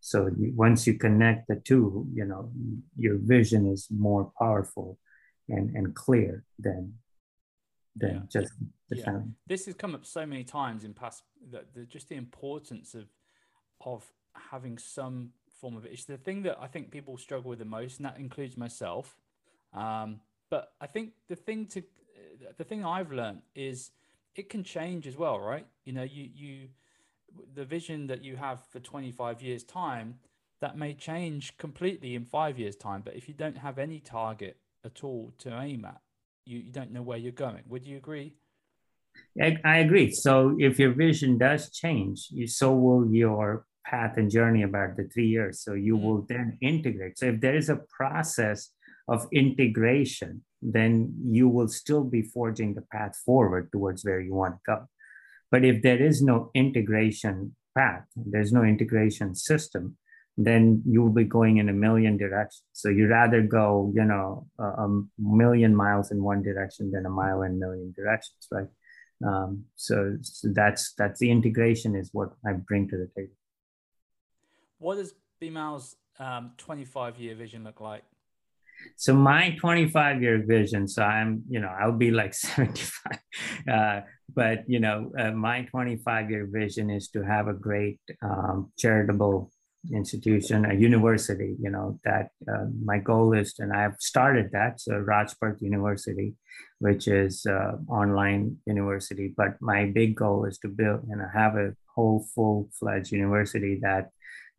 so 0.00 0.30
once 0.54 0.86
you 0.86 0.94
connect 0.94 1.46
the 1.48 1.56
two 1.56 2.06
you 2.12 2.24
know 2.24 2.50
your 2.96 3.18
vision 3.18 3.70
is 3.70 3.86
more 3.90 4.32
powerful 4.38 4.98
and 5.48 5.70
and 5.76 5.94
clear 5.94 6.44
than 6.58 6.94
than 7.96 8.14
yeah. 8.14 8.20
just 8.40 8.52
the 8.88 8.96
yeah. 8.96 9.04
Family. 9.04 9.30
this 9.46 9.66
has 9.66 9.74
come 9.74 9.94
up 9.94 10.04
so 10.04 10.26
many 10.26 10.44
times 10.44 10.84
in 10.84 10.94
past 10.94 11.22
that 11.50 11.74
the, 11.74 11.84
just 11.84 12.08
the 12.08 12.16
importance 12.16 12.94
of 12.94 13.06
of 13.84 14.04
having 14.50 14.78
some 14.78 15.30
form 15.60 15.76
of 15.76 15.84
it. 15.84 15.92
It's 15.92 16.04
the 16.04 16.16
thing 16.16 16.42
that 16.42 16.58
I 16.60 16.66
think 16.66 16.90
people 16.90 17.16
struggle 17.18 17.50
with 17.50 17.58
the 17.58 17.64
most, 17.64 17.98
and 17.98 18.06
that 18.06 18.18
includes 18.18 18.56
myself. 18.56 19.16
Um, 19.72 20.20
but 20.50 20.72
I 20.80 20.86
think 20.86 21.12
the 21.28 21.36
thing 21.36 21.66
to 21.66 21.82
the 22.56 22.64
thing 22.64 22.84
I've 22.84 23.12
learned 23.12 23.42
is 23.54 23.90
it 24.34 24.48
can 24.48 24.64
change 24.64 25.06
as 25.06 25.16
well, 25.16 25.38
right? 25.38 25.66
You 25.84 25.92
know, 25.92 26.02
you 26.02 26.28
you 26.34 26.68
the 27.54 27.64
vision 27.64 28.06
that 28.08 28.24
you 28.24 28.36
have 28.36 28.60
for 28.70 28.80
25 28.80 29.42
years 29.42 29.62
time 29.62 30.18
that 30.60 30.76
may 30.76 30.94
change 30.94 31.56
completely 31.58 32.14
in 32.14 32.24
five 32.24 32.58
years 32.58 32.76
time 32.76 33.02
but 33.04 33.14
if 33.14 33.28
you 33.28 33.34
don't 33.34 33.58
have 33.58 33.78
any 33.78 34.00
target 34.00 34.56
at 34.84 35.04
all 35.04 35.32
to 35.38 35.60
aim 35.60 35.84
at 35.84 36.00
you, 36.44 36.58
you 36.58 36.72
don't 36.72 36.92
know 36.92 37.02
where 37.02 37.18
you're 37.18 37.32
going. 37.32 37.62
Would 37.68 37.86
you 37.86 37.96
agree? 37.96 38.36
I, 39.40 39.56
I 39.64 39.78
agree. 39.78 40.10
So 40.12 40.56
if 40.58 40.78
your 40.78 40.92
vision 40.92 41.38
does 41.38 41.70
change 41.70 42.28
you 42.30 42.46
so 42.46 42.74
will 42.74 43.12
your 43.12 43.66
path 43.84 44.16
and 44.16 44.30
journey 44.30 44.62
about 44.62 44.96
the 44.96 45.08
three 45.12 45.26
years. 45.26 45.62
So 45.62 45.74
you 45.74 45.96
mm. 45.96 46.02
will 46.02 46.26
then 46.28 46.58
integrate. 46.60 47.18
So 47.18 47.26
if 47.26 47.40
there 47.40 47.56
is 47.56 47.68
a 47.68 47.80
process 47.96 48.70
of 49.08 49.26
integration 49.32 50.42
then 50.62 51.14
you 51.24 51.48
will 51.48 51.68
still 51.68 52.04
be 52.04 52.22
forging 52.22 52.74
the 52.74 52.82
path 52.92 53.16
forward 53.24 53.70
towards 53.72 54.04
where 54.04 54.20
you 54.20 54.34
want 54.34 54.56
to 54.56 54.60
go. 54.66 54.88
But 55.50 55.64
if 55.64 55.82
there 55.82 56.00
is 56.00 56.22
no 56.22 56.50
integration 56.54 57.56
path, 57.76 58.04
there's 58.14 58.52
no 58.52 58.62
integration 58.62 59.34
system, 59.34 59.96
then 60.46 60.82
you 60.86 61.02
will 61.02 61.12
be 61.12 61.24
going 61.24 61.58
in 61.58 61.68
a 61.68 61.72
million 61.72 62.16
directions. 62.16 62.64
So 62.72 62.88
you 62.88 63.08
rather 63.08 63.42
go, 63.42 63.92
you 63.94 64.04
know, 64.04 64.46
a, 64.58 64.64
a, 64.64 65.02
million 65.18 65.76
miles 65.76 66.10
in 66.12 66.22
one 66.22 66.42
direction 66.42 66.90
than 66.90 67.04
a 67.04 67.10
mile 67.10 67.42
in 67.42 67.52
a 67.52 67.54
million 67.54 67.92
directions, 67.94 68.48
right? 68.50 68.68
Um, 69.26 69.64
so, 69.76 70.16
so 70.22 70.48
that's 70.54 70.94
that's 70.96 71.20
the 71.20 71.30
integration 71.30 71.94
is 71.94 72.08
what 72.12 72.30
I 72.46 72.52
bring 72.54 72.88
to 72.88 72.96
the 72.96 73.08
table. 73.14 73.34
What 74.78 74.96
does 74.96 75.12
Bimal's 75.40 75.96
um, 76.18 76.52
25 76.56 77.18
year 77.18 77.34
vision 77.34 77.62
look 77.62 77.82
like? 77.82 78.04
So 78.96 79.12
my 79.12 79.56
25 79.60 80.22
year 80.22 80.42
vision, 80.46 80.88
so 80.88 81.02
I'm, 81.02 81.42
you 81.50 81.60
know, 81.60 81.68
I'll 81.68 81.92
be 81.92 82.10
like 82.10 82.32
75, 82.48 83.18
uh, 83.70 84.00
but 84.34 84.64
you 84.66 84.80
know, 84.80 85.12
uh, 85.18 85.32
my 85.32 85.62
25 85.64 86.30
year 86.30 86.48
vision 86.50 86.88
is 86.88 87.08
to 87.08 87.22
have 87.22 87.48
a 87.48 87.52
great 87.52 88.00
um, 88.22 88.72
charitable 88.78 89.50
institution, 89.92 90.66
a 90.66 90.74
university, 90.74 91.56
you 91.60 91.70
know, 91.70 91.98
that 92.04 92.30
uh, 92.52 92.66
my 92.84 92.98
goal 92.98 93.32
is, 93.32 93.54
and 93.58 93.72
I've 93.72 93.96
started 93.98 94.50
that, 94.52 94.80
so 94.80 94.92
Rajparth 94.92 95.60
University, 95.62 96.34
which 96.78 97.08
is 97.08 97.46
uh, 97.46 97.72
online 97.88 98.58
university, 98.66 99.32
but 99.36 99.56
my 99.60 99.86
big 99.86 100.16
goal 100.16 100.44
is 100.44 100.58
to 100.58 100.68
build 100.68 101.04
and 101.08 101.22
have 101.32 101.56
a 101.56 101.74
whole 101.94 102.26
full 102.34 102.68
fledged 102.78 103.12
university 103.12 103.80
that 103.82 104.10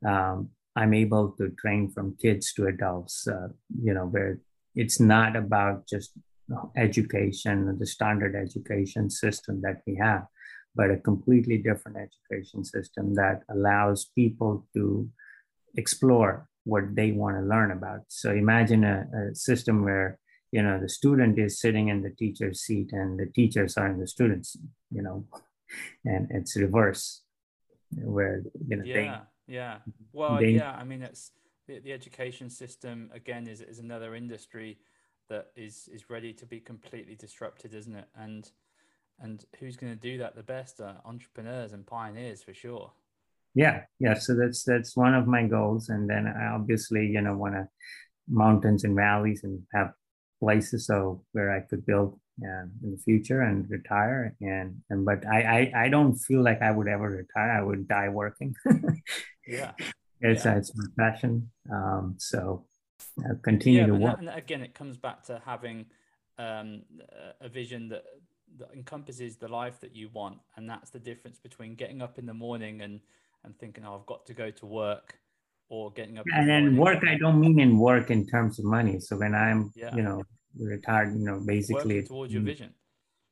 um, 0.06 0.50
I'm 0.76 0.94
able 0.94 1.36
to 1.38 1.50
train 1.60 1.92
from 1.92 2.18
kids 2.20 2.54
to 2.54 2.68
adults, 2.68 3.28
uh, 3.28 3.50
you 3.82 3.94
know, 3.94 4.06
where 4.06 4.40
it's 4.76 5.00
not 5.00 5.36
about 5.36 5.88
just 5.88 6.12
education, 6.76 7.78
the 7.80 7.86
standard 7.86 8.36
education 8.36 9.10
system 9.10 9.62
that 9.62 9.82
we 9.86 9.96
have, 9.96 10.26
but 10.76 10.92
a 10.92 10.98
completely 10.98 11.58
different 11.58 11.98
education 11.98 12.64
system 12.64 13.16
that 13.16 13.42
allows 13.50 14.10
people 14.16 14.66
to 14.74 15.10
explore 15.76 16.48
what 16.64 16.96
they 16.96 17.12
want 17.12 17.38
to 17.38 17.44
learn 17.44 17.72
about. 17.72 18.02
So 18.08 18.32
imagine 18.32 18.84
a, 18.84 19.06
a 19.16 19.36
system 19.36 19.84
where 19.84 20.20
you 20.52 20.62
know 20.62 20.80
the 20.80 20.90
student 20.90 21.40
is 21.40 21.60
sitting 21.60 21.88
in 21.88 22.02
the 22.02 22.10
teacher's 22.10 22.62
seat 22.62 22.92
and 22.92 23.20
the 23.20 23.28
teachers 23.28 23.78
are 23.78 23.88
in 23.88 24.00
the 24.00 24.08
students, 24.08 24.58
you 24.92 25.02
know, 25.02 25.26
and 26.06 26.28
it's 26.30 26.56
reverse, 26.56 27.22
where 27.96 28.44
you 28.68 28.78
know 28.78 28.84
yeah. 28.86 28.94
they 28.94 29.22
yeah. 29.48 29.78
Well, 30.14 30.38
they, 30.38 30.52
yeah. 30.52 30.72
I 30.72 30.84
mean, 30.84 31.02
it's 31.02 31.32
the, 31.68 31.80
the 31.80 31.92
education 31.92 32.50
system 32.50 33.12
again 33.14 33.48
is, 33.48 33.62
is 33.62 33.80
another 33.80 34.16
industry 34.16 34.80
that 35.30 35.48
is 35.56 35.90
is 35.94 36.10
ready 36.10 36.34
to 36.34 36.46
be 36.46 36.60
completely 36.60 37.16
disrupted, 37.16 37.74
isn't 37.74 37.96
it? 37.96 38.08
And 38.16 38.50
and 39.22 39.44
who's 39.60 39.78
going 39.78 39.94
to 39.94 40.00
do 40.00 40.18
that 40.20 40.36
the 40.36 40.44
best? 40.44 40.82
Uh, 40.82 40.94
entrepreneurs 41.06 41.74
and 41.74 41.86
pioneers 41.86 42.44
for 42.44 42.54
sure. 42.54 42.92
Yeah, 43.54 43.82
yeah. 44.00 44.16
So 44.16 44.36
that's 44.36 44.64
that's 44.64 44.96
one 44.96 45.14
of 45.14 45.28
my 45.28 45.44
goals, 45.44 45.90
and 45.90 46.10
then 46.10 46.28
I 46.28 46.48
obviously 46.48 47.08
you 47.08 47.22
know 47.22 47.36
want 47.36 47.56
to 47.56 47.68
mountains 48.30 48.84
and 48.84 48.96
valleys 48.96 49.42
and 49.44 49.62
have 49.74 49.94
places 50.40 50.88
so 50.88 51.24
where 51.34 51.52
I 51.56 51.60
could 51.62 51.86
build 51.86 52.20
uh, 52.42 52.66
in 52.84 52.92
the 52.92 52.98
future 52.98 53.42
and 53.42 53.70
retire 53.70 54.36
and 54.42 54.82
and 54.90 55.06
but 55.06 55.26
I, 55.28 55.72
I 55.76 55.84
I 55.86 55.90
don't 55.90 56.16
feel 56.16 56.44
like 56.44 56.62
I 56.62 56.72
would 56.72 56.88
ever 56.88 57.10
retire. 57.10 57.52
I 57.52 57.62
would 57.62 57.88
die 57.88 58.10
working. 58.10 58.56
yeah. 59.48 59.72
It's, 60.24 60.46
yeah. 60.46 60.58
it's 60.58 60.72
my 60.76 60.86
passion. 61.00 61.50
Um, 61.74 62.14
so 62.20 62.66
I'll 63.28 63.38
continue 63.38 63.80
yeah, 63.80 63.88
to 63.88 63.96
work. 63.96 64.20
and 64.20 64.30
again, 64.30 64.62
it 64.62 64.76
comes 64.76 64.96
back 64.96 65.24
to 65.24 65.42
having 65.44 65.88
um, 66.38 66.84
a 67.40 67.50
vision 67.50 67.90
that, 67.90 68.04
that 68.60 68.70
encompasses 68.74 69.38
the 69.38 69.48
life 69.48 69.80
that 69.82 69.96
you 69.96 70.10
want. 70.14 70.38
And 70.56 70.70
that's 70.70 70.90
the 70.90 71.00
difference 71.00 71.40
between 71.40 71.76
getting 71.76 72.02
up 72.02 72.20
in 72.20 72.26
the 72.26 72.34
morning 72.34 72.82
and, 72.82 73.00
and 73.44 73.58
thinking, 73.58 73.86
oh, 73.86 73.96
I've 74.00 74.06
got 74.06 74.26
to 74.28 74.34
go 74.34 74.52
to 74.52 74.66
work 74.66 75.18
or 75.70 75.92
getting 75.92 76.18
up. 76.18 76.26
And 76.34 76.50
then 76.50 76.78
work, 76.78 77.04
I 77.08 77.18
don't 77.18 77.40
mean 77.40 77.60
in 77.60 77.80
work 77.80 78.12
in 78.12 78.28
terms 78.28 78.60
of 78.60 78.66
money. 78.66 79.00
So 79.00 79.18
when 79.18 79.34
I'm, 79.34 79.72
yeah. 79.76 79.96
you 79.96 80.04
know, 80.04 80.22
retired, 80.60 81.14
you 81.18 81.26
know, 81.26 81.42
basically 81.46 81.96
working 81.96 82.08
towards 82.08 82.34
your 82.34 82.44
vision. 82.44 82.74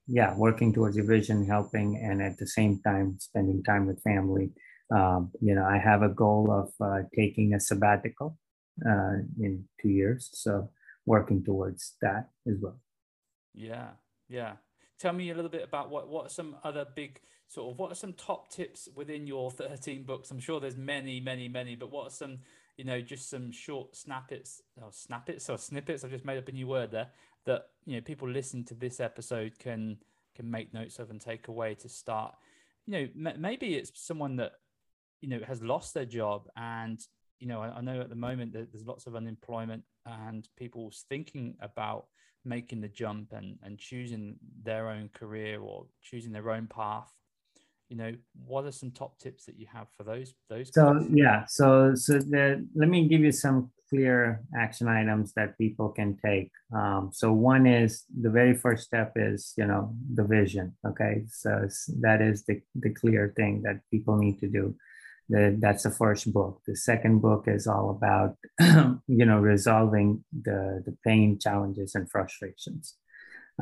Yeah, 0.08 0.36
working 0.36 0.74
towards 0.74 0.96
your 0.96 1.06
vision, 1.06 1.46
helping, 1.46 1.98
and 1.98 2.22
at 2.22 2.38
the 2.38 2.48
same 2.48 2.82
time 2.82 3.18
spending 3.20 3.62
time 3.64 3.86
with 3.86 4.02
family. 4.02 4.52
Um, 4.92 5.32
you 5.40 5.54
know, 5.54 5.66
I 5.66 5.78
have 5.78 6.02
a 6.02 6.10
goal 6.10 6.52
of 6.52 6.74
uh, 6.84 7.04
taking 7.16 7.54
a 7.54 7.60
sabbatical 7.60 8.36
uh, 8.84 9.18
in 9.40 9.66
two 9.80 9.90
years, 9.90 10.30
so 10.34 10.72
working 11.06 11.44
towards 11.44 11.96
that 12.02 12.30
as 12.48 12.56
well. 12.60 12.80
Yeah, 13.54 13.90
yeah. 14.28 14.54
Tell 15.00 15.14
me 15.14 15.30
a 15.30 15.36
little 15.36 15.50
bit 15.50 15.64
about 15.64 15.90
what 15.90 16.10
what 16.10 16.26
are 16.26 16.30
some 16.30 16.58
other 16.64 16.86
big 16.96 17.22
sort 17.48 17.72
of 17.72 17.80
what 17.80 17.92
are 17.92 17.96
some 17.96 18.14
top 18.14 18.52
tips 18.52 18.90
within 18.96 19.26
your 19.26 19.50
13 19.50 20.04
books? 20.04 20.30
I'm 20.30 20.40
sure 20.40 20.60
there's 20.60 20.78
many, 20.78 21.20
many, 21.20 21.48
many, 21.48 21.76
but 21.76 21.92
what 21.92 22.08
are 22.08 22.12
some 22.12 22.40
you 22.78 22.84
know 22.84 23.02
just 23.02 23.30
some 23.30 23.52
short 23.52 23.96
snippets 23.96 24.62
or 24.78 24.88
oh, 24.88 24.92
snippets 24.92 25.50
or 25.50 25.58
snippets? 25.58 26.04
I've 26.04 26.12
just 26.12 26.26
made 26.26 26.38
up 26.38 26.48
a 26.48 26.52
new 26.52 26.68
word 26.68 26.92
there 26.92 27.08
that 27.46 27.68
you 27.86 27.96
know 27.96 28.02
people 28.02 28.30
listening 28.30 28.66
to 28.66 28.76
this 28.76 29.00
episode 29.00 29.58
can 29.58 29.98
can 30.36 30.50
make 30.50 30.74
notes 30.74 31.00
of 31.00 31.10
and 31.10 31.20
take 31.20 31.48
away 31.48 31.76
to 31.76 31.90
start. 31.90 32.36
You 32.86 32.94
know, 32.94 33.30
m- 33.30 33.42
maybe 33.42 33.76
it's 33.76 33.92
someone 33.96 34.36
that 34.38 34.54
you 35.22 35.30
know 35.30 35.40
has 35.48 35.62
lost 35.62 35.94
their 35.94 36.06
job 36.06 36.48
and 36.56 37.00
you 37.40 37.48
know 37.48 37.62
I, 37.62 37.78
I 37.78 37.82
know 37.82 38.02
at 38.02 38.10
the 38.10 38.16
moment 38.16 38.54
that 38.54 38.72
there's 38.72 38.86
lots 38.86 39.08
of 39.08 39.16
unemployment 39.16 39.84
and 40.06 40.48
people's 40.58 41.06
thinking 41.10 41.56
about 41.62 42.08
making 42.46 42.82
the 42.82 42.88
jump 42.88 43.34
and 43.34 43.58
and 43.64 43.78
choosing 43.78 44.36
their 44.64 44.90
own 44.90 45.10
career 45.14 45.60
or 45.60 45.86
choosing 46.02 46.32
their 46.32 46.50
own 46.52 46.68
path 46.68 47.12
you 47.90 47.98
know 47.98 48.14
what 48.46 48.66
are 48.66 48.72
some 48.72 48.92
top 48.92 49.18
tips 49.20 49.46
that 49.46 49.60
you 49.60 49.66
have 49.72 49.88
for 49.98 50.04
those 50.04 50.34
those 50.50 50.72
so 50.74 50.94
guys? 50.94 51.08
yeah 51.12 51.46
so 51.48 51.94
so 51.96 52.14
the, 52.20 52.66
let 52.76 52.90
me 52.90 53.08
give 53.08 53.22
you 53.22 53.32
some 53.32 53.72
clear 53.90 54.42
action 54.56 54.88
items 54.88 55.34
that 55.34 55.58
people 55.58 55.90
can 55.90 56.16
take. 56.24 56.52
Um, 56.74 57.10
so 57.12 57.34
one 57.34 57.66
is 57.66 58.04
the 58.22 58.30
very 58.30 58.56
first 58.56 58.84
step 58.84 59.14
is 59.16 59.54
you 59.58 59.66
know 59.66 59.94
the 60.14 60.24
vision 60.24 60.76
okay? 60.86 61.24
So 61.30 61.68
that 62.02 62.22
is 62.22 62.44
the, 62.46 62.62
the 62.76 62.94
clear 62.94 63.34
thing 63.36 63.64
that 63.64 63.82
people 63.92 64.18
need 64.18 64.40
to 64.40 64.48
do 64.48 64.76
the, 65.30 65.58
that's 65.60 65.84
the 65.84 65.92
first 65.92 66.34
book. 66.34 66.62
The 66.66 66.76
second 66.76 67.20
book 67.20 67.46
is 67.48 67.68
all 67.68 67.92
about, 67.92 68.36
you 69.08 69.26
know, 69.26 69.38
resolving 69.38 70.24
the, 70.34 70.84
the 70.86 70.98
pain, 71.06 71.40
challenges, 71.40 71.96
and 71.96 72.10
frustrations. 72.10 72.96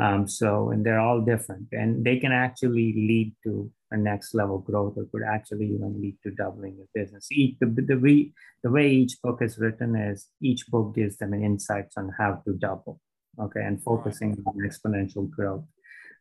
Um, 0.01 0.27
so, 0.27 0.69
and 0.69 0.85
they're 0.85 0.99
all 0.99 1.21
different, 1.21 1.67
and 1.71 2.05
they 2.05 2.19
can 2.19 2.31
actually 2.31 2.93
lead 2.93 3.35
to 3.43 3.71
a 3.89 3.97
next 3.97 4.35
level 4.35 4.59
growth, 4.59 4.93
or 4.95 5.05
could 5.05 5.23
actually 5.27 5.65
even 5.65 5.99
lead 5.99 6.17
to 6.23 6.31
doubling 6.31 6.75
your 6.77 6.87
business. 6.93 7.27
Each 7.31 7.57
the 7.59 7.65
the 7.65 7.97
way 7.97 8.31
the 8.63 8.69
way 8.69 8.89
each 8.89 9.19
book 9.23 9.41
is 9.41 9.57
written 9.57 9.95
is 9.95 10.27
each 10.39 10.67
book 10.67 10.93
gives 10.93 11.17
them 11.17 11.33
an 11.33 11.43
insights 11.43 11.97
on 11.97 12.11
how 12.15 12.43
to 12.45 12.53
double, 12.53 12.99
okay, 13.39 13.63
and 13.63 13.81
focusing 13.81 14.37
on 14.45 14.55
exponential 14.59 15.27
growth. 15.29 15.63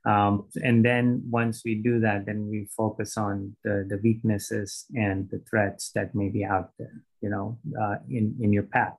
Um, 0.06 0.46
and 0.62 0.84
then 0.84 1.22
once 1.28 1.62
we 1.64 1.74
do 1.74 1.98
that, 2.00 2.26
then 2.26 2.48
we 2.48 2.68
focus 2.76 3.16
on 3.16 3.56
the, 3.64 3.84
the 3.88 3.98
weaknesses 4.02 4.86
and 4.94 5.28
the 5.30 5.42
threats 5.50 5.90
that 5.96 6.14
may 6.14 6.28
be 6.28 6.44
out 6.44 6.70
there, 6.78 7.02
you 7.20 7.28
know, 7.28 7.58
uh, 7.80 7.96
in, 8.08 8.36
in 8.40 8.52
your 8.52 8.62
path. 8.62 8.94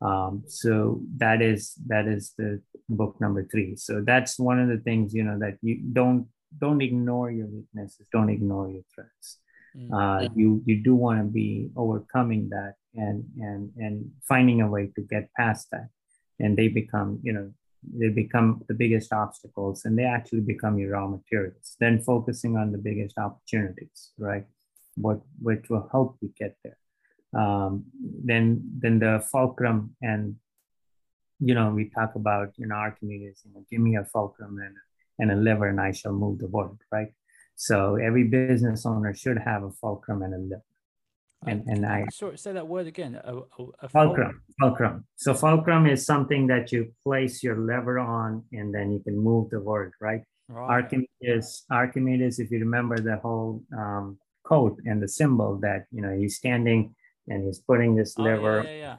Um, 0.00 0.42
so 0.48 1.00
that 1.18 1.40
is 1.40 1.74
that 1.86 2.08
is 2.08 2.34
the 2.36 2.60
book 2.88 3.20
number 3.20 3.46
three. 3.46 3.76
So 3.76 4.02
that's 4.04 4.36
one 4.36 4.58
of 4.58 4.68
the 4.68 4.78
things, 4.78 5.14
you 5.14 5.22
know, 5.22 5.38
that 5.38 5.58
you 5.62 5.80
don't 5.92 6.26
don't 6.58 6.82
ignore 6.82 7.30
your 7.30 7.46
weaknesses, 7.46 8.08
don't 8.12 8.28
ignore 8.28 8.68
your 8.68 8.82
threats. 8.92 9.38
Mm-hmm. 9.76 9.94
Uh, 9.94 10.28
you 10.34 10.60
you 10.66 10.82
do 10.82 10.96
want 10.96 11.20
to 11.20 11.24
be 11.24 11.70
overcoming 11.76 12.48
that 12.50 12.74
and 12.94 13.24
and 13.38 13.70
and 13.76 14.10
finding 14.28 14.60
a 14.60 14.68
way 14.68 14.90
to 14.96 15.02
get 15.02 15.32
past 15.38 15.68
that, 15.70 15.88
and 16.40 16.56
they 16.56 16.66
become 16.66 17.20
you 17.22 17.32
know 17.32 17.52
they 17.82 18.08
become 18.08 18.62
the 18.68 18.74
biggest 18.74 19.12
obstacles 19.12 19.84
and 19.84 19.98
they 19.98 20.04
actually 20.04 20.40
become 20.40 20.78
your 20.78 20.92
raw 20.92 21.06
materials. 21.06 21.76
Then 21.80 22.02
focusing 22.02 22.56
on 22.56 22.72
the 22.72 22.78
biggest 22.78 23.18
opportunities 23.18 24.10
right? 24.18 24.46
What 24.96 25.20
which 25.40 25.68
will 25.68 25.88
help 25.90 26.18
you 26.20 26.32
get 26.38 26.56
there. 26.62 26.78
Um, 27.34 27.84
then 28.24 28.62
then 28.78 28.98
the 28.98 29.24
fulcrum 29.30 29.96
and 30.02 30.36
you 31.40 31.54
know 31.54 31.70
we 31.70 31.88
talk 31.88 32.14
about 32.14 32.52
in 32.58 32.70
our 32.70 32.90
communities 32.92 33.42
you 33.44 33.52
know 33.52 33.64
give 33.70 33.80
me 33.80 33.96
a 33.96 34.04
fulcrum 34.04 34.58
and 34.58 34.76
and 35.18 35.32
a 35.32 35.42
lever 35.42 35.66
and 35.66 35.80
i 35.80 35.90
shall 35.90 36.12
move 36.12 36.38
the 36.38 36.46
world 36.46 36.78
right? 36.92 37.12
So 37.56 37.96
every 37.96 38.24
business 38.24 38.84
owner 38.86 39.14
should 39.14 39.38
have 39.38 39.62
a 39.62 39.70
fulcrum 39.70 40.22
and 40.22 40.34
a 40.34 40.38
lever 40.38 40.71
and 41.46 41.64
and 41.66 41.84
I 41.84 42.06
sorry 42.12 42.38
say 42.38 42.52
that 42.52 42.66
word 42.66 42.86
again. 42.86 43.20
A, 43.24 43.36
a, 43.36 43.64
a 43.80 43.88
fulcrum. 43.88 44.42
Fulcrum. 44.60 45.04
So 45.16 45.34
fulcrum 45.34 45.86
is 45.86 46.06
something 46.06 46.46
that 46.48 46.72
you 46.72 46.92
place 47.04 47.42
your 47.42 47.58
lever 47.58 47.98
on, 47.98 48.44
and 48.52 48.74
then 48.74 48.92
you 48.92 49.00
can 49.00 49.18
move 49.18 49.50
the 49.50 49.60
word, 49.60 49.92
right? 50.00 50.22
right. 50.48 50.70
Archimedes. 50.70 51.64
Archimedes. 51.70 52.38
If 52.38 52.50
you 52.50 52.60
remember 52.60 52.98
the 52.98 53.16
whole 53.16 53.62
um, 53.76 54.18
quote 54.44 54.78
and 54.84 55.02
the 55.02 55.08
symbol 55.08 55.58
that 55.58 55.86
you 55.90 56.02
know 56.02 56.16
he's 56.16 56.36
standing 56.36 56.94
and 57.28 57.44
he's 57.44 57.58
putting 57.60 57.94
this 57.96 58.18
lever, 58.18 58.60
oh, 58.60 58.62
yeah, 58.62 58.70
yeah, 58.70 58.76
yeah. 58.76 58.96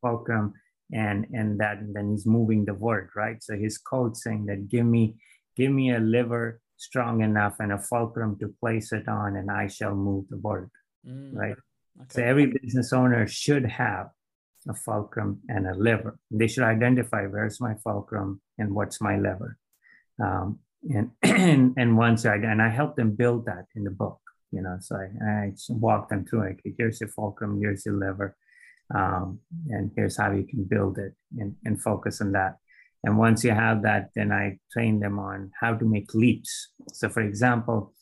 fulcrum, 0.00 0.54
and 0.92 1.26
and 1.32 1.58
that 1.60 1.78
and 1.78 1.94
then 1.94 2.10
he's 2.10 2.26
moving 2.26 2.64
the 2.64 2.74
word, 2.74 3.10
right? 3.16 3.42
So 3.42 3.56
his 3.56 3.78
code 3.78 4.16
saying 4.16 4.46
that 4.46 4.68
give 4.68 4.86
me 4.86 5.16
give 5.56 5.72
me 5.72 5.92
a 5.92 5.98
lever 5.98 6.60
strong 6.76 7.22
enough 7.22 7.56
and 7.60 7.72
a 7.72 7.78
fulcrum 7.78 8.38
to 8.38 8.54
place 8.60 8.92
it 8.92 9.08
on, 9.08 9.36
and 9.36 9.50
I 9.50 9.68
shall 9.68 9.94
move 9.94 10.26
the 10.28 10.38
word, 10.38 10.70
mm. 11.06 11.34
right? 11.34 11.56
Okay. 12.00 12.08
So 12.10 12.22
every 12.22 12.46
business 12.46 12.92
owner 12.92 13.26
should 13.26 13.66
have 13.66 14.10
a 14.68 14.74
fulcrum 14.74 15.40
and 15.48 15.66
a 15.66 15.74
lever. 15.74 16.18
They 16.30 16.46
should 16.46 16.64
identify 16.64 17.26
where's 17.26 17.60
my 17.60 17.74
fulcrum 17.82 18.40
and 18.58 18.74
what's 18.74 19.00
my 19.00 19.18
lever. 19.18 19.58
Um, 20.22 20.60
and, 20.82 21.10
and 21.22 21.74
and 21.76 21.96
once 21.96 22.24
I 22.26 22.36
and 22.36 22.62
I 22.62 22.68
help 22.68 22.96
them 22.96 23.12
build 23.12 23.46
that 23.46 23.66
in 23.74 23.84
the 23.84 23.90
book, 23.90 24.20
you 24.50 24.62
know. 24.62 24.78
So 24.80 24.96
I, 24.96 25.24
I 25.24 25.52
walk 25.68 26.08
them 26.08 26.24
through. 26.24 26.44
Okay, 26.44 26.74
here's 26.76 27.00
your 27.00 27.08
fulcrum, 27.08 27.60
here's 27.60 27.84
your 27.86 27.96
lever, 27.96 28.36
um, 28.94 29.40
and 29.68 29.90
here's 29.96 30.16
how 30.16 30.32
you 30.32 30.44
can 30.44 30.64
build 30.64 30.98
it 30.98 31.14
and, 31.38 31.54
and 31.64 31.80
focus 31.80 32.20
on 32.20 32.32
that. 32.32 32.56
And 33.04 33.18
once 33.18 33.42
you 33.42 33.50
have 33.50 33.82
that, 33.82 34.10
then 34.14 34.30
I 34.30 34.58
train 34.72 35.00
them 35.00 35.18
on 35.18 35.50
how 35.60 35.74
to 35.74 35.84
make 35.84 36.14
leaps. 36.14 36.70
So, 36.92 37.08
for 37.08 37.20
example, 37.20 37.92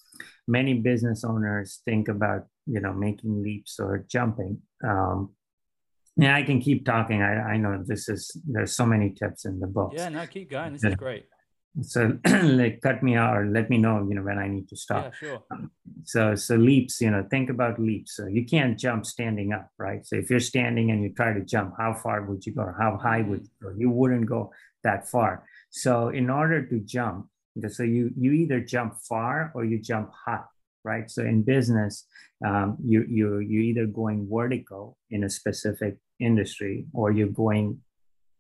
many 0.47 0.75
business 0.75 1.25
owners 1.25 1.81
think 1.85 2.09
about 2.09 2.47
you 2.67 2.81
know 2.81 2.93
making 2.93 3.43
leaps 3.43 3.79
or 3.79 4.05
jumping. 4.09 4.61
Um 4.85 5.31
yeah 6.17 6.35
i 6.35 6.43
can 6.43 6.61
keep 6.61 6.85
talking. 6.85 7.23
I 7.23 7.53
i 7.53 7.57
know 7.57 7.83
this 7.85 8.09
is 8.09 8.31
there's 8.47 8.75
so 8.75 8.87
many 8.87 9.11
tips 9.11 9.45
in 9.45 9.61
the 9.61 9.67
book 9.67 9.93
yeah 9.95 10.09
no 10.09 10.27
keep 10.27 10.51
going. 10.51 10.73
This 10.73 10.85
is 10.85 10.95
great. 10.95 11.27
So 11.83 12.19
like 12.43 12.81
cut 12.81 13.01
me 13.01 13.15
out 13.15 13.37
or 13.37 13.47
let 13.47 13.71
me 13.71 13.79
know 13.79 14.05
you 14.09 14.15
know 14.17 14.23
when 14.23 14.39
i 14.39 14.49
need 14.49 14.69
to 14.69 14.77
stop. 14.77 15.05
Yeah 15.05 15.11
sure. 15.21 15.43
Um, 15.51 15.71
so 16.05 16.35
so 16.35 16.57
leaps 16.57 17.01
you 17.01 17.11
know 17.11 17.25
think 17.31 17.49
about 17.51 17.79
leaps. 17.79 18.17
So 18.17 18.27
you 18.27 18.45
can't 18.45 18.79
jump 18.79 19.07
standing 19.07 19.53
up 19.53 19.69
right? 19.79 20.05
So 20.05 20.17
if 20.17 20.31
you're 20.31 20.41
standing 20.41 20.91
and 20.91 21.03
you 21.03 21.11
try 21.15 21.33
to 21.33 21.45
jump 21.45 21.75
how 21.79 21.95
far 21.95 22.23
would 22.25 22.45
you 22.45 22.55
go? 22.55 22.63
Or 22.63 22.77
how 22.79 22.97
high 22.97 23.23
would 23.23 23.45
mm-hmm. 23.45 23.67
you 23.67 23.73
go? 23.73 23.79
You 23.79 23.91
wouldn't 23.91 24.27
go 24.27 24.53
that 24.83 25.09
far. 25.09 25.45
So 25.71 26.09
in 26.09 26.29
order 26.29 26.67
to 26.67 26.81
jump 26.81 27.29
so 27.69 27.83
you 27.83 28.11
you 28.17 28.33
either 28.33 28.61
jump 28.61 28.95
far 29.09 29.53
or 29.55 29.65
you 29.65 29.79
jump 29.79 30.11
high 30.13 30.43
right? 30.85 31.11
So 31.11 31.23
in 31.23 31.43
business, 31.43 32.05
um, 32.45 32.77
you 32.83 33.05
you 33.09 33.39
you're 33.39 33.63
either 33.63 33.87
going 33.87 34.29
vertical 34.31 34.97
in 35.11 35.25
a 35.25 35.31
specific 35.31 35.97
industry 36.19 36.87
or 36.93 37.11
you're 37.11 37.29
going 37.29 37.81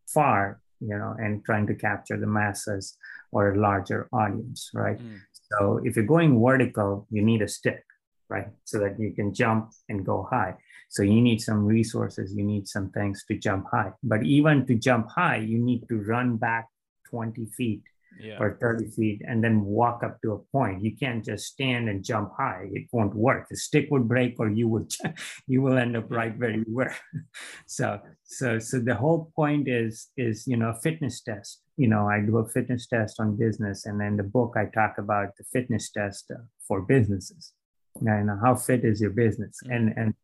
far, 0.07 0.61
you 0.81 0.97
know, 0.97 1.15
and 1.19 1.45
trying 1.45 1.67
to 1.67 1.75
capture 1.75 2.19
the 2.19 2.27
masses 2.27 2.97
or 3.33 3.53
a 3.53 3.59
larger 3.59 4.09
audience, 4.13 4.71
right? 4.75 4.99
Mm. 4.99 5.19
So 5.51 5.81
if 5.85 5.97
you're 5.97 6.07
going 6.07 6.41
vertical, 6.41 7.07
you 7.11 7.23
need 7.23 7.43
a 7.43 7.49
stick, 7.49 7.85
right? 8.29 8.49
So 8.65 8.79
that 8.81 8.99
you 8.99 9.13
can 9.13 9.35
jump 9.35 9.71
and 9.89 10.05
go 10.05 10.27
high. 10.31 10.55
So 10.89 11.03
you 11.03 11.21
need 11.21 11.41
some 11.41 11.65
resources, 11.65 12.35
you 12.35 12.45
need 12.45 12.67
some 12.67 12.91
things 12.91 13.25
to 13.29 13.37
jump 13.37 13.67
high. 13.71 13.93
But 14.03 14.25
even 14.25 14.67
to 14.67 14.75
jump 14.75 15.09
high, 15.11 15.37
you 15.37 15.59
need 15.59 15.89
to 15.89 15.99
run 16.03 16.37
back 16.37 16.69
20 17.11 17.47
feet 17.57 17.83
yeah. 18.19 18.37
or 18.39 18.59
30 18.61 18.89
feet 18.91 19.23
and 19.27 19.43
then 19.43 19.65
walk 19.65 20.03
up 20.03 20.21
to 20.23 20.33
a 20.33 20.39
point. 20.39 20.83
You 20.83 20.97
can't 20.97 21.25
just 21.25 21.47
stand 21.47 21.89
and 21.89 22.05
jump 22.05 22.33
high. 22.37 22.69
It 22.73 22.89
won't 22.93 23.15
work. 23.15 23.49
The 23.49 23.57
stick 23.57 23.89
would 23.91 24.09
break 24.09 24.37
or 24.39 24.49
you 24.49 24.69
would 24.69 24.93
you 25.47 25.63
will 25.63 25.79
end 25.79 25.97
up 25.97 26.11
right 26.11 26.37
where 26.39 26.51
you 26.51 26.65
were. 26.69 26.95
so 27.67 28.01
so 28.25 28.59
so 28.59 28.81
the 28.81 28.95
whole 28.95 29.31
point 29.37 29.69
is 29.69 30.09
is 30.17 30.47
you 30.47 30.57
know 30.57 30.71
a 30.71 30.81
fitness 30.81 31.21
test. 31.21 31.63
You 31.77 31.89
know, 31.89 32.09
I 32.09 32.21
do 32.21 32.39
a 32.39 32.49
fitness 32.49 32.87
test 32.87 33.21
on 33.21 33.37
business 33.37 33.87
and 33.87 34.01
then 34.01 34.17
the 34.17 34.23
book 34.23 34.55
I 34.57 34.67
talk 34.67 34.99
about 34.99 35.37
the 35.39 35.45
fitness 35.45 35.91
test 35.91 36.31
uh, 36.31 36.43
for 36.67 36.83
businesses. 36.83 37.53
And 38.01 38.31
how 38.43 38.55
fit 38.55 38.85
is 38.85 39.01
your 39.01 39.11
business? 39.11 39.57
Mm-hmm. 39.65 39.73
And 39.73 39.95
and 39.97 40.15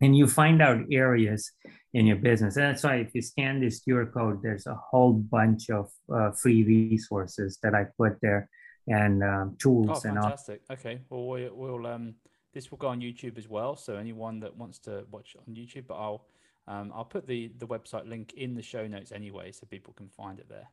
and 0.00 0.16
you 0.16 0.26
find 0.26 0.60
out 0.60 0.84
areas 0.90 1.52
in 1.96 2.04
your 2.04 2.16
business. 2.16 2.56
And 2.56 2.66
that's 2.66 2.84
why 2.84 2.96
if 2.96 3.14
you 3.14 3.22
scan 3.22 3.58
this 3.58 3.80
QR 3.80 4.12
code, 4.12 4.42
there's 4.42 4.66
a 4.66 4.74
whole 4.74 5.14
bunch 5.14 5.70
of 5.70 5.90
uh, 6.14 6.30
free 6.32 6.62
resources 6.62 7.58
that 7.62 7.74
I 7.74 7.86
put 7.96 8.20
there 8.20 8.50
and 8.86 9.24
um, 9.24 9.56
tools 9.58 10.04
oh, 10.04 10.08
and 10.08 10.18
all. 10.18 10.24
Fantastic. 10.24 10.60
Okay. 10.70 11.00
Well, 11.08 11.26
we, 11.26 11.48
will 11.48 11.86
um, 11.86 12.14
this 12.52 12.70
will 12.70 12.76
go 12.76 12.88
on 12.88 13.00
YouTube 13.00 13.38
as 13.38 13.48
well. 13.48 13.76
So 13.76 13.96
anyone 13.96 14.40
that 14.40 14.54
wants 14.54 14.78
to 14.80 15.04
watch 15.10 15.36
on 15.48 15.54
YouTube, 15.54 15.86
but 15.88 15.94
I'll 15.94 16.26
um, 16.68 16.92
I'll 16.94 17.06
put 17.06 17.26
the 17.26 17.50
the 17.56 17.66
website 17.66 18.06
link 18.06 18.34
in 18.34 18.54
the 18.54 18.62
show 18.62 18.86
notes 18.86 19.10
anyway, 19.10 19.50
so 19.52 19.66
people 19.66 19.94
can 19.94 20.10
find 20.10 20.38
it 20.38 20.50
there 20.50 20.68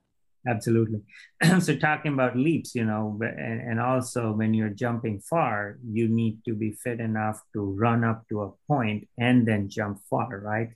absolutely 0.46 1.00
so 1.62 1.74
talking 1.78 2.12
about 2.12 2.36
leaps 2.36 2.76
you 2.76 2.84
know 2.84 3.18
and, 3.22 3.62
and 3.62 3.80
also 3.80 4.34
when 4.34 4.54
you're 4.54 4.68
jumping 4.70 5.18
far 5.22 5.78
you 5.90 6.10
need 6.10 6.38
to 6.44 6.54
be 6.54 6.72
fit 6.72 7.00
enough 7.00 7.42
to 7.54 7.62
run 7.62 8.04
up 8.04 8.28
to 8.28 8.42
a 8.42 8.52
point 8.68 9.08
and 9.18 9.48
then 9.48 9.70
jump 9.70 9.98
far 10.10 10.40
right 10.40 10.68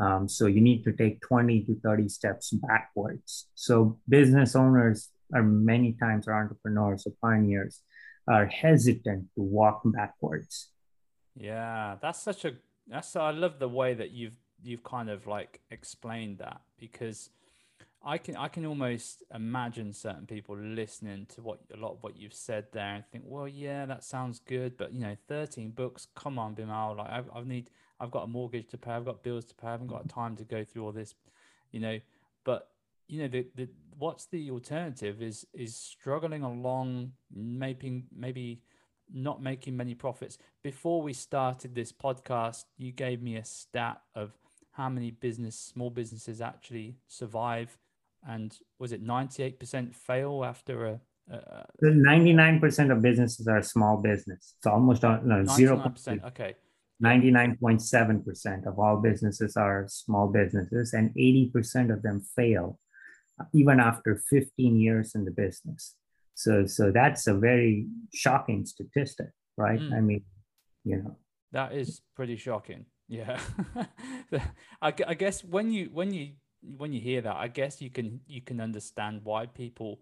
um, 0.00 0.28
so 0.28 0.46
you 0.46 0.60
need 0.60 0.84
to 0.84 0.92
take 0.92 1.20
20 1.22 1.64
to 1.64 1.80
30 1.82 2.08
steps 2.08 2.50
backwards. 2.50 3.48
So 3.54 3.98
business 4.08 4.54
owners 4.54 5.08
are 5.34 5.42
many 5.42 5.92
times 5.94 6.28
or 6.28 6.34
entrepreneurs 6.34 7.06
or 7.06 7.12
pioneers 7.22 7.80
are 8.28 8.46
hesitant 8.46 9.26
to 9.34 9.42
walk 9.42 9.82
backwards. 9.84 10.70
Yeah 11.34 11.96
that's 12.00 12.22
such 12.22 12.44
a 12.46 12.54
that's 12.88 13.14
i 13.14 13.30
love 13.30 13.58
the 13.58 13.68
way 13.68 13.92
that 13.92 14.12
you've 14.12 14.36
you've 14.62 14.82
kind 14.82 15.10
of 15.10 15.26
like 15.26 15.60
explained 15.70 16.38
that 16.38 16.60
because 16.78 17.30
I 18.02 18.18
can 18.18 18.36
I 18.36 18.46
can 18.46 18.64
almost 18.64 19.24
imagine 19.34 19.92
certain 19.92 20.26
people 20.26 20.56
listening 20.56 21.26
to 21.34 21.42
what 21.42 21.58
a 21.74 21.76
lot 21.76 21.92
of 21.92 22.02
what 22.02 22.16
you've 22.16 22.34
said 22.34 22.66
there 22.72 22.94
and 22.94 23.04
think, 23.10 23.24
well, 23.26 23.48
yeah, 23.48 23.84
that 23.86 24.04
sounds 24.04 24.38
good, 24.38 24.76
but 24.76 24.92
you 24.92 25.00
know, 25.00 25.16
thirteen 25.26 25.70
books, 25.70 26.06
come 26.14 26.38
on, 26.38 26.54
Bimal, 26.54 26.98
like 26.98 27.10
I've, 27.10 27.28
I've 27.34 27.46
need 27.46 27.68
I've 28.00 28.10
got 28.10 28.24
a 28.24 28.26
mortgage 28.26 28.68
to 28.68 28.78
pay, 28.78 28.92
I've 28.92 29.04
got 29.04 29.22
bills 29.22 29.44
to 29.46 29.54
pay, 29.54 29.68
I 29.68 29.72
haven't 29.72 29.88
got 29.88 30.08
time 30.08 30.36
to 30.36 30.44
go 30.44 30.64
through 30.64 30.84
all 30.84 30.92
this, 30.92 31.14
you 31.72 31.80
know. 31.80 31.98
But 32.44 32.68
you 33.08 33.22
know, 33.22 33.28
the 33.28 33.46
the 33.54 33.68
what's 33.98 34.26
the 34.26 34.50
alternative 34.50 35.22
is 35.22 35.46
is 35.54 35.76
struggling 35.76 36.42
along, 36.42 37.12
maybe 37.34 38.04
maybe 38.14 38.62
not 39.12 39.42
making 39.42 39.76
many 39.76 39.94
profits. 39.94 40.38
Before 40.62 41.00
we 41.00 41.12
started 41.12 41.74
this 41.74 41.92
podcast, 41.92 42.64
you 42.76 42.92
gave 42.92 43.22
me 43.22 43.36
a 43.36 43.44
stat 43.44 44.00
of 44.14 44.32
how 44.72 44.88
many 44.88 45.10
business 45.10 45.58
small 45.58 45.90
businesses 45.90 46.40
actually 46.40 46.96
survive 47.08 47.78
and 48.28 48.58
was 48.78 48.92
it 48.92 49.04
98% 49.04 49.94
fail 49.94 50.44
after 50.44 50.86
a, 50.86 51.00
a 51.30 51.66
99% 51.82 52.92
of 52.92 53.00
businesses 53.00 53.48
are 53.48 53.62
small 53.62 53.96
business 53.96 54.54
it's 54.58 54.66
almost 54.66 55.04
uh, 55.04 55.18
no 55.24 55.42
0% 55.44 56.24
okay 56.24 56.54
99.7% 57.02 58.66
of 58.66 58.78
all 58.78 58.96
businesses 58.96 59.56
are 59.56 59.86
small 59.88 60.28
businesses 60.28 60.94
and 60.94 61.10
80% 61.14 61.92
of 61.92 62.02
them 62.02 62.22
fail 62.34 62.78
even 63.52 63.80
after 63.80 64.22
15 64.30 64.80
years 64.80 65.14
in 65.14 65.24
the 65.24 65.30
business. 65.30 65.94
So 66.34 66.66
so 66.66 66.90
that's 66.90 67.26
a 67.26 67.34
very 67.34 67.86
shocking 68.14 68.66
statistic 68.66 69.28
right? 69.56 69.80
Mm. 69.80 69.92
i 69.94 70.00
mean 70.00 70.22
you 70.84 70.96
know. 70.96 71.16
That 71.52 71.72
is 71.72 72.02
pretty 72.14 72.36
shocking 72.36 72.84
yeah. 73.08 73.40
I, 74.82 74.92
I 75.06 75.14
guess 75.14 75.44
when 75.44 75.70
you 75.70 75.90
when 75.92 76.12
you 76.12 76.32
when 76.62 76.92
you 76.92 77.00
hear 77.00 77.20
that, 77.20 77.36
I 77.36 77.48
guess 77.48 77.80
you 77.80 77.90
can 77.90 78.20
you 78.26 78.40
can 78.40 78.60
understand 78.60 79.20
why 79.24 79.46
people 79.46 80.00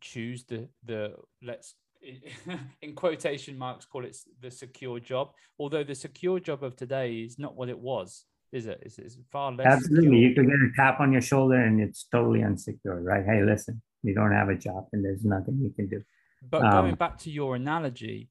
choose 0.00 0.44
the 0.44 0.68
the 0.84 1.14
let's 1.42 1.74
in 2.82 2.94
quotation 2.94 3.58
marks 3.58 3.84
call 3.84 4.04
it 4.04 4.16
the 4.40 4.50
secure 4.50 5.00
job. 5.00 5.32
Although 5.58 5.84
the 5.84 5.94
secure 5.94 6.40
job 6.40 6.62
of 6.62 6.76
today 6.76 7.16
is 7.16 7.38
not 7.38 7.56
what 7.56 7.68
it 7.68 7.78
was, 7.78 8.24
is 8.52 8.66
it? 8.66 8.80
It's, 8.82 8.98
it's 8.98 9.18
far 9.30 9.52
less. 9.52 9.66
Absolutely, 9.66 10.04
secure. 10.04 10.20
you 10.20 10.34
could 10.34 10.46
get 10.46 10.54
a 10.54 10.70
tap 10.76 11.00
on 11.00 11.12
your 11.12 11.20
shoulder 11.20 11.56
and 11.56 11.80
it's 11.80 12.06
totally 12.10 12.40
unsecure, 12.40 13.02
right? 13.02 13.24
Hey, 13.24 13.42
listen, 13.42 13.82
you 14.02 14.14
don't 14.14 14.32
have 14.32 14.48
a 14.48 14.56
job 14.56 14.86
and 14.92 15.04
there's 15.04 15.24
nothing 15.24 15.58
you 15.60 15.72
can 15.74 15.88
do. 15.88 16.02
But 16.48 16.62
um, 16.64 16.70
going 16.70 16.94
back 16.94 17.18
to 17.18 17.30
your 17.30 17.56
analogy, 17.56 18.30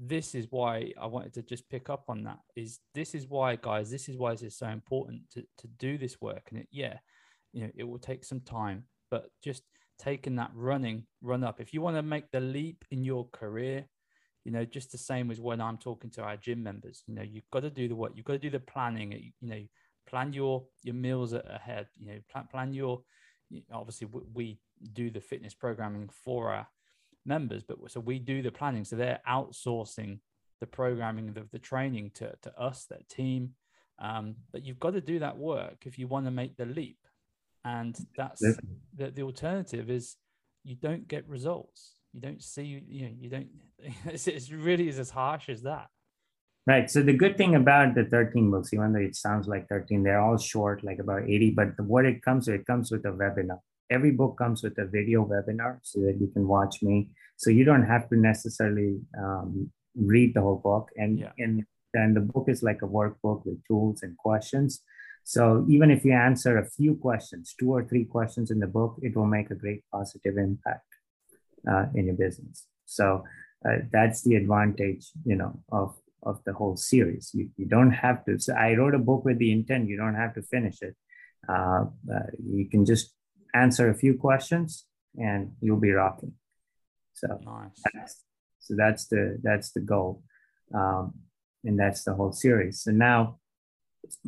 this 0.00 0.34
is 0.34 0.46
why 0.50 0.92
I 1.00 1.06
wanted 1.06 1.34
to 1.34 1.42
just 1.42 1.68
pick 1.70 1.88
up 1.88 2.04
on 2.08 2.24
that. 2.24 2.40
Is 2.56 2.80
this 2.94 3.14
is 3.14 3.28
why, 3.28 3.56
guys? 3.56 3.90
This 3.90 4.08
is 4.08 4.16
why 4.16 4.32
it's 4.32 4.58
so 4.58 4.66
important 4.68 5.22
to 5.32 5.42
to 5.58 5.66
do 5.78 5.98
this 5.98 6.20
work. 6.20 6.48
And 6.50 6.60
it, 6.60 6.68
yeah, 6.70 6.98
you 7.52 7.62
know, 7.62 7.70
it 7.74 7.84
will 7.84 7.98
take 7.98 8.24
some 8.24 8.40
time, 8.40 8.84
but 9.10 9.26
just 9.42 9.62
taking 9.98 10.36
that 10.36 10.50
running 10.54 11.04
run 11.22 11.44
up. 11.44 11.60
If 11.60 11.72
you 11.72 11.80
want 11.80 11.96
to 11.96 12.02
make 12.02 12.30
the 12.30 12.40
leap 12.40 12.84
in 12.90 13.04
your 13.04 13.28
career, 13.32 13.86
you 14.44 14.52
know, 14.52 14.64
just 14.64 14.92
the 14.92 14.98
same 14.98 15.30
as 15.30 15.40
when 15.40 15.60
I'm 15.60 15.78
talking 15.78 16.10
to 16.10 16.22
our 16.22 16.36
gym 16.36 16.62
members. 16.62 17.02
You 17.06 17.14
know, 17.14 17.22
you've 17.22 17.50
got 17.50 17.60
to 17.60 17.70
do 17.70 17.88
the 17.88 17.94
work. 17.94 18.12
You've 18.14 18.26
got 18.26 18.34
to 18.34 18.38
do 18.38 18.50
the 18.50 18.60
planning. 18.60 19.32
You 19.40 19.48
know, 19.48 19.62
plan 20.06 20.32
your 20.32 20.64
your 20.82 20.94
meals 20.94 21.32
ahead. 21.32 21.86
You 21.98 22.06
know, 22.06 22.18
plan 22.30 22.48
plan 22.50 22.72
your. 22.74 23.02
Obviously, 23.72 24.08
we 24.32 24.58
do 24.92 25.10
the 25.10 25.20
fitness 25.20 25.54
programming 25.54 26.10
for 26.24 26.52
our 26.52 26.66
members, 27.24 27.62
but 27.62 27.78
so 27.90 28.00
we 28.00 28.18
do 28.18 28.42
the 28.42 28.50
planning. 28.50 28.84
So 28.84 28.96
they're 28.96 29.20
outsourcing 29.28 30.18
the 30.60 30.66
programming, 30.66 31.32
the, 31.32 31.46
the 31.52 31.58
training 31.58 32.10
to, 32.14 32.34
to 32.42 32.58
us, 32.58 32.86
their 32.86 33.00
team. 33.08 33.50
Um, 33.98 34.36
but 34.52 34.64
you've 34.64 34.80
got 34.80 34.94
to 34.94 35.00
do 35.00 35.18
that 35.20 35.38
work 35.38 35.84
if 35.86 35.98
you 35.98 36.08
want 36.08 36.26
to 36.26 36.30
make 36.30 36.56
the 36.56 36.66
leap. 36.66 36.98
And 37.64 37.96
that's 38.16 38.40
the, 38.40 39.10
the 39.10 39.22
alternative 39.22 39.90
is 39.90 40.16
you 40.64 40.76
don't 40.76 41.08
get 41.08 41.28
results. 41.28 41.94
You 42.12 42.20
don't 42.20 42.42
see, 42.42 42.82
you 42.86 43.02
know, 43.02 43.12
you 43.18 43.30
don't, 43.30 43.48
it's, 44.06 44.28
it's 44.28 44.50
really 44.50 44.88
is 44.88 44.98
as 44.98 45.10
harsh 45.10 45.48
as 45.48 45.62
that. 45.62 45.88
Right. 46.66 46.90
So 46.90 47.02
the 47.02 47.12
good 47.12 47.36
thing 47.36 47.56
about 47.56 47.94
the 47.94 48.04
13 48.04 48.50
books, 48.50 48.72
even 48.72 48.92
though 48.92 49.00
it 49.00 49.16
sounds 49.16 49.46
like 49.46 49.68
13, 49.68 50.02
they're 50.02 50.20
all 50.20 50.38
short, 50.38 50.82
like 50.82 50.98
about 50.98 51.24
80, 51.24 51.50
but 51.50 51.78
what 51.80 52.06
it 52.06 52.22
comes 52.22 52.48
with, 52.48 52.60
it 52.60 52.66
comes 52.66 52.90
with 52.90 53.04
a 53.04 53.10
webinar 53.10 53.58
every 53.90 54.10
book 54.10 54.36
comes 54.36 54.62
with 54.62 54.78
a 54.78 54.86
video 54.86 55.24
webinar 55.24 55.78
so 55.82 56.00
that 56.00 56.16
you 56.20 56.28
can 56.28 56.46
watch 56.46 56.82
me. 56.82 57.08
So 57.36 57.50
you 57.50 57.64
don't 57.64 57.84
have 57.84 58.08
to 58.10 58.16
necessarily 58.16 59.00
um, 59.18 59.70
read 59.96 60.34
the 60.34 60.40
whole 60.40 60.56
book. 60.56 60.90
And, 60.96 61.18
yeah. 61.18 61.32
and 61.38 61.64
then 61.92 62.14
the 62.14 62.20
book 62.20 62.46
is 62.48 62.62
like 62.62 62.82
a 62.82 62.86
workbook 62.86 63.44
with 63.44 63.64
tools 63.66 64.02
and 64.02 64.16
questions. 64.16 64.82
So 65.24 65.64
even 65.68 65.90
if 65.90 66.04
you 66.04 66.12
answer 66.12 66.58
a 66.58 66.68
few 66.70 66.94
questions, 66.96 67.54
two 67.58 67.72
or 67.72 67.82
three 67.84 68.04
questions 68.04 68.50
in 68.50 68.60
the 68.60 68.66
book, 68.66 68.98
it 69.02 69.16
will 69.16 69.26
make 69.26 69.50
a 69.50 69.54
great 69.54 69.82
positive 69.90 70.36
impact 70.36 70.86
uh, 71.68 71.86
in 71.94 72.06
your 72.06 72.14
business. 72.14 72.66
So 72.84 73.24
uh, 73.66 73.78
that's 73.90 74.22
the 74.22 74.36
advantage, 74.36 75.06
you 75.24 75.36
know, 75.36 75.60
of 75.72 75.96
of 76.22 76.42
the 76.44 76.54
whole 76.54 76.76
series. 76.76 77.30
You, 77.34 77.50
you 77.56 77.66
don't 77.66 77.90
have 77.90 78.24
to. 78.24 78.38
So 78.38 78.54
I 78.54 78.74
wrote 78.74 78.94
a 78.94 78.98
book 78.98 79.26
with 79.26 79.38
the 79.38 79.52
intent. 79.52 79.88
You 79.88 79.98
don't 79.98 80.14
have 80.14 80.34
to 80.34 80.42
finish 80.42 80.80
it. 80.80 80.94
Uh, 81.46 81.84
uh 82.10 82.28
you 82.42 82.68
can 82.70 82.84
just 82.84 83.12
answer 83.54 83.90
a 83.90 83.94
few 83.94 84.14
questions 84.16 84.86
and 85.18 85.52
you'll 85.60 85.80
be 85.80 85.92
rocking. 85.92 86.32
So 87.14 87.28
nice. 87.44 87.80
That's, 87.92 88.22
so 88.58 88.74
that's 88.76 89.06
the 89.06 89.38
that's 89.42 89.72
the 89.72 89.80
goal, 89.80 90.22
um, 90.74 91.14
and 91.64 91.78
that's 91.78 92.04
the 92.04 92.14
whole 92.14 92.32
series. 92.32 92.82
So 92.82 92.90
now, 92.90 93.38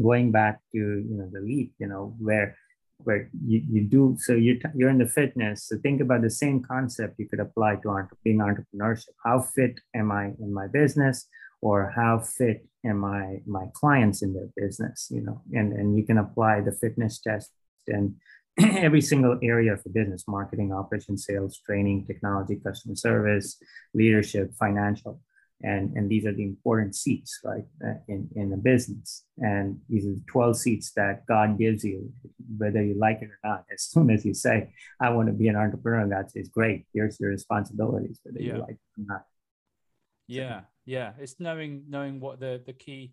going 0.03 0.33
back 0.33 0.61
to 0.73 0.79
you 0.79 1.17
know 1.17 1.29
the 1.33 1.41
leap, 1.41 1.73
you 1.79 1.87
know 1.87 2.15
where 2.19 2.57
where 2.99 3.29
you, 3.47 3.63
you 3.71 3.83
do 3.83 4.17
so 4.19 4.33
you're 4.33 4.57
you're 4.75 4.91
in 4.91 4.99
the 4.99 5.09
fitness. 5.09 5.69
So 5.69 5.77
think 5.83 6.01
about 6.01 6.23
the 6.23 6.31
same 6.31 6.63
concept 6.63 7.19
you 7.19 7.29
could 7.29 7.41
apply 7.41 7.77
to 7.77 7.91
entre- 7.91 8.19
being 8.25 8.39
entrepreneurship. 8.39 9.15
How 9.25 9.41
fit 9.41 9.81
am 9.95 10.11
I 10.13 10.33
in 10.41 10.53
my 10.53 10.67
business, 10.67 11.29
or 11.61 11.93
how 11.95 12.21
fit 12.21 12.67
am 12.85 13.05
I 13.05 13.41
my 13.47 13.67
clients 13.75 14.23
in 14.23 14.33
their 14.35 14.49
business? 14.57 15.09
You 15.11 15.23
know, 15.23 15.43
and 15.53 15.73
and 15.73 15.97
you 15.97 16.05
can 16.05 16.19
apply 16.19 16.63
the 16.63 16.73
fitness 16.73 17.21
test 17.21 17.51
and 17.87 18.17
every 18.59 19.03
single 19.03 19.39
area 19.43 19.73
of 19.73 19.83
the 19.85 19.91
business 19.91 20.25
marketing 20.27 20.73
operations 20.73 21.27
sales 21.27 21.61
training 21.65 22.07
technology 22.07 22.57
customer 22.57 22.97
service 22.97 23.59
leadership 23.95 24.53
financial 24.59 25.21
and 25.63 25.97
and 25.97 26.11
these 26.11 26.27
are 26.27 26.35
the 26.35 26.43
important 26.43 26.95
seats 26.95 27.41
right 27.45 27.65
uh, 27.85 27.95
in 28.09 28.29
in 28.37 28.53
a 28.53 28.57
business. 28.57 29.25
And 29.39 29.81
these 29.89 30.05
are 30.05 30.15
the 30.15 30.25
12 30.29 30.57
seats 30.59 30.93
that 30.93 31.27
god 31.27 31.59
gives 31.59 31.85
you 31.85 32.13
whether 32.59 32.83
you 32.83 32.95
like 32.99 33.23
it 33.23 33.31
or 33.31 33.39
not. 33.45 33.65
As 33.73 33.83
soon 33.93 34.11
as 34.11 34.25
you 34.25 34.35
say 34.35 34.73
i 35.01 35.11
want 35.11 35.29
to 35.29 35.33
be 35.33 35.49
an 35.49 35.57
entrepreneur 35.57 36.07
god 36.07 36.31
says 36.31 36.49
great. 36.49 36.87
Here's 36.93 37.19
your 37.19 37.31
responsibilities 37.31 38.21
whether 38.23 38.41
yeah. 38.41 38.55
you 38.55 38.61
like 38.61 38.71
it 38.71 39.01
or 39.01 39.05
not. 39.07 39.25
Yeah 40.27 40.61
yeah. 40.87 41.13
It's 41.19 41.39
knowing 41.39 41.85
knowing 41.89 42.21
what 42.21 42.41
the 42.41 42.63
the 42.65 42.73
key 42.73 43.13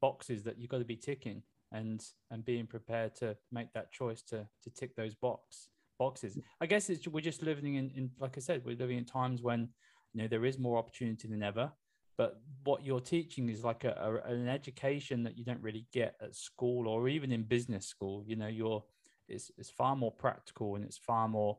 boxes 0.00 0.42
that 0.42 0.58
you've 0.58 0.68
got 0.68 0.78
to 0.78 0.84
be 0.84 0.96
ticking 0.96 1.42
and 1.72 2.04
and 2.30 2.44
being 2.44 2.66
prepared 2.66 3.14
to 3.16 3.36
make 3.50 3.72
that 3.72 3.92
choice 3.92 4.22
to 4.22 4.46
to 4.62 4.70
tick 4.70 4.94
those 4.96 5.14
box 5.14 5.68
boxes. 5.98 6.38
I 6.60 6.66
guess 6.66 6.90
it's 6.90 7.06
we're 7.06 7.20
just 7.20 7.42
living 7.42 7.76
in, 7.76 7.90
in 7.90 8.10
like 8.18 8.36
i 8.36 8.40
said 8.40 8.62
we're 8.64 8.76
living 8.76 8.98
in 8.98 9.04
times 9.04 9.40
when 9.42 9.68
you 10.12 10.22
know 10.22 10.28
there 10.28 10.44
is 10.44 10.58
more 10.58 10.78
opportunity 10.78 11.28
than 11.28 11.42
ever. 11.42 11.72
But 12.18 12.40
what 12.64 12.84
you're 12.84 13.00
teaching 13.00 13.48
is 13.48 13.64
like 13.64 13.84
a, 13.84 14.20
a, 14.26 14.32
an 14.32 14.46
education 14.46 15.22
that 15.22 15.38
you 15.38 15.44
don't 15.44 15.62
really 15.62 15.86
get 15.90 16.16
at 16.20 16.36
school 16.36 16.86
or 16.86 17.08
even 17.08 17.32
in 17.32 17.44
business 17.44 17.86
school. 17.86 18.24
You 18.26 18.36
know 18.36 18.48
you're 18.48 18.84
it's, 19.28 19.50
it's 19.56 19.70
far 19.70 19.96
more 19.96 20.12
practical 20.12 20.74
and 20.76 20.84
it's 20.84 20.98
far 20.98 21.28
more 21.28 21.58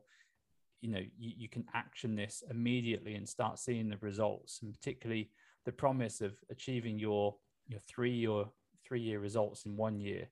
you 0.80 0.90
know 0.90 1.00
you, 1.18 1.32
you 1.36 1.48
can 1.48 1.64
action 1.74 2.14
this 2.14 2.42
immediately 2.50 3.14
and 3.14 3.28
start 3.28 3.58
seeing 3.58 3.88
the 3.88 3.96
results. 4.00 4.60
And 4.62 4.72
particularly 4.72 5.30
the 5.64 5.72
promise 5.72 6.20
of 6.20 6.34
achieving 6.50 6.98
your 6.98 7.36
your 7.68 7.80
three 7.80 8.26
or 8.26 8.50
three 8.86 9.00
year 9.00 9.20
results 9.20 9.64
in 9.64 9.76
one 9.76 9.98
year 10.00 10.28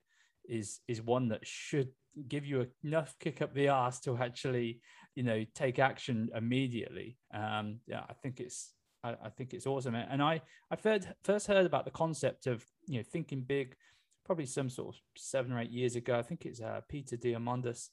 is 0.49 0.81
is 0.89 1.03
one 1.03 1.29
that 1.29 1.47
should 1.47 1.89
give 2.29 2.45
you 2.45 2.67
enough 2.83 3.15
kick 3.21 3.41
up 3.41 3.55
the 3.55 3.69
ass 3.69 4.01
to 4.01 4.17
actually 4.17 4.81
you 5.15 5.23
know 5.23 5.45
take 5.55 5.79
action 5.79 6.31
immediately. 6.35 7.19
Um 7.33 7.81
yeah 7.87 8.05
i 8.09 8.13
think 8.13 8.41
it's 8.41 8.73
I, 9.03 9.11
I 9.25 9.29
think 9.31 9.55
it's 9.55 9.67
awesome. 9.67 9.95
And 9.95 10.23
i 10.23 10.41
i 10.71 10.77
first 10.77 11.09
first 11.23 11.47
heard 11.47 11.67
about 11.67 11.85
the 11.85 11.91
concept 11.91 12.47
of 12.47 12.65
you 12.87 12.99
know 12.99 13.05
thinking 13.05 13.43
big 13.43 13.77
probably 14.25 14.47
some 14.47 14.71
sort 14.71 14.95
of 14.95 15.01
seven 15.17 15.53
or 15.53 15.61
eight 15.61 15.73
years 15.73 15.97
ago. 15.97 16.19
I 16.19 16.23
think 16.23 16.47
it's 16.47 16.61
uh, 16.61 16.81
peter 16.89 17.17
diamandis. 17.17 17.89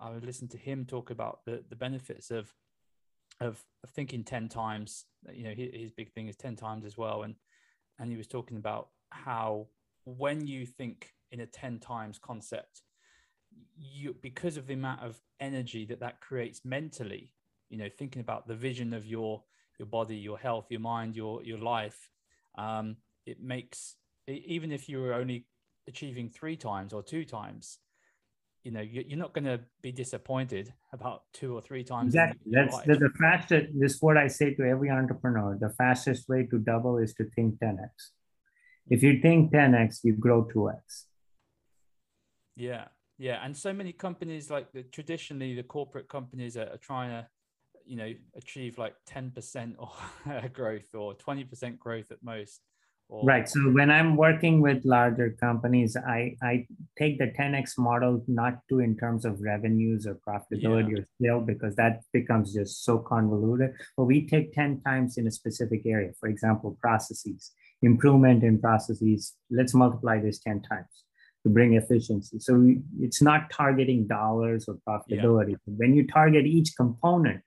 I 0.00 0.10
would 0.10 0.24
listen 0.24 0.48
to 0.48 0.58
him 0.58 0.84
talk 0.84 1.10
about 1.10 1.44
the, 1.44 1.62
the 1.68 1.76
benefits 1.76 2.30
of, 2.30 2.52
of 3.40 3.62
thinking 3.88 4.24
10 4.24 4.48
times, 4.48 5.04
you 5.32 5.44
know, 5.44 5.54
his, 5.54 5.70
his 5.74 5.90
big 5.90 6.12
thing 6.12 6.28
is 6.28 6.36
10 6.36 6.56
times 6.56 6.84
as 6.86 6.96
well. 6.96 7.22
And, 7.22 7.34
and 7.98 8.10
he 8.10 8.16
was 8.16 8.26
talking 8.26 8.56
about 8.56 8.88
how 9.10 9.66
when 10.04 10.46
you 10.46 10.64
think 10.64 11.12
in 11.32 11.40
a 11.40 11.46
10 11.46 11.80
times 11.80 12.18
concept, 12.18 12.82
you, 13.76 14.14
because 14.20 14.56
of 14.56 14.66
the 14.66 14.74
amount 14.74 15.02
of 15.02 15.20
energy 15.38 15.84
that 15.86 16.00
that 16.00 16.20
creates 16.20 16.64
mentally, 16.64 17.32
you 17.68 17.78
know, 17.78 17.88
thinking 17.88 18.20
about 18.20 18.46
the 18.46 18.54
vision 18.54 18.92
of 18.92 19.06
your, 19.06 19.42
your 19.78 19.86
body, 19.86 20.16
your 20.16 20.38
health, 20.38 20.66
your 20.70 20.80
mind, 20.80 21.16
your, 21.16 21.42
your 21.42 21.58
life, 21.58 22.10
um, 22.58 22.96
it 23.26 23.40
makes, 23.40 23.96
even 24.26 24.72
if 24.72 24.88
you 24.88 25.00
were 25.00 25.14
only 25.14 25.46
achieving 25.88 26.28
three 26.28 26.56
times 26.56 26.92
or 26.92 27.02
two 27.02 27.24
times, 27.24 27.78
you 28.64 28.70
know 28.70 28.80
you're 28.80 29.18
not 29.18 29.32
going 29.32 29.44
to 29.44 29.60
be 29.80 29.92
disappointed 29.92 30.72
about 30.92 31.22
two 31.32 31.56
or 31.56 31.60
three 31.60 31.82
times 31.82 32.14
exactly. 32.14 32.52
that's 32.52 32.78
the, 32.82 32.94
the 32.94 33.10
fastest 33.18 33.66
this 33.78 33.94
is 33.94 34.02
what 34.02 34.16
i 34.16 34.26
say 34.26 34.54
to 34.54 34.64
every 34.64 34.90
entrepreneur 34.90 35.56
the 35.58 35.70
fastest 35.70 36.28
way 36.28 36.46
to 36.50 36.58
double 36.58 36.98
is 36.98 37.14
to 37.14 37.24
think 37.30 37.58
10x 37.58 37.88
if 38.88 39.02
you 39.02 39.20
think 39.20 39.52
10x 39.52 40.00
you 40.04 40.12
grow 40.12 40.46
2x 40.54 41.04
yeah 42.56 42.88
yeah 43.20 43.38
and 43.44 43.56
so 43.56 43.72
many 43.72 43.92
companies 43.92 44.50
like 44.50 44.72
the 44.72 44.82
traditionally 44.84 45.54
the 45.54 45.62
corporate 45.62 46.08
companies 46.08 46.56
are, 46.56 46.70
are 46.72 46.78
trying 46.78 47.10
to 47.10 47.26
you 47.86 47.96
know 47.96 48.12
achieve 48.34 48.78
like 48.78 48.94
10% 49.08 49.74
or 49.78 50.48
growth 50.52 50.94
or 50.94 51.14
20% 51.14 51.78
growth 51.78 52.10
at 52.10 52.18
most 52.22 52.62
or... 53.10 53.24
Right. 53.24 53.48
So 53.48 53.60
when 53.72 53.90
I'm 53.90 54.16
working 54.16 54.60
with 54.60 54.84
larger 54.84 55.36
companies, 55.40 55.96
I, 55.96 56.36
I 56.42 56.66
take 56.96 57.18
the 57.18 57.26
10x 57.26 57.76
model 57.76 58.22
not 58.28 58.60
to 58.68 58.78
in 58.78 58.96
terms 58.96 59.24
of 59.24 59.40
revenues 59.40 60.06
or 60.06 60.14
profitability 60.26 60.92
yeah. 60.92 60.98
or 60.98 61.06
scale 61.20 61.40
because 61.40 61.74
that 61.74 62.02
becomes 62.12 62.54
just 62.54 62.84
so 62.84 62.98
convoluted. 62.98 63.72
But 63.96 64.04
we 64.04 64.28
take 64.28 64.52
10 64.52 64.82
times 64.82 65.18
in 65.18 65.26
a 65.26 65.30
specific 65.32 65.82
area. 65.86 66.12
For 66.20 66.28
example, 66.28 66.78
processes, 66.80 67.50
improvement 67.82 68.44
in 68.44 68.60
processes. 68.60 69.34
Let's 69.50 69.74
multiply 69.74 70.20
this 70.20 70.38
10 70.38 70.62
times 70.62 71.04
to 71.42 71.48
bring 71.48 71.74
efficiency. 71.74 72.38
So 72.38 72.74
it's 73.00 73.22
not 73.22 73.50
targeting 73.50 74.06
dollars 74.06 74.68
or 74.68 74.78
profitability. 74.86 75.50
Yeah. 75.50 75.74
When 75.76 75.94
you 75.94 76.06
target 76.06 76.46
each 76.46 76.76
component 76.76 77.42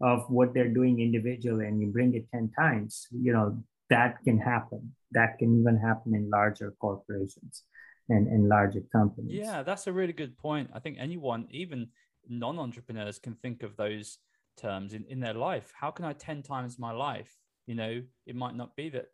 of 0.00 0.24
what 0.28 0.54
they're 0.54 0.72
doing 0.72 1.00
individually 1.00 1.66
and 1.66 1.80
you 1.80 1.88
bring 1.88 2.14
it 2.14 2.26
10 2.32 2.52
times, 2.58 3.06
you 3.10 3.32
know, 3.32 3.62
that 3.90 4.16
can 4.24 4.38
happen. 4.38 4.94
That 5.12 5.38
can 5.38 5.60
even 5.60 5.76
happen 5.76 6.14
in 6.14 6.30
larger 6.30 6.74
corporations 6.80 7.64
and, 8.08 8.26
and 8.26 8.48
larger 8.48 8.82
companies. 8.92 9.32
Yeah, 9.32 9.62
that's 9.62 9.86
a 9.86 9.92
really 9.92 10.12
good 10.12 10.36
point. 10.38 10.70
I 10.72 10.78
think 10.78 10.96
anyone, 10.98 11.46
even 11.50 11.88
non 12.28 12.58
entrepreneurs, 12.58 13.18
can 13.18 13.34
think 13.34 13.62
of 13.62 13.76
those 13.76 14.18
terms 14.56 14.94
in, 14.94 15.04
in 15.08 15.20
their 15.20 15.34
life. 15.34 15.72
How 15.78 15.90
can 15.90 16.04
I 16.04 16.12
10 16.12 16.42
times 16.42 16.78
my 16.78 16.92
life? 16.92 17.36
You 17.66 17.74
know, 17.74 18.02
it 18.26 18.34
might 18.34 18.56
not 18.56 18.74
be 18.76 18.88
that 18.90 19.06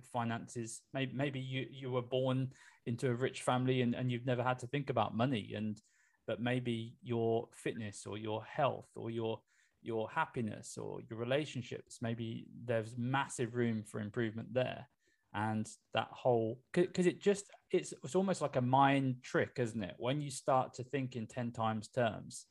finances, 0.00 0.82
maybe, 0.92 1.12
maybe 1.14 1.40
you, 1.40 1.66
you 1.70 1.90
were 1.90 2.02
born 2.02 2.52
into 2.86 3.08
a 3.08 3.14
rich 3.14 3.42
family 3.42 3.82
and, 3.82 3.94
and 3.94 4.10
you've 4.10 4.26
never 4.26 4.42
had 4.42 4.58
to 4.60 4.66
think 4.66 4.90
about 4.90 5.16
money. 5.16 5.52
And, 5.56 5.80
but 6.26 6.40
maybe 6.40 6.96
your 7.02 7.48
fitness 7.54 8.06
or 8.06 8.18
your 8.18 8.44
health 8.44 8.88
or 8.96 9.10
your 9.10 9.40
your 9.82 10.08
happiness 10.08 10.78
or 10.78 11.00
your 11.10 11.18
relationships 11.18 11.98
maybe 12.00 12.46
there's 12.64 12.96
massive 12.96 13.54
room 13.54 13.82
for 13.82 14.00
improvement 14.00 14.52
there. 14.52 14.88
And 15.34 15.66
that 15.94 16.08
whole 16.10 16.60
because 16.72 17.06
it 17.06 17.22
just 17.22 17.50
it's 17.70 17.94
it's 18.04 18.14
almost 18.14 18.42
like 18.42 18.56
a 18.56 18.60
mind 18.60 19.16
trick 19.22 19.52
isn't 19.58 19.82
it? 19.82 19.94
When 19.98 20.20
you 20.20 20.30
start 20.30 20.74
to 20.74 20.84
think 20.84 21.16
in 21.16 21.26
10 21.26 21.52
times 21.52 21.88
terms 21.88 22.46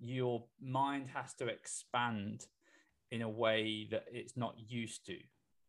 your 0.00 0.44
mind 0.60 1.08
has 1.14 1.34
to 1.34 1.46
expand 1.46 2.46
in 3.10 3.22
a 3.22 3.28
way 3.28 3.86
that 3.90 4.06
it's 4.10 4.36
not 4.36 4.54
used 4.56 5.06
to 5.06 5.16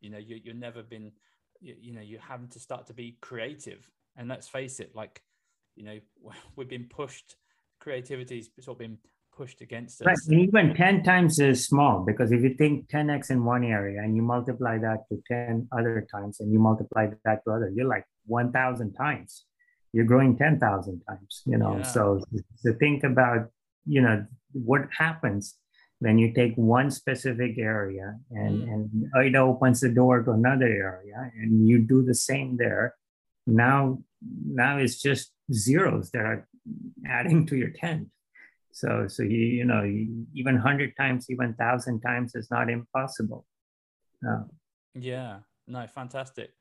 you 0.02 0.10
know 0.10 0.18
you, 0.18 0.40
you've 0.44 0.56
never 0.56 0.84
been 0.84 1.12
you, 1.60 1.76
you 1.80 1.94
know 1.94 2.02
you're 2.02 2.22
having 2.22 2.48
to 2.50 2.60
start 2.60 2.88
to 2.88 2.94
be 2.94 3.18
creative 3.22 3.90
and 4.16 4.28
let's 4.30 4.48
face 4.48 4.80
it 4.80 4.96
like 4.96 5.22
you 5.76 5.84
know 5.84 6.00
we've 6.56 6.70
been 6.70 6.88
pushed 6.90 7.36
creativity's 7.80 8.50
sort 8.62 8.76
of 8.76 8.80
been 8.80 8.98
pushed 9.36 9.62
against 9.62 10.02
us. 10.02 10.08
Right. 10.08 10.18
And 10.28 10.40
even 10.40 10.74
10 10.74 11.04
times 11.04 11.40
is 11.40 11.66
small 11.66 12.04
because 12.06 12.32
if 12.32 12.42
you 12.42 12.56
think 12.56 12.88
10x 12.90 13.32
in 13.32 13.44
one 13.44 13.64
area 13.64 14.02
and 14.02 14.16
you 14.16 14.22
multiply 14.22 14.78
that 14.78 15.04
to 15.10 15.22
10 15.28 15.68
other 15.78 16.08
times 16.12 16.40
and 16.40 16.52
you 16.52 16.60
multiply 16.60 17.08
that 17.26 17.44
to 17.44 17.52
other, 17.52 17.72
you're 17.74 17.88
like 17.88 18.06
1,000 18.28 18.94
times. 18.94 19.46
You're 19.94 20.06
growing 20.06 20.38
10,000 20.38 21.02
times, 21.08 21.42
you 21.46 21.58
know. 21.58 21.78
Yeah. 21.78 21.84
So, 21.84 22.20
to 22.64 22.74
think 22.74 23.04
about, 23.04 23.50
you 23.86 24.02
know, 24.02 24.26
what 24.52 24.82
happens 24.98 25.56
when 26.06 26.18
you 26.18 26.34
take 26.34 26.54
one 26.56 26.90
specific 26.92 27.58
area 27.58 28.16
and, 28.32 28.64
mm. 28.64 28.72
and 28.72 29.26
it 29.26 29.36
opens 29.36 29.82
the 29.82 29.90
door 29.90 30.22
to 30.24 30.32
another 30.32 30.68
area 30.68 31.32
and 31.36 31.68
you 31.68 31.80
do 31.80 32.04
the 32.04 32.14
same 32.14 32.58
there. 32.58 32.96
Now, 33.48 34.00
now 34.46 34.78
it's 34.78 35.02
just 35.02 35.32
zeros 35.52 36.12
that 36.12 36.26
are 36.26 36.48
adding 37.08 37.46
to 37.48 37.56
your 37.58 37.72
10 37.72 38.10
so, 38.76 39.08
so 39.08 39.24
you, 39.24 39.38
you 39.60 39.64
know, 39.64 39.86
even 40.34 40.58
hundred 40.58 40.98
times, 40.98 41.28
even 41.30 41.54
thousand 41.54 42.02
times 42.02 42.36
is 42.36 42.52
not 42.52 42.70
impossible. 42.70 43.46
Uh, 44.28 44.44
yeah, 44.94 45.40
no, 45.66 45.88
fantastic. 45.88 46.52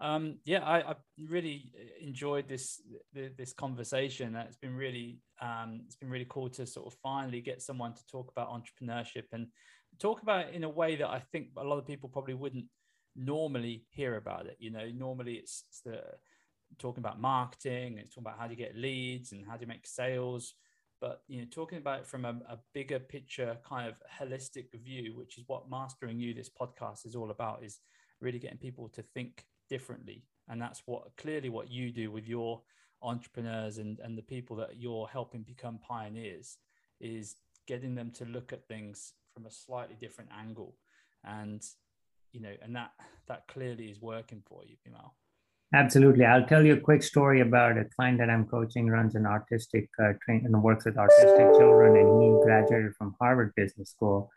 Um, 0.00 0.38
yeah, 0.44 0.64
I, 0.64 0.92
I, 0.92 0.94
really 1.28 1.72
enjoyed 2.00 2.48
this 2.48 2.80
this 3.12 3.52
conversation. 3.52 4.34
It's 4.34 4.56
been 4.56 4.74
really 4.74 5.18
um, 5.42 5.82
it's 5.84 5.96
been 5.96 6.08
really 6.08 6.26
cool 6.28 6.48
to 6.50 6.66
sort 6.66 6.86
of 6.86 6.98
finally 7.02 7.42
get 7.42 7.60
someone 7.60 7.92
to 7.94 8.06
talk 8.10 8.30
about 8.30 8.48
entrepreneurship 8.48 9.24
and 9.32 9.48
talk 9.98 10.22
about 10.22 10.48
it 10.48 10.54
in 10.54 10.64
a 10.64 10.68
way 10.68 10.96
that 10.96 11.08
I 11.08 11.22
think 11.32 11.48
a 11.58 11.64
lot 11.64 11.78
of 11.78 11.86
people 11.86 12.08
probably 12.08 12.34
wouldn't 12.34 12.64
normally 13.14 13.84
hear 13.90 14.16
about 14.16 14.46
it. 14.46 14.56
You 14.58 14.70
know, 14.70 14.88
normally 14.88 15.34
it's, 15.34 15.64
it's 15.68 15.82
the 15.82 16.00
talking 16.78 17.02
about 17.02 17.20
marketing, 17.20 17.98
it's 17.98 18.14
talking 18.14 18.26
about 18.26 18.38
how 18.38 18.46
do 18.46 18.54
you 18.54 18.58
get 18.58 18.76
leads 18.76 19.32
and 19.32 19.44
how 19.46 19.56
do 19.56 19.62
you 19.62 19.66
make 19.66 19.86
sales 19.86 20.54
but 21.00 21.22
you 21.28 21.40
know 21.40 21.46
talking 21.50 21.78
about 21.78 22.00
it 22.00 22.06
from 22.06 22.24
a, 22.24 22.38
a, 22.48 22.58
bigger 22.74 22.98
picture 22.98 23.56
kind 23.66 23.88
of 23.88 23.94
holistic 24.18 24.66
view 24.84 25.16
which 25.16 25.38
is 25.38 25.44
what 25.46 25.70
mastering 25.70 26.20
you 26.20 26.34
this 26.34 26.50
podcast 26.50 27.06
is 27.06 27.16
all 27.16 27.30
about 27.30 27.64
is 27.64 27.78
really 28.20 28.38
getting 28.38 28.58
people 28.58 28.88
to 28.88 29.02
think 29.14 29.44
differently 29.70 30.24
and 30.48 30.60
that's 30.60 30.82
what 30.84 31.16
clearly 31.16 31.48
what 31.48 31.70
you 31.70 31.90
do 31.90 32.10
with 32.10 32.26
your 32.26 32.60
entrepreneurs 33.02 33.78
and 33.78 33.98
and 34.00 34.18
the 34.18 34.22
people 34.22 34.56
that 34.56 34.76
you're 34.76 35.08
helping 35.08 35.42
become 35.42 35.78
pioneers 35.78 36.58
is 37.00 37.36
getting 37.66 37.94
them 37.94 38.10
to 38.10 38.24
look 38.26 38.52
at 38.52 38.66
things 38.68 39.14
from 39.32 39.46
a 39.46 39.50
slightly 39.50 39.96
different 40.00 40.30
angle 40.38 40.74
and 41.24 41.62
you 42.32 42.40
know 42.40 42.52
and 42.62 42.76
that 42.76 42.90
that 43.28 43.46
clearly 43.48 43.86
is 43.86 44.00
working 44.02 44.42
for 44.46 44.62
you 44.66 44.76
Bimal. 44.86 45.12
Absolutely. 45.72 46.24
I'll 46.24 46.46
tell 46.46 46.66
you 46.66 46.74
a 46.74 46.80
quick 46.80 47.02
story 47.02 47.42
about 47.42 47.78
a 47.78 47.84
client 47.94 48.18
that 48.18 48.28
I'm 48.28 48.44
coaching 48.44 48.88
runs 48.88 49.14
an 49.14 49.24
artistic 49.24 49.88
uh, 50.02 50.14
train 50.24 50.42
and 50.44 50.62
works 50.64 50.84
with 50.84 50.96
autistic 50.96 51.56
children. 51.56 51.96
And 51.96 52.22
he 52.22 52.44
graduated 52.44 52.96
from 52.96 53.14
Harvard 53.20 53.52
Business 53.54 53.90
School. 53.90 54.30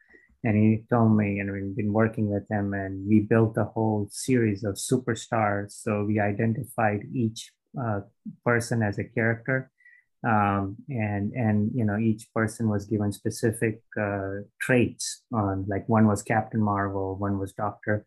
And 0.44 0.58
he 0.58 0.84
told 0.90 1.16
me, 1.16 1.40
and 1.40 1.52
we've 1.52 1.76
been 1.76 1.94
working 1.94 2.30
with 2.30 2.44
him, 2.50 2.74
and 2.74 3.08
we 3.08 3.22
built 3.22 3.58
a 3.58 3.64
whole 3.64 4.08
series 4.12 4.64
of 4.64 4.76
superstars. 4.76 5.72
So 5.72 6.04
we 6.06 6.20
identified 6.20 7.02
each 7.14 7.52
uh, 7.82 8.02
person 8.46 8.84
as 8.84 9.00
a 9.00 9.06
character. 9.06 9.72
Um, 10.26 10.78
and 10.88 11.34
and 11.34 11.70
you 11.76 11.84
know 11.84 11.98
each 11.98 12.30
person 12.34 12.70
was 12.70 12.86
given 12.86 13.12
specific 13.12 13.82
uh, 14.00 14.48
traits 14.62 15.24
on 15.34 15.66
like 15.68 15.84
one 15.90 16.08
was 16.08 16.24
Captain 16.24 16.62
Marvel, 16.62 17.18
one 17.18 17.40
was 17.40 17.52
Doctor 17.52 18.06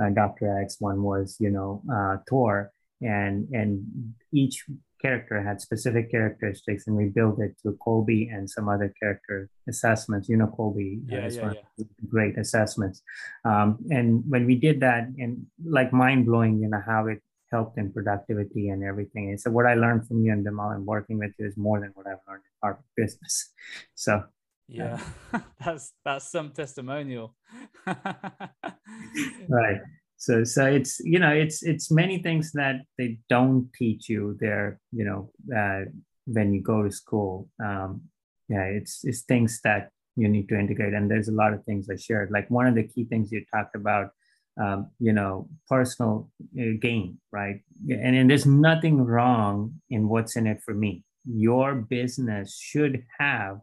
uh, 0.00 0.10
Dr. 0.10 0.60
X, 0.62 0.76
one 0.78 1.02
was, 1.02 1.36
you 1.40 1.50
know, 1.50 1.82
uh, 1.92 2.18
Thor, 2.28 2.72
and 3.00 3.48
and 3.52 3.84
each 4.32 4.64
character 5.00 5.42
had 5.42 5.60
specific 5.60 6.10
characteristics, 6.10 6.86
and 6.86 6.96
we 6.96 7.06
built 7.06 7.38
it 7.40 7.56
to 7.62 7.78
Kolbe 7.84 8.32
and 8.32 8.48
some 8.48 8.68
other 8.68 8.92
character 9.00 9.48
assessments. 9.68 10.28
You 10.28 10.36
know, 10.36 10.46
Kolbe 10.46 11.02
yeah, 11.08 11.26
is 11.26 11.36
yeah, 11.36 11.42
one 11.42 11.56
yeah. 11.76 11.84
great 12.08 12.38
assessments. 12.38 13.02
Um, 13.44 13.78
and 13.90 14.22
when 14.28 14.46
we 14.46 14.56
did 14.56 14.80
that, 14.80 15.08
and 15.18 15.46
like 15.64 15.92
mind 15.92 16.26
blowing, 16.26 16.60
you 16.60 16.68
know, 16.68 16.82
how 16.84 17.06
it 17.06 17.22
helped 17.50 17.78
in 17.78 17.92
productivity 17.92 18.68
and 18.68 18.84
everything. 18.84 19.30
And 19.30 19.40
so 19.40 19.50
what 19.50 19.66
I 19.66 19.74
learned 19.74 20.06
from 20.06 20.22
you 20.22 20.32
and 20.32 20.44
Bimal 20.46 20.74
and 20.74 20.86
working 20.86 21.18
with 21.18 21.32
you 21.38 21.46
is 21.46 21.56
more 21.56 21.80
than 21.80 21.90
what 21.94 22.06
I've 22.06 22.18
learned 22.28 22.42
in 22.44 22.56
Harvard 22.62 22.84
business. 22.96 23.52
So 23.94 24.22
yeah, 24.68 25.00
that's 25.64 25.92
that's 26.04 26.30
some 26.30 26.50
testimonial. 26.50 27.34
right. 27.86 29.80
So 30.18 30.44
so 30.44 30.66
it's 30.66 31.00
you 31.00 31.18
know 31.18 31.30
it's 31.30 31.62
it's 31.62 31.90
many 31.90 32.18
things 32.18 32.52
that 32.52 32.82
they 32.98 33.18
don't 33.28 33.70
teach 33.72 34.08
you 34.08 34.36
there 34.40 34.80
you 34.92 35.04
know 35.04 35.30
uh, 35.56 35.84
when 36.26 36.52
you 36.52 36.60
go 36.60 36.82
to 36.82 36.90
school. 36.90 37.48
Um, 37.64 38.02
yeah, 38.48 38.64
it's 38.64 39.04
it's 39.04 39.22
things 39.22 39.60
that 39.64 39.90
you 40.16 40.28
need 40.28 40.48
to 40.48 40.58
integrate, 40.58 40.94
and 40.94 41.10
there's 41.10 41.28
a 41.28 41.32
lot 41.42 41.54
of 41.54 41.64
things 41.64 41.88
I 41.88 41.96
shared. 41.96 42.30
Like 42.30 42.50
one 42.50 42.66
of 42.66 42.74
the 42.74 42.82
key 42.82 43.04
things 43.04 43.30
you 43.30 43.44
talked 43.52 43.76
about 43.76 44.10
um, 44.58 44.90
you 44.98 45.12
know, 45.12 45.48
personal 45.68 46.30
uh, 46.58 46.76
gain, 46.80 47.18
right? 47.30 47.60
And, 47.88 48.16
and 48.16 48.30
there's 48.30 48.46
nothing 48.46 49.04
wrong 49.04 49.74
in 49.88 50.08
what's 50.08 50.36
in 50.36 50.46
it 50.46 50.60
for 50.64 50.74
me. 50.74 51.04
Your 51.24 51.74
business 51.74 52.58
should 52.58 53.04
have, 53.18 53.60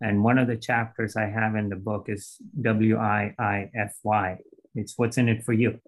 and 0.00 0.24
one 0.24 0.38
of 0.38 0.46
the 0.46 0.56
chapters 0.56 1.16
I 1.16 1.26
have 1.26 1.54
in 1.56 1.68
the 1.68 1.76
book 1.76 2.06
is 2.08 2.36
W 2.60 2.96
I 2.96 3.34
I 3.38 3.70
F 3.74 3.94
Y. 4.02 4.38
It's 4.78 4.94
what's 4.96 5.18
in 5.18 5.28
it 5.28 5.44
for 5.44 5.52
you. 5.52 5.80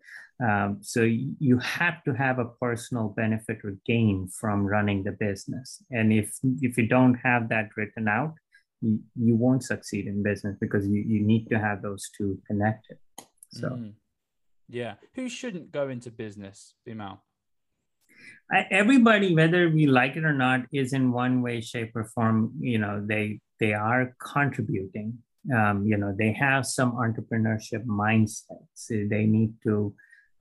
Um, 0.46 0.78
so 0.80 1.02
you 1.02 1.58
have 1.58 2.02
to 2.04 2.12
have 2.14 2.38
a 2.38 2.46
personal 2.46 3.08
benefit 3.08 3.58
or 3.62 3.76
gain 3.86 4.28
from 4.28 4.66
running 4.66 5.04
the 5.04 5.12
business. 5.12 5.82
And 5.90 6.12
if 6.12 6.38
if 6.68 6.78
you 6.78 6.86
don't 6.86 7.16
have 7.16 7.50
that 7.50 7.68
written 7.76 8.08
out, 8.08 8.34
you, 8.80 9.00
you 9.16 9.36
won't 9.36 9.64
succeed 9.64 10.06
in 10.06 10.22
business 10.22 10.56
because 10.58 10.86
you, 10.86 11.00
you 11.12 11.20
need 11.20 11.48
to 11.50 11.58
have 11.58 11.82
those 11.82 12.08
two 12.16 12.40
connected. 12.46 12.96
So. 13.50 13.68
Mm. 13.68 13.92
Yeah. 14.68 14.94
Who 15.14 15.28
shouldn't 15.28 15.72
go 15.72 15.88
into 15.88 16.10
business, 16.10 16.74
Bimal? 16.86 17.18
Everybody, 18.70 19.34
whether 19.34 19.68
we 19.68 19.86
like 19.86 20.16
it 20.16 20.24
or 20.24 20.32
not, 20.32 20.62
is 20.72 20.92
in 20.92 21.12
one 21.12 21.42
way, 21.42 21.60
shape, 21.60 21.94
or 21.94 22.04
form. 22.04 22.52
You 22.60 22.78
know, 22.78 23.04
they 23.04 23.40
they 23.60 23.74
are 23.74 24.14
contributing. 24.18 25.18
Um, 25.54 25.86
you 25.86 25.96
know, 25.96 26.14
they 26.16 26.32
have 26.32 26.66
some 26.66 26.92
entrepreneurship 26.92 27.84
mindsets. 27.86 28.88
They 28.88 29.26
need 29.26 29.54
to 29.64 29.94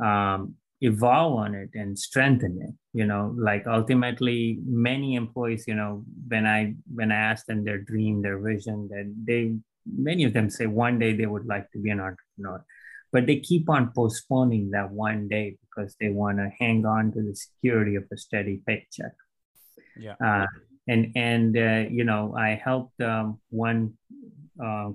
um, 0.03 0.55
evolve 0.81 1.37
on 1.37 1.55
it 1.55 1.69
and 1.73 1.97
strengthen 1.97 2.59
it. 2.61 2.75
You 2.93 3.05
know, 3.05 3.33
like 3.37 3.65
ultimately, 3.67 4.59
many 4.65 5.15
employees. 5.15 5.65
You 5.67 5.75
know, 5.75 6.03
when 6.27 6.45
I 6.45 6.75
when 6.93 7.11
I 7.11 7.15
ask 7.15 7.45
them 7.45 7.63
their 7.63 7.79
dream, 7.79 8.21
their 8.21 8.39
vision, 8.39 8.89
that 8.89 9.13
they 9.25 9.55
many 9.85 10.23
of 10.23 10.33
them 10.33 10.49
say 10.49 10.65
one 10.65 10.99
day 10.99 11.15
they 11.15 11.25
would 11.25 11.45
like 11.45 11.71
to 11.71 11.79
be 11.79 11.89
an 11.89 11.99
entrepreneur 11.99 12.63
but 13.11 13.25
they 13.25 13.39
keep 13.39 13.69
on 13.69 13.91
postponing 13.93 14.71
that 14.71 14.91
one 14.91 15.27
day 15.27 15.57
because 15.61 15.95
they 15.99 16.09
want 16.09 16.37
to 16.37 16.49
hang 16.59 16.85
on 16.85 17.11
to 17.11 17.21
the 17.21 17.35
security 17.35 17.95
of 17.95 18.03
a 18.11 18.17
steady 18.17 18.61
paycheck. 18.65 19.13
Yeah. 19.97 20.15
Uh, 20.23 20.45
and 20.87 21.11
and 21.15 21.57
uh, 21.57 21.89
you 21.89 22.03
know, 22.03 22.35
I 22.37 22.49
helped 22.63 23.01
um, 23.01 23.39
one 23.49 23.93
uh, 24.63 24.89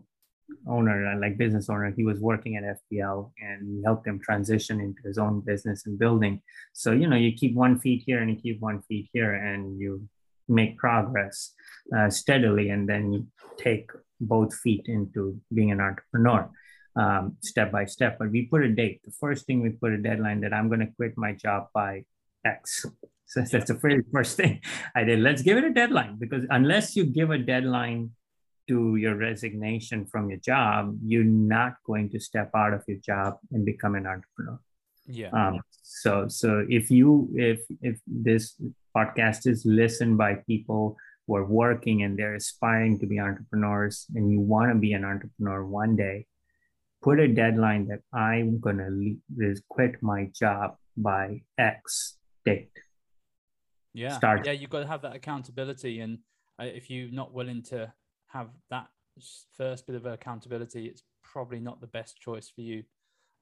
owner, 0.68 1.06
uh, 1.06 1.18
like 1.18 1.38
business 1.38 1.68
owner. 1.68 1.92
He 1.96 2.04
was 2.04 2.20
working 2.20 2.56
at 2.56 2.78
FPL, 2.78 3.30
and 3.40 3.68
we 3.68 3.82
helped 3.82 4.06
him 4.06 4.20
transition 4.20 4.80
into 4.80 5.00
his 5.04 5.18
own 5.18 5.40
business 5.40 5.86
and 5.86 5.98
building. 5.98 6.42
So 6.72 6.92
you 6.92 7.06
know, 7.06 7.16
you 7.16 7.32
keep 7.32 7.54
one 7.54 7.78
feet 7.78 8.02
here 8.06 8.20
and 8.20 8.30
you 8.30 8.36
keep 8.36 8.60
one 8.60 8.82
feet 8.82 9.08
here, 9.12 9.34
and 9.34 9.78
you 9.78 10.08
make 10.48 10.76
progress 10.76 11.52
uh, 11.96 12.10
steadily, 12.10 12.70
and 12.70 12.88
then 12.88 13.12
you 13.12 13.26
take 13.58 13.90
both 14.20 14.54
feet 14.54 14.86
into 14.86 15.40
being 15.52 15.70
an 15.70 15.80
entrepreneur 15.80 16.48
um, 16.96 17.36
step 17.40 17.72
by 17.72 17.84
step. 17.84 18.18
But 18.18 18.30
we 18.30 18.46
put 18.46 18.62
a 18.62 18.68
date. 18.68 19.00
The 19.04 19.12
first 19.12 19.46
thing 19.46 19.62
we 19.62 19.70
put 19.70 19.92
a 19.92 19.98
deadline 19.98 20.40
that 20.42 20.52
I'm 20.52 20.68
going 20.68 20.80
to 20.80 20.92
quit 20.96 21.14
my 21.16 21.32
job 21.32 21.68
by 21.74 22.04
X. 22.44 22.86
So 23.26 23.40
that's 23.40 23.68
the 23.68 23.74
very 23.74 24.04
first 24.12 24.36
thing 24.36 24.60
I 24.94 25.02
did. 25.02 25.18
Let's 25.18 25.40
give 25.40 25.56
it 25.56 25.64
a 25.64 25.72
deadline 25.72 26.18
because 26.20 26.44
unless 26.50 26.94
you 26.94 27.04
give 27.04 27.30
a 27.30 27.38
deadline 27.38 28.10
to 28.68 28.96
your 28.96 29.16
resignation 29.16 30.06
from 30.06 30.30
your 30.30 30.38
job, 30.38 30.96
you're 31.04 31.24
not 31.24 31.74
going 31.86 32.10
to 32.10 32.20
step 32.20 32.50
out 32.54 32.72
of 32.72 32.82
your 32.86 32.98
job 32.98 33.38
and 33.52 33.64
become 33.64 33.94
an 33.94 34.06
entrepreneur. 34.06 34.58
Yeah. 35.06 35.30
Um, 35.30 35.60
so 35.82 36.28
so 36.28 36.64
if 36.68 36.90
you 36.90 37.28
if 37.34 37.60
if 37.82 38.00
this 38.06 38.60
podcast 38.96 39.46
is 39.46 39.64
listened 39.66 40.16
by 40.16 40.36
people 40.46 40.96
who 41.26 41.36
are 41.36 41.44
working 41.44 42.02
and 42.02 42.18
they're 42.18 42.36
aspiring 42.36 42.98
to 43.00 43.06
be 43.06 43.18
entrepreneurs 43.18 44.06
and 44.14 44.30
you 44.30 44.40
want 44.40 44.72
to 44.72 44.78
be 44.78 44.92
an 44.92 45.04
entrepreneur 45.04 45.64
one 45.64 45.96
day, 45.96 46.26
put 47.02 47.20
a 47.20 47.28
deadline 47.28 47.88
that 47.88 48.00
I'm 48.12 48.60
going 48.60 48.78
to 48.78 49.54
quit 49.68 50.02
my 50.02 50.30
job 50.34 50.76
by 50.96 51.42
X 51.58 52.16
date. 52.44 52.70
Yeah. 53.92 54.16
Start. 54.16 54.46
Yeah, 54.46 54.52
you've 54.52 54.70
got 54.70 54.80
to 54.80 54.86
have 54.86 55.02
that 55.02 55.14
accountability. 55.14 56.00
And 56.00 56.18
uh, 56.60 56.64
if 56.64 56.90
you're 56.90 57.10
not 57.10 57.32
willing 57.32 57.62
to 57.64 57.92
have 58.34 58.50
that 58.70 58.88
first 59.56 59.86
bit 59.86 59.96
of 59.96 60.04
accountability, 60.04 60.86
it's 60.86 61.02
probably 61.22 61.60
not 61.60 61.80
the 61.80 61.86
best 61.86 62.18
choice 62.18 62.50
for 62.54 62.60
you. 62.60 62.82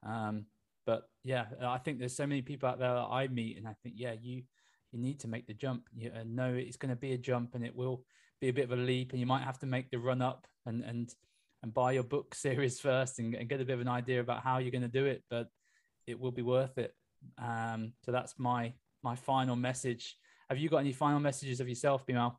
Um, 0.07 0.47
but 0.87 1.09
yeah, 1.25 1.47
I 1.61 1.79
think 1.79 1.99
there's 1.99 2.17
so 2.17 2.27
many 2.27 2.43
people 2.43 2.69
out 2.69 2.79
there 2.79 2.95
that 2.95 3.09
I 3.11 3.29
meet, 3.29 3.57
and 3.57 3.67
I 3.67 3.75
think, 3.83 3.97
yeah, 3.99 4.15
you 4.21 4.43
you 4.93 4.99
need 4.99 5.21
to 5.21 5.29
make 5.29 5.47
the 5.47 5.55
jump. 5.55 5.89
You 5.97 6.11
uh, 6.15 6.25
know 6.27 6.53
it's 6.55 6.77
going 6.77 6.91
to 6.91 7.01
be 7.01 7.13
a 7.13 7.19
jump, 7.19 7.55
and 7.55 7.65
it 7.65 7.75
will 7.75 8.05
be 8.41 8.49
a 8.49 8.53
bit 8.53 8.65
of 8.65 8.73
a 8.73 8.83
leap, 8.83 9.13
and 9.13 9.21
you 9.21 9.27
might 9.27 9.43
have 9.43 9.59
to 9.61 9.67
make 9.67 9.91
the 9.91 9.99
run 9.99 10.21
up 10.21 10.47
and 10.67 10.85
and 10.85 11.15
and 11.63 11.73
buy 11.73 11.93
your 11.93 12.03
book 12.03 12.35
series 12.35 12.81
first 12.81 13.19
and, 13.19 13.35
and, 13.35 13.49
get 13.49 13.61
a 13.61 13.65
bit 13.65 13.75
of 13.75 13.81
an 13.81 13.89
idea 13.89 14.21
about 14.21 14.43
how 14.43 14.59
you're 14.59 14.73
going 14.73 14.83
to 14.83 14.89
do 14.89 15.07
it 15.07 15.23
but 15.31 15.47
it 16.07 16.19
will 16.19 16.33
be 16.33 16.43
worth 16.43 16.77
it 16.79 16.93
um, 17.39 17.93
so 18.05 18.11
that's 18.11 18.35
my 18.39 18.73
my 19.03 19.15
final 19.15 19.57
message 19.57 20.17
have 20.51 20.59
you 20.59 20.69
got 20.69 20.79
any 20.79 20.93
final 20.93 21.21
messages 21.21 21.61
of 21.61 21.69
yourself 21.69 22.05
Bimal? 22.07 22.35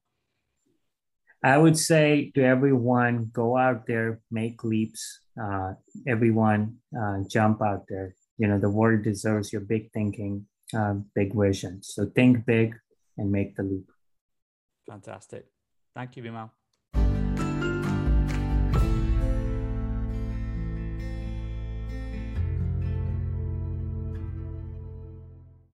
I 1.43 1.57
would 1.57 1.77
say 1.77 2.31
to 2.35 2.43
everyone, 2.43 3.29
go 3.33 3.57
out 3.57 3.85
there, 3.85 4.21
make 4.31 4.63
leaps. 4.63 5.19
Uh, 5.41 5.73
everyone, 6.07 6.77
uh, 6.97 7.17
jump 7.29 7.61
out 7.61 7.83
there. 7.89 8.15
You 8.37 8.47
know, 8.47 8.59
the 8.59 8.69
world 8.69 9.03
deserves 9.03 9.51
your 9.51 9.61
big 9.61 9.91
thinking, 9.91 10.47
uh, 10.73 10.95
big 11.13 11.35
vision. 11.35 11.83
So 11.83 12.05
think 12.05 12.45
big 12.45 12.75
and 13.17 13.31
make 13.31 13.55
the 13.57 13.63
leap. 13.63 13.89
Fantastic. 14.87 15.45
Thank 15.93 16.15
you, 16.15 16.23
Bimal. 16.23 16.49